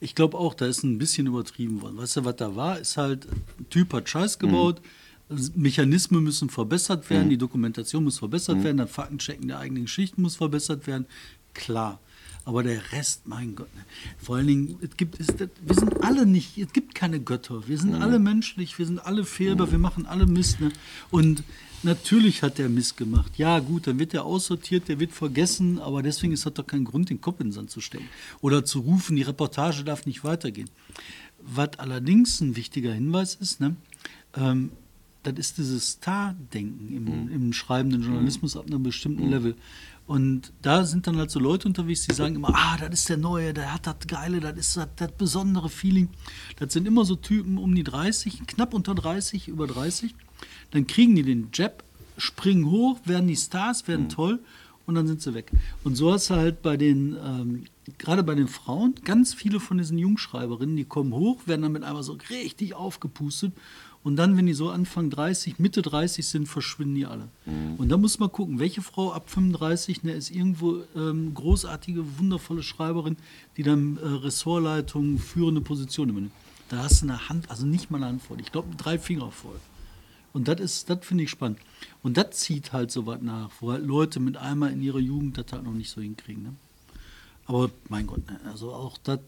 Ich 0.00 0.14
glaube 0.14 0.38
auch, 0.38 0.54
da 0.54 0.66
ist 0.66 0.84
ein 0.84 0.98
bisschen 0.98 1.26
übertrieben 1.26 1.82
worden. 1.82 1.96
Weißt 1.96 2.18
du, 2.18 2.24
was 2.24 2.36
da 2.36 2.54
war, 2.54 2.78
ist 2.78 2.96
halt, 2.96 3.26
ein 3.58 3.68
Typ 3.70 3.92
hat 3.92 4.08
Scheiß 4.08 4.38
gebaut, 4.38 4.80
Mechanismen 5.54 6.22
müssen 6.24 6.48
verbessert 6.48 7.10
werden, 7.10 7.28
die 7.28 7.36
Dokumentation 7.36 8.04
muss 8.04 8.18
verbessert 8.18 8.62
werden, 8.64 8.78
das 8.78 8.90
Faktenchecken 8.90 9.48
der 9.48 9.58
eigenen 9.58 9.84
Geschichten 9.84 10.22
muss 10.22 10.36
verbessert 10.36 10.86
werden. 10.86 11.06
Klar. 11.52 12.00
Aber 12.48 12.62
der 12.62 12.92
Rest, 12.92 13.28
mein 13.28 13.56
Gott. 13.56 13.68
ne. 13.76 13.82
Vor 14.16 14.36
allen 14.36 14.46
Dingen, 14.46 14.76
es 14.80 14.96
gibt, 14.96 15.20
es, 15.20 15.26
wir 15.38 15.74
sind 15.74 16.02
alle 16.02 16.24
nicht, 16.24 16.56
es 16.56 16.72
gibt 16.72 16.94
keine 16.94 17.20
Götter. 17.20 17.68
Wir 17.68 17.76
sind 17.76 17.94
alle 17.94 18.18
menschlich, 18.18 18.78
wir 18.78 18.86
sind 18.86 19.00
alle 19.00 19.26
fehlbar, 19.26 19.70
wir 19.70 19.78
machen 19.78 20.06
alle 20.06 20.26
Mist. 20.26 20.58
Ne? 20.58 20.72
Und 21.10 21.44
natürlich 21.82 22.42
hat 22.42 22.56
der 22.56 22.70
Mist 22.70 22.96
gemacht. 22.96 23.32
Ja, 23.36 23.58
gut, 23.58 23.86
dann 23.86 23.98
wird 23.98 24.14
er 24.14 24.24
aussortiert, 24.24 24.88
der 24.88 24.98
wird 24.98 25.12
vergessen, 25.12 25.78
aber 25.78 26.02
deswegen 26.02 26.32
ist 26.32 26.46
das 26.46 26.54
doch 26.54 26.66
kein 26.66 26.84
Grund, 26.84 27.10
den 27.10 27.20
Kopf 27.20 27.38
in 27.40 27.48
den 27.48 27.52
Sand 27.52 27.68
zu 27.70 27.82
stecken. 27.82 28.08
Oder 28.40 28.64
zu 28.64 28.78
rufen, 28.78 29.16
die 29.16 29.22
Reportage 29.24 29.84
darf 29.84 30.06
nicht 30.06 30.24
weitergehen. 30.24 30.70
Was 31.42 31.78
allerdings 31.78 32.40
ein 32.40 32.56
wichtiger 32.56 32.94
Hinweis 32.94 33.34
ist, 33.34 33.60
ne, 33.60 33.76
ähm, 34.34 34.70
das 35.22 35.34
ist 35.36 35.58
dieses 35.58 35.90
Star-Denken 35.90 36.96
im, 36.96 37.30
im 37.30 37.52
schreibenden 37.52 38.02
Journalismus 38.02 38.56
ab 38.56 38.64
einem 38.68 38.82
bestimmten 38.82 39.28
Level. 39.28 39.54
Und 40.08 40.54
da 40.62 40.84
sind 40.84 41.06
dann 41.06 41.18
halt 41.18 41.30
so 41.30 41.38
Leute 41.38 41.68
unterwegs, 41.68 42.06
die 42.06 42.14
sagen 42.14 42.36
immer, 42.36 42.54
ah, 42.54 42.78
das 42.78 43.00
ist 43.00 43.10
der 43.10 43.18
Neue, 43.18 43.52
der 43.52 43.74
hat 43.74 43.86
das 43.86 43.98
Geile, 44.06 44.40
das 44.40 44.56
ist 44.56 44.80
das, 44.96 45.12
besondere 45.12 45.68
Feeling. 45.68 46.08
Das 46.58 46.72
sind 46.72 46.88
immer 46.88 47.04
so 47.04 47.14
Typen 47.14 47.58
um 47.58 47.74
die 47.74 47.84
30, 47.84 48.46
knapp 48.46 48.72
unter 48.72 48.94
30, 48.94 49.48
über 49.48 49.66
30. 49.66 50.14
Dann 50.70 50.86
kriegen 50.86 51.14
die 51.14 51.24
den 51.24 51.50
Jab, 51.52 51.84
springen 52.16 52.70
hoch, 52.70 52.98
werden 53.04 53.28
die 53.28 53.36
Stars, 53.36 53.86
werden 53.86 54.08
toll 54.08 54.40
und 54.86 54.94
dann 54.94 55.06
sind 55.06 55.20
sie 55.20 55.34
weg. 55.34 55.52
Und 55.84 55.96
so 55.96 56.10
hast 56.10 56.30
du 56.30 56.36
halt 56.36 56.62
bei 56.62 56.78
den, 56.78 57.14
ähm, 57.22 57.64
gerade 57.98 58.22
bei 58.22 58.34
den 58.34 58.48
Frauen, 58.48 58.94
ganz 59.04 59.34
viele 59.34 59.60
von 59.60 59.76
diesen 59.76 59.98
Jungschreiberinnen, 59.98 60.74
die 60.74 60.86
kommen 60.86 61.12
hoch, 61.12 61.40
werden 61.44 61.60
dann 61.60 61.72
mit 61.72 61.84
einmal 61.84 62.02
so 62.02 62.16
richtig 62.30 62.72
aufgepustet 62.72 63.52
und 64.04 64.16
dann, 64.16 64.36
wenn 64.36 64.46
die 64.46 64.54
so 64.54 64.70
Anfang 64.70 65.10
30, 65.10 65.58
Mitte 65.58 65.82
30 65.82 66.26
sind, 66.26 66.46
verschwinden 66.46 66.94
die 66.94 67.06
alle. 67.06 67.28
Und 67.78 67.88
da 67.88 67.96
muss 67.96 68.18
man 68.18 68.30
gucken, 68.30 68.58
welche 68.58 68.80
Frau 68.80 69.12
ab 69.12 69.28
35 69.28 70.04
ne, 70.04 70.12
ist 70.12 70.30
irgendwo 70.30 70.82
ähm, 70.96 71.34
großartige, 71.34 72.18
wundervolle 72.18 72.62
Schreiberin, 72.62 73.16
die 73.56 73.62
dann 73.62 73.96
äh, 73.96 74.06
Ressortleitung, 74.06 75.18
führende 75.18 75.60
Position 75.60 76.10
übernimmt. 76.10 76.32
Da 76.68 76.84
hast 76.84 77.02
du 77.02 77.06
eine 77.06 77.28
Hand, 77.28 77.50
also 77.50 77.66
nicht 77.66 77.90
mal 77.90 77.98
eine 77.98 78.06
Hand 78.06 78.22
voll. 78.22 78.40
Ich 78.40 78.52
glaube, 78.52 78.68
drei 78.76 78.98
Finger 78.98 79.30
voll. 79.30 79.58
Und 80.32 80.46
das 80.46 80.60
ist, 80.60 80.90
das 80.90 81.04
finde 81.04 81.24
ich 81.24 81.30
spannend. 81.30 81.58
Und 82.02 82.16
das 82.16 82.30
zieht 82.36 82.72
halt 82.72 82.90
so 82.90 83.06
was 83.06 83.20
nach, 83.20 83.50
wo 83.60 83.72
halt 83.72 83.84
Leute 83.84 84.20
mit 84.20 84.36
einmal 84.36 84.72
in 84.72 84.82
ihrer 84.82 84.98
Jugend 84.98 85.38
das 85.38 85.46
halt 85.50 85.64
noch 85.64 85.72
nicht 85.72 85.90
so 85.90 86.00
hinkriegen. 86.00 86.42
Ne? 86.42 86.54
Aber 87.48 87.70
mein 87.88 88.06
Gott, 88.06 88.24
ne, 88.30 88.38
also 88.50 88.72
auch 88.72 88.98
das 88.98 89.20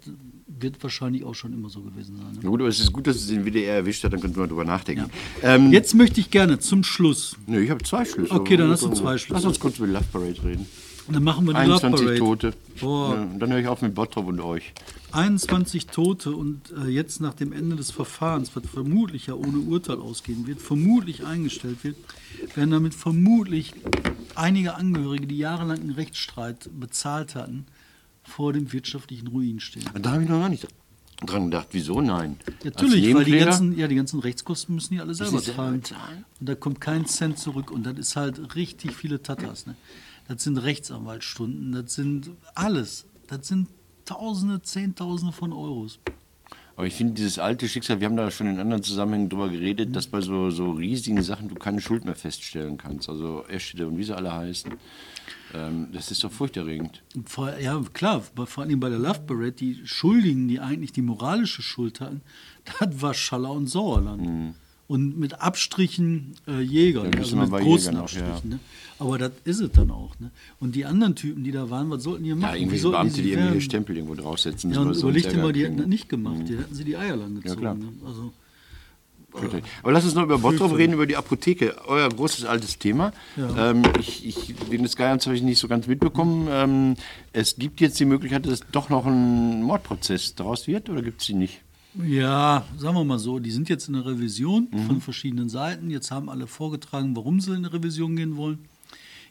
wird 0.47 0.83
wahrscheinlich 0.83 1.25
auch 1.25 1.35
schon 1.35 1.53
immer 1.55 1.71
so 1.71 1.81
gewesen 1.81 2.17
sein. 2.19 2.27
Na 2.35 2.43
Ne? 2.43 2.49
gut, 2.51 2.61
aber 2.61 2.69
es 2.69 2.79
ist 2.79 2.93
gut, 2.93 3.07
dass 3.07 3.17
es 3.17 3.27
den 3.29 3.45
WDR 3.47 3.77
erwischt 3.77 4.05
hat, 4.05 4.13
dann 4.13 4.21
könnten 4.21 4.37
wir 4.39 4.47
drüber 4.47 4.65
nachdenken. 4.65 5.11
Ähm, 5.43 5.73
Jetzt 5.73 5.95
möchte 5.95 6.21
ich 6.21 6.31
gerne 6.31 6.59
zum 6.59 6.85
Schluss, 6.85 7.37
Nö, 7.47 7.61
ich 7.63 7.71
habe 7.71 7.83
zwei 7.83 8.05
Schlüsse. 8.05 8.33
Okay, 8.33 8.57
dann 8.59 8.69
hast 8.71 8.83
du 8.83 8.91
zwei 8.91 9.17
Schlüsse. 9.17 9.33
Lass 9.35 9.45
uns 9.47 9.59
kurz 9.59 9.79
über 9.79 9.87
die 9.87 9.95
Love 9.95 10.05
Parade 10.13 10.37
reden. 10.45 10.67
und 11.09 11.15
dann 11.15 11.25
machen 11.25 11.47
wir 11.47 11.55
die 11.55 11.61
Love 11.67 11.87
21 11.87 12.05
Parade. 12.05 12.19
Tote. 12.19 12.53
Boah. 12.81 13.15
Ja, 13.15 13.27
dann 13.39 13.51
höre 13.53 13.59
ich 13.61 13.67
auf 13.69 13.81
mit 13.83 13.95
Bottrop 13.95 14.27
und 14.29 14.41
euch. 14.41 14.73
21 15.13 15.87
Tote 15.87 16.33
und 16.33 16.61
äh, 16.85 16.89
jetzt 16.89 17.21
nach 17.21 17.35
dem 17.35 17.53
Ende 17.53 17.75
des 17.75 17.91
Verfahrens, 17.91 18.55
was 18.55 18.63
vermutlich 18.71 19.27
ja 19.29 19.35
ohne 19.35 19.59
Urteil 19.59 19.97
ausgehen 19.99 20.47
wird, 20.47 20.61
vermutlich 20.61 21.25
eingestellt 21.25 21.83
wird, 21.83 21.97
werden 22.55 22.71
damit 22.71 22.95
vermutlich 22.95 23.73
einige 24.35 24.75
Angehörige, 24.75 25.27
die 25.27 25.39
jahrelang 25.39 25.81
einen 25.81 25.91
Rechtsstreit 25.91 26.69
bezahlt 26.79 27.35
hatten, 27.35 27.65
vor 28.23 28.53
dem 28.53 28.73
wirtschaftlichen 28.73 29.29
Ruin 29.29 29.61
stehen. 29.61 29.85
Da 30.01 30.13
habe 30.13 30.23
ich 30.23 30.29
noch 30.29 30.41
gar 30.41 30.49
nicht 30.49 30.67
dran 31.27 31.47
gedacht. 31.47 31.69
Wieso 31.73 32.01
nein? 32.01 32.37
Natürlich, 32.65 33.15
weil 33.15 33.25
die 33.25 33.33
ganzen, 33.33 33.77
ja, 33.77 33.89
die 33.89 33.95
ganzen 33.95 34.21
Rechtskosten 34.21 34.75
müssen 34.75 34.95
die 34.95 35.01
alle 35.01 35.15
selber 35.15 35.43
tragen. 35.43 35.81
bezahlen? 35.81 36.25
Und 36.39 36.49
da 36.49 36.55
kommt 36.55 36.81
kein 36.81 37.07
Cent 37.07 37.39
zurück. 37.39 37.71
Und 37.71 37.85
das 37.85 37.99
ist 37.99 38.17
halt 38.17 38.55
richtig 38.55 38.95
viele 38.95 39.23
Tatas. 39.23 39.67
Ne? 39.67 39.77
Das 40.29 40.45
sind 40.45 40.59
Rechtsanwaltsstunden, 40.59 41.73
das 41.73 41.95
sind 41.95 42.31
alles. 42.55 43.07
Das 43.27 43.47
sind 43.49 43.69
Tausende, 44.05 44.61
Zehntausende 44.61 45.33
von 45.33 45.53
Euros. 45.53 46.01
Aber 46.75 46.87
ich 46.87 46.95
finde 46.95 47.13
dieses 47.15 47.39
alte 47.39 47.69
Schicksal, 47.69 48.01
wir 48.01 48.09
haben 48.09 48.17
da 48.17 48.31
schon 48.31 48.49
in 48.49 48.59
anderen 48.59 48.83
Zusammenhängen 48.83 49.29
drüber 49.29 49.51
geredet, 49.51 49.95
dass 49.95 50.07
bei 50.07 50.21
so, 50.21 50.51
so 50.51 50.71
riesigen 50.73 51.23
Sachen 51.23 51.49
du 51.49 51.55
keine 51.55 51.81
Schuld 51.81 52.05
mehr 52.05 52.17
feststellen 52.17 52.77
kannst. 52.77 53.09
Also 53.09 53.45
Eschede 53.47 53.87
und 53.87 53.99
wie 53.99 54.03
sie 54.03 54.17
alle 54.17 54.33
heißen. 54.33 54.73
Ähm, 55.55 55.89
das 55.93 56.11
ist 56.11 56.23
doch 56.25 56.31
furchterregend. 56.33 57.03
Vor, 57.25 57.53
ja, 57.59 57.81
klar, 57.93 58.23
vor 58.47 58.63
allem 58.65 58.79
bei 58.81 58.89
der 58.89 58.99
Love 58.99 59.21
Parade, 59.27 59.53
die 59.53 59.81
Schuldigen, 59.85 60.49
die 60.49 60.61
eigentlich 60.61 60.93
die 60.93 61.03
moralische 61.03 61.63
Schuld 61.63 62.01
hatten, 62.01 62.21
das 62.81 63.01
war 63.03 63.15
Schaller 63.15 63.51
und 63.53 63.67
Sauerland. 63.69 64.55
Und 64.87 65.19
mit 65.19 65.41
Abstrichen 65.41 66.33
äh, 66.49 66.61
Jäger, 66.61 67.05
Mhm. 67.05 67.13
Ja, 67.13 67.19
also 67.21 67.37
mit 67.37 67.51
großen 67.51 67.69
Jägern 67.93 67.97
auch, 67.99 68.03
Abstrichen. 68.03 68.51
ja. 68.51 68.57
Ne? 68.57 68.59
Aber 68.99 69.19
das 69.19 69.33
ist 69.45 69.61
es 69.61 69.71
dann 69.73 69.91
auch. 69.93 70.19
Ne? 70.19 70.31
Und 70.59 70.75
die 70.75 70.85
anderen 70.85 71.15
Typen, 71.15 71.45
die 71.45 71.53
da 71.53 71.71
waren, 71.71 71.89
was 71.91 72.03
sollten 72.03 72.25
die 72.25 72.35
machen? 72.35 72.43
Ja, 72.43 72.55
Wie 72.55 72.59
irgendwelche 72.59 72.83
sollten 72.83 72.97
Beamte, 72.97 73.23
die 73.23 73.29
irgendwelche 73.31 73.51
wehren? 73.53 73.61
Stempel 73.61 73.97
irgendwo 73.97 74.15
draufsetzen. 74.17 74.73
Ja, 74.73 74.79
und 74.81 74.87
sonst 74.87 75.03
überleg 75.03 75.29
dir 75.31 75.39
mal, 75.39 75.53
die 75.53 75.65
hätten 75.65 75.77
das 75.77 75.87
nicht 75.87 76.09
gemacht. 76.09 76.43
Die 76.49 76.57
hätten 76.59 76.75
sie 76.75 76.85
die 76.85 76.97
Eier 76.97 77.17
lang 77.17 77.37
gezogen. 77.37 77.61
klar. 77.61 77.75
Ne? 77.75 77.89
Also. 78.05 78.33
Aber 79.83 79.93
lass 79.93 80.05
uns 80.05 80.15
noch 80.15 80.25
über 80.25 80.39
Bottrop 80.39 80.77
reden, 80.77 80.93
über 80.95 81.07
die 81.07 81.17
Apotheke. 81.17 81.77
Euer 81.87 82.09
großes 82.09 82.45
altes 82.45 82.79
Thema. 82.79 83.13
Ja. 83.37 83.71
Ähm, 83.71 83.83
ich, 83.99 84.27
ich, 84.27 84.55
den 84.71 84.83
des 84.83 84.97
Geierns 84.97 85.27
habe 85.27 85.37
ich 85.37 85.43
nicht 85.43 85.59
so 85.59 85.69
ganz 85.69 85.87
mitbekommen. 85.87 86.49
Ähm, 86.51 86.95
es 87.33 87.57
gibt 87.57 87.81
jetzt 87.81 87.99
die 88.01 88.05
Möglichkeit, 88.05 88.47
dass 88.47 88.61
doch 88.73 88.89
noch 88.89 89.07
ein 89.07 89.63
Mordprozess 89.63 90.35
daraus 90.35 90.67
wird 90.67 90.89
oder 90.91 91.03
gibt 91.03 91.21
es 91.21 91.27
die 91.27 91.35
nicht? 91.35 91.61
Ja, 92.07 92.65
sagen 92.79 92.95
wir 92.95 93.05
mal 93.05 93.19
so, 93.19 93.41
die 93.41 93.51
sind 93.51 93.69
jetzt 93.69 93.89
in 93.89 93.95
der 93.95 94.07
Revision 94.07 94.69
Mhm. 94.71 94.87
von 94.87 95.01
verschiedenen 95.01 95.49
Seiten. 95.49 95.91
Jetzt 95.91 96.11
haben 96.11 96.29
alle 96.29 96.47
vorgetragen, 96.47 97.17
warum 97.17 97.41
sie 97.41 97.51
in 97.51 97.57
eine 97.59 97.73
Revision 97.73 98.15
gehen 98.17 98.37
wollen. 98.37 98.59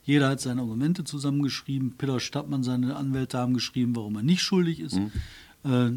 Jeder 0.04 0.30
hat 0.30 0.42
seine 0.42 0.62
Argumente 0.62 1.04
zusammengeschrieben. 1.04 1.94
Peter 1.98 2.20
Stadtmann, 2.20 2.64
seine 2.64 2.96
Anwälte 2.96 3.38
haben 3.38 3.54
geschrieben, 3.54 3.96
warum 3.96 4.16
er 4.16 4.24
nicht 4.24 4.42
schuldig 4.42 4.80
ist. 4.80 4.96
Mhm. 4.98 5.12
Äh, 5.64 5.92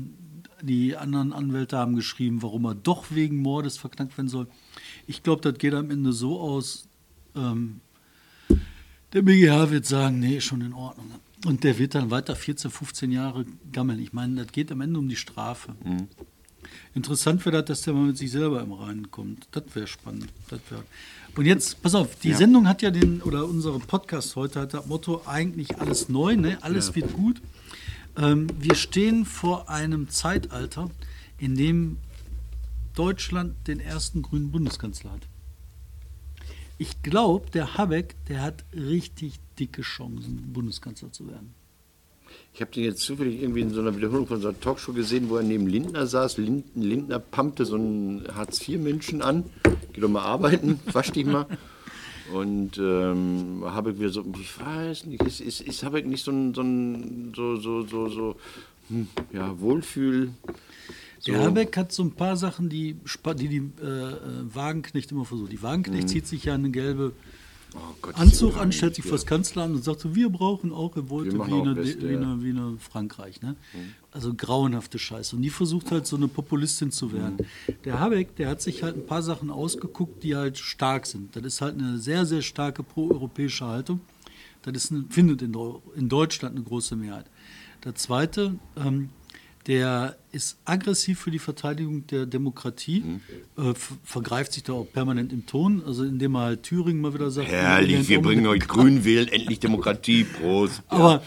die 0.62 0.96
anderen 0.96 1.33
Anwälte 1.33 1.77
haben 1.77 1.96
geschrieben, 1.96 2.42
warum 2.42 2.64
er 2.64 2.75
doch 2.75 3.07
wegen 3.11 3.37
Mordes 3.38 3.77
verknackt 3.79 4.16
werden 4.16 4.29
soll. 4.29 4.46
Ich 5.07 5.22
glaube, 5.22 5.42
das 5.42 5.59
geht 5.59 5.75
am 5.75 5.90
Ende 5.90 6.12
so 6.12 6.40
aus, 6.40 6.88
ähm, 7.37 7.81
der 9.12 9.22
BGH 9.22 9.70
wird 9.70 9.85
sagen, 9.87 10.20
nee, 10.20 10.40
schon 10.40 10.62
in 10.62 10.72
Ordnung. 10.72 11.07
Und 11.44 11.64
der 11.64 11.79
wird 11.79 11.94
dann 11.94 12.11
weiter 12.11 12.37
14, 12.37 12.70
15 12.70 13.11
Jahre 13.12 13.44
gammeln. 13.72 14.01
Ich 14.01 14.12
meine, 14.12 14.44
das 14.44 14.53
geht 14.53 14.70
am 14.72 14.81
Ende 14.81 14.98
um 14.98 15.09
die 15.09 15.16
Strafe. 15.16 15.75
Interessant 16.94 17.44
wäre 17.44 17.59
das, 17.59 17.66
dass 17.66 17.83
der 17.83 17.94
mal 17.94 18.07
mit 18.07 18.16
sich 18.16 18.31
selber 18.31 18.62
im 18.62 18.72
Reinen 18.72 19.11
kommt. 19.11 19.48
Das 19.51 19.64
wäre 19.75 19.87
spannend. 19.87 20.29
Das 20.48 20.61
wär. 20.70 20.85
Und 21.37 21.46
jetzt, 21.46 21.83
pass 21.83 21.94
auf, 21.94 22.16
die 22.16 22.31
Ja. 22.31 22.37
Sendung 22.37 22.68
hat 22.68 22.83
ja 22.83 22.90
den, 22.90 23.22
oder 23.22 23.46
unsere 23.46 23.79
Podcast 23.81 24.37
heute 24.37 24.61
hat 24.61 24.75
das 24.75 24.87
Motto 24.87 25.22
eigentlich 25.27 25.79
alles 25.79 26.09
neu, 26.09 26.37
ne? 26.37 26.59
alles 26.61 26.94
wird 26.94 27.12
gut. 27.12 27.40
Ähm, 28.16 28.46
wir 28.59 28.75
stehen 28.75 29.25
vor 29.25 29.68
einem 29.68 30.09
Zeitalter, 30.09 30.90
in 31.38 31.57
dem 31.57 31.98
Deutschland 32.94 33.55
den 33.66 33.81
ersten 33.81 34.22
grünen 34.22 34.51
Bundeskanzler 34.51 35.12
hat. 35.12 35.27
Ich 36.79 37.03
glaube, 37.03 37.51
der 37.51 37.79
Habeck, 37.79 38.16
der 38.29 38.42
hat 38.42 38.64
richtig 38.75 39.38
dicke 39.59 39.83
Chancen, 39.83 40.53
Bundeskanzler 40.53 41.12
zu 41.12 41.29
werden. 41.29 41.55
Ich 42.55 42.61
habe 42.61 42.70
den 42.70 42.85
jetzt 42.85 43.01
zufällig 43.01 43.40
irgendwie 43.40 43.61
in 43.61 43.70
so 43.70 43.81
einer 43.81 43.96
Wiederholung 43.96 44.27
von 44.27 44.40
so 44.40 44.48
einer 44.48 44.61
Talkshow 44.61 44.92
gesehen, 44.92 45.31
wo 45.31 45.37
er 45.37 45.42
neben 45.42 45.66
Lindner 45.66 46.07
saß. 46.07 46.38
Lind, 46.38 46.66
Lindner 46.75 47.18
pumpte 47.18 47.64
so 47.64 47.77
einen 47.77 48.27
Hartz-IV-Menschen 48.35 49.22
an. 49.22 49.44
Geh 49.92 50.01
doch 50.01 50.09
mal 50.09 50.22
arbeiten, 50.22 50.81
wasch 50.92 51.12
dich 51.12 51.25
mal. 51.25 51.46
Und 52.32 52.78
ähm, 52.78 53.62
Habeck 53.64 53.98
wieder 53.98 54.11
so, 54.11 54.24
ich 54.40 54.61
weiß 54.61 55.06
nicht, 55.06 55.22
ist, 55.22 55.40
ist, 55.40 55.61
ist 55.61 55.82
Habeck 55.82 56.06
nicht 56.06 56.24
so 56.24 56.30
ein, 56.30 56.54
so 56.54 56.62
ein 56.62 57.32
so, 57.35 57.56
so, 57.56 57.82
so, 57.82 58.08
so 58.08 58.37
hm, 58.88 59.08
ja, 59.32 59.58
Wohlfühl. 59.61 60.30
So. 61.18 61.32
Der 61.32 61.42
Habeck 61.42 61.76
hat 61.76 61.92
so 61.92 62.02
ein 62.02 62.12
paar 62.12 62.37
Sachen, 62.37 62.68
die 62.68 62.96
die, 63.38 63.48
die 63.48 63.70
äh, 63.82 63.87
äh, 63.87 64.16
Wagenknecht 64.54 65.12
immer 65.12 65.24
versucht. 65.24 65.52
Die 65.52 65.62
Wagenknecht 65.62 66.08
zieht 66.08 66.26
sich 66.26 66.44
ja 66.44 66.54
eine 66.54 66.70
gelbe 66.70 67.12
Oh 67.74 67.94
Gott, 68.02 68.16
Anzug 68.16 68.56
an, 68.58 68.70
stellt 68.72 68.94
sich 68.94 69.04
ja. 69.04 69.08
vor 69.08 69.18
das 69.18 69.26
Kanzleramt 69.26 69.74
und 69.74 69.82
sagt 69.82 70.00
so, 70.00 70.14
wir 70.14 70.28
brauchen 70.28 70.72
auch 70.72 70.96
Revolte 70.96 71.32
Wir 71.32 71.46
wie 71.46 72.02
wie, 72.02 72.12
ja. 72.12 72.18
eine, 72.18 72.42
wie 72.42 72.50
eine 72.50 72.76
Frankreich. 72.78 73.40
Ne? 73.40 73.56
Also 74.11 74.35
grauenhafte 74.35 74.98
Scheiße. 74.98 75.37
Und 75.37 75.42
die 75.42 75.50
versucht 75.50 75.90
halt 75.90 76.06
so 76.06 76.16
eine 76.16 76.28
Populistin 76.28 76.90
zu 76.90 77.12
werden. 77.12 77.38
Der 77.85 77.98
Habeck, 77.98 78.37
der 78.37 78.48
hat 78.48 78.61
sich 78.61 78.82
halt 78.82 78.96
ein 78.96 79.06
paar 79.06 79.22
Sachen 79.22 79.50
ausgeguckt, 79.50 80.22
die 80.22 80.37
halt 80.37 80.58
stark 80.58 81.06
sind. 81.06 81.35
Das 81.35 81.44
ist 81.44 81.61
halt 81.61 81.78
eine 81.78 81.98
sehr, 81.98 82.26
sehr 82.26 82.42
starke 82.42 82.82
proeuropäische 82.82 83.66
Haltung. 83.66 84.00
Das 84.62 84.74
ist 84.74 84.92
eine, 84.92 85.04
findet 85.08 85.42
in, 85.42 85.56
in 85.96 86.08
Deutschland 86.08 86.56
eine 86.56 86.64
große 86.64 86.94
Mehrheit. 86.96 87.26
Der 87.85 87.94
zweite, 87.94 88.56
ähm, 88.76 89.11
der 89.66 90.16
ist 90.33 90.57
aggressiv 90.64 91.20
für 91.20 91.31
die 91.31 91.38
Verteidigung 91.38 92.07
der 92.09 92.27
Demokratie, 92.27 93.01
Mhm. 93.01 93.20
äh, 93.57 93.75
ver- 93.75 93.96
vergreift 94.03 94.53
sich 94.53 94.62
da 94.64 94.72
auch 94.72 94.87
permanent 94.92 95.33
im 95.33 95.46
Ton, 95.46 95.83
also 95.87 96.05
indem 96.05 96.35
er 96.37 96.40
halt 96.42 96.62
Thüringen 96.64 97.01
mal 97.01 97.14
wieder 97.14 97.31
sagt. 97.31 97.48
Herrlich, 97.48 98.09
wir 98.09 98.20
bringen 98.22 98.46
euch 98.46 98.66
Grün 98.66 99.05
wählen, 99.05 99.29
endlich 99.29 99.61
Demokratie, 99.61 100.25
Prost. 100.25 100.83
Ja. 100.90 100.96
Aber 100.98 101.22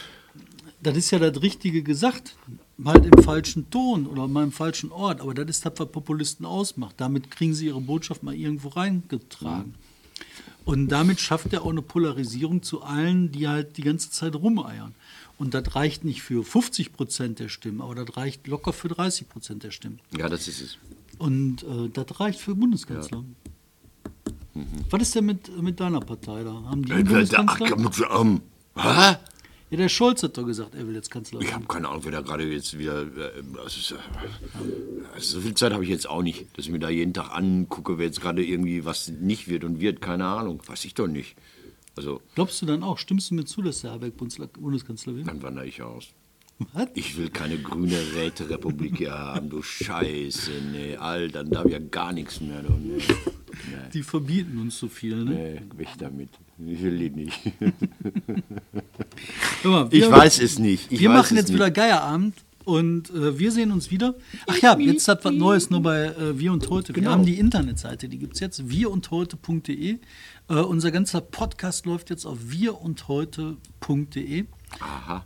das 0.82 0.98
ist 0.98 1.12
ja 1.12 1.19
das 1.19 1.41
Richtige 1.41 1.82
gesagt. 1.84 2.36
Halt 2.84 3.06
im 3.06 3.24
falschen 3.24 3.69
Ton 3.69 4.06
oder 4.06 4.28
mal 4.28 4.43
im 4.43 4.52
falschen 4.52 4.91
Ort. 4.91 5.21
Aber 5.21 5.34
das 5.34 5.48
ist 5.50 5.65
das, 5.65 5.74
was 5.78 5.89
Populisten 5.89 6.45
ausmacht. 6.45 6.95
Damit 6.98 7.32
kriegen 7.32 7.54
sie 7.54 7.67
ihre 7.67 7.80
Botschaft 7.80 8.21
mal 8.21 8.36
irgendwo 8.36 8.67
reingetragen. 8.67 9.76
Und 10.65 10.89
damit 10.89 11.21
schafft 11.21 11.54
er 11.54 11.62
auch 11.63 11.69
eine 11.69 11.82
Polarisierung 11.84 12.63
zu 12.63 12.82
allen, 12.82 13.32
die 13.32 13.48
halt 13.48 13.78
die 13.78 13.82
ganze 13.84 14.10
Zeit 14.12 14.36
rumeiern. 14.36 14.93
Und 15.38 15.54
das 15.54 15.76
reicht 15.76 16.06
nicht 16.06 16.21
für 16.21 16.43
50 16.43 16.93
Prozent 16.93 17.39
der 17.39 17.50
Stimmen, 17.50 17.82
aber 17.82 17.95
das 17.95 18.15
reicht 18.15 18.48
locker 18.48 18.71
für 18.74 18.88
30 18.88 19.28
Prozent 19.28 19.63
der 19.63 19.71
Stimmen. 19.71 20.00
ja, 20.17 20.30
das 20.30 20.48
ist 20.48 20.62
es. 20.62 20.78
Und 21.17 21.63
äh, 21.63 21.89
das 21.89 22.19
reicht 22.19 22.39
für 22.39 22.56
Bundeskanzler. 22.56 23.24
Was 24.89 25.02
ist 25.02 25.15
denn 25.15 25.26
mit, 25.26 25.62
mit 25.62 25.80
deiner 25.80 26.00
Partei 26.00 26.43
da? 26.43 26.54
Haben 26.54 26.86
die 26.86 26.93
einen 26.93 27.08
Äh, 27.13 27.28
Ach, 27.36 27.60
ähm, 28.21 28.41
hä? 28.76 29.15
Ja, 29.71 29.78
der 29.78 29.89
Scholz 29.89 30.21
hat 30.24 30.38
doch 30.38 30.45
gesagt, 30.45 30.76
er 30.76 30.88
will 30.88 30.93
jetzt 30.93 31.10
Kanzler 31.10 31.41
Ich 31.41 31.54
habe 31.54 31.65
keine 31.65 31.89
Ahnung, 31.89 32.06
wer 32.06 32.12
da 32.12 32.21
gerade 32.21 32.50
jetzt 32.50 32.78
wieder. 32.78 33.02
Äh, 33.02 33.43
also 33.62 33.95
so 35.17 35.41
viel 35.41 35.56
Zeit 35.56 35.74
habe 35.74 35.84
ich 35.84 35.89
jetzt 35.89 36.08
auch 36.08 36.21
nicht, 36.21 36.45
dass 36.56 36.65
ich 36.65 36.71
mir 36.71 36.80
da 36.80 36.89
jeden 36.89 37.13
Tag 37.13 37.32
angucke, 37.32 37.98
wer 37.98 38.06
jetzt 38.06 38.21
gerade 38.21 38.45
irgendwie 38.45 38.86
was 38.86 39.10
nicht 39.10 39.48
wird 39.48 39.63
und 39.63 39.80
wird. 39.80 40.02
Keine 40.02 40.26
Ahnung. 40.26 40.62
Weiß 40.67 40.86
ich 40.86 40.93
doch 40.93 41.08
nicht. 41.08 41.36
Also, 41.97 42.21
Glaubst 42.36 42.62
du 42.62 42.65
dann 42.65 42.84
auch, 42.84 42.97
stimmst 42.97 43.31
du 43.31 43.36
mir 43.36 43.45
zu, 43.45 43.62
dass 43.62 43.81
der 43.81 43.91
Habeck 43.91 44.15
Bundeskanzler 44.17 45.15
wird? 45.15 45.27
dann 45.27 45.41
wandere 45.41 45.65
ich 45.67 45.81
aus. 45.81 46.10
Was? 46.73 46.88
Ich 46.93 47.17
will 47.17 47.29
keine 47.29 47.58
grüne 47.58 47.97
Räterepublik 48.15 48.97
hier 48.97 49.12
haben, 49.17 49.49
du 49.49 49.62
Scheiße. 49.62 50.51
Nee, 50.71 50.95
Alter, 50.95 51.43
dann 51.43 51.51
darf 51.51 51.65
ich 51.65 51.73
ja 51.73 51.79
gar 51.79 52.13
nichts 52.13 52.39
mehr. 52.39 52.62
Du. 52.63 52.71
Nee, 52.73 52.97
nee, 52.97 53.89
Die 53.93 54.03
verbieten 54.03 54.58
uns 54.60 54.77
so 54.79 54.88
viel, 54.88 55.25
ne? 55.25 55.31
nee, 55.31 55.77
weg 55.77 55.89
damit. 55.99 56.29
Ich 56.65 56.81
will 56.81 56.97
die 56.97 57.10
nicht. 57.10 57.41
Mal, 59.63 59.88
Ich 59.91 60.10
weiß 60.10 60.39
es 60.39 60.58
nicht. 60.60 60.91
Ich 60.91 60.99
wir 61.01 61.10
machen 61.10 61.36
jetzt 61.36 61.47
nicht. 61.49 61.55
wieder 61.55 61.71
Geierabend 61.71 62.36
und 62.65 63.10
äh, 63.12 63.39
wir 63.39 63.51
sehen 63.51 63.71
uns 63.71 63.91
wieder. 63.91 64.15
Ach 64.47 64.58
ja, 64.58 64.78
jetzt 64.78 65.08
hat 65.08 65.23
was 65.23 65.34
Neues 65.34 65.69
nur 65.69 65.82
bei 65.82 66.06
äh, 66.08 66.38
Wir 66.39 66.51
und 66.51 66.69
Heute. 66.69 66.89
Wir 66.89 66.95
Genau. 67.01 67.12
haben 67.12 67.25
die 67.25 67.39
Internetseite, 67.39 68.10
die 68.10 68.17
gibt 68.17 68.34
es 68.34 68.39
jetzt, 68.41 68.67
wirundheute.de. 68.69 69.99
Äh, 70.47 70.54
unser 70.54 70.91
ganzer 70.91 71.21
Podcast 71.21 71.86
läuft 71.86 72.10
jetzt 72.10 72.25
auf 72.25 72.38
wirundheute.de. 72.41 74.45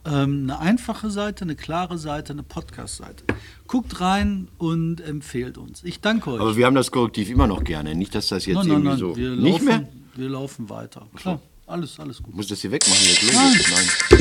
Ähm, 0.06 0.44
eine 0.44 0.60
einfache 0.60 1.10
Seite, 1.10 1.44
eine 1.44 1.56
klare 1.56 1.98
Seite, 1.98 2.34
eine 2.34 2.44
Podcast-Seite. 2.44 3.24
Guckt 3.68 4.00
rein 4.00 4.48
und 4.58 5.02
empfehlt 5.02 5.58
uns. 5.58 5.84
Ich 5.84 6.02
danke 6.02 6.32
euch. 6.32 6.40
Aber 6.42 6.56
wir 6.56 6.66
haben 6.66 6.76
das 6.76 6.92
Korrektiv 6.92 7.30
immer 7.30 7.48
noch 7.48 7.64
gerne. 7.64 7.96
Nicht, 7.96 8.14
dass 8.16 8.28
das 8.28 8.46
jetzt 8.46 8.56
nein, 8.58 8.68
nein, 8.68 8.86
irgendwie 8.86 8.90
nein, 8.90 9.00
so. 9.00 9.18
wir, 9.18 9.32
Nicht 9.32 9.52
laufen, 9.54 9.66
mehr? 9.66 9.90
wir 10.16 10.30
laufen 10.30 10.70
weiter. 10.70 11.08
Klar, 11.16 11.40
alles, 11.66 12.00
alles 12.00 12.22
gut. 12.22 12.36
Muss 12.36 12.48
das 12.48 12.62
hier 12.62 12.72
wegmachen? 12.72 13.02
Jetzt 13.04 13.24
los. 13.24 13.34
Nein. 13.34 14.20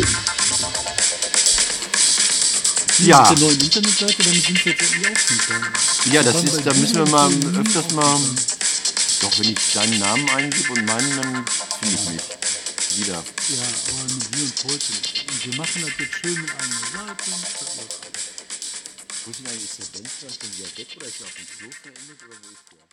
Ja. 2.98 3.30
Mit 3.30 3.38
der 3.38 3.46
neuen 3.46 3.60
Internetseite, 3.60 4.22
damit 4.24 4.44
sind 4.44 4.64
wir 4.64 4.72
jetzt 4.72 4.82
endlich 4.82 5.12
aufgekommen. 5.12 5.72
Ja, 6.12 6.22
das 6.22 6.42
ist, 6.42 6.66
da 6.66 6.74
müssen 6.74 6.96
wir 6.96 7.06
mal 7.06 7.30
öfters 7.60 7.92
mal. 7.92 8.20
Doch, 9.20 9.38
wenn 9.38 9.50
ich 9.50 9.72
deinen 9.72 9.98
Namen 9.98 10.28
eingebe 10.30 10.72
und 10.72 10.84
meinen, 10.84 11.16
dann 11.16 11.44
finde 11.80 11.94
ich 11.94 12.10
mich 12.10 12.22
wieder. 12.98 13.14
Ja, 13.14 13.62
aber 13.62 14.14
mit 14.14 14.36
wir 14.36 14.44
und 14.44 14.64
heute. 14.64 14.92
Und 15.30 15.46
wir 15.46 15.56
machen 15.56 15.82
das 15.82 15.92
jetzt 15.98 16.14
schön 16.20 16.40
mit 16.40 16.50
einer 16.50 17.06
Seite. 17.06 17.30
Wo 19.24 19.30
ist 19.30 19.38
denn 19.38 19.46
eigentlich, 19.46 19.64
ist 19.64 19.78
der 19.78 19.98
Benz 19.98 20.10
schon 20.20 20.58
wieder 20.58 20.68
weg 20.76 20.88
oder 20.96 21.06
ist 21.06 21.20
er 21.20 21.26
auf 21.26 21.34
dem 21.34 21.46
Klo 21.46 21.70
verendet 21.82 22.18
oder 22.26 22.36
wo 22.42 22.48
ist 22.50 22.64
der? 22.72 22.87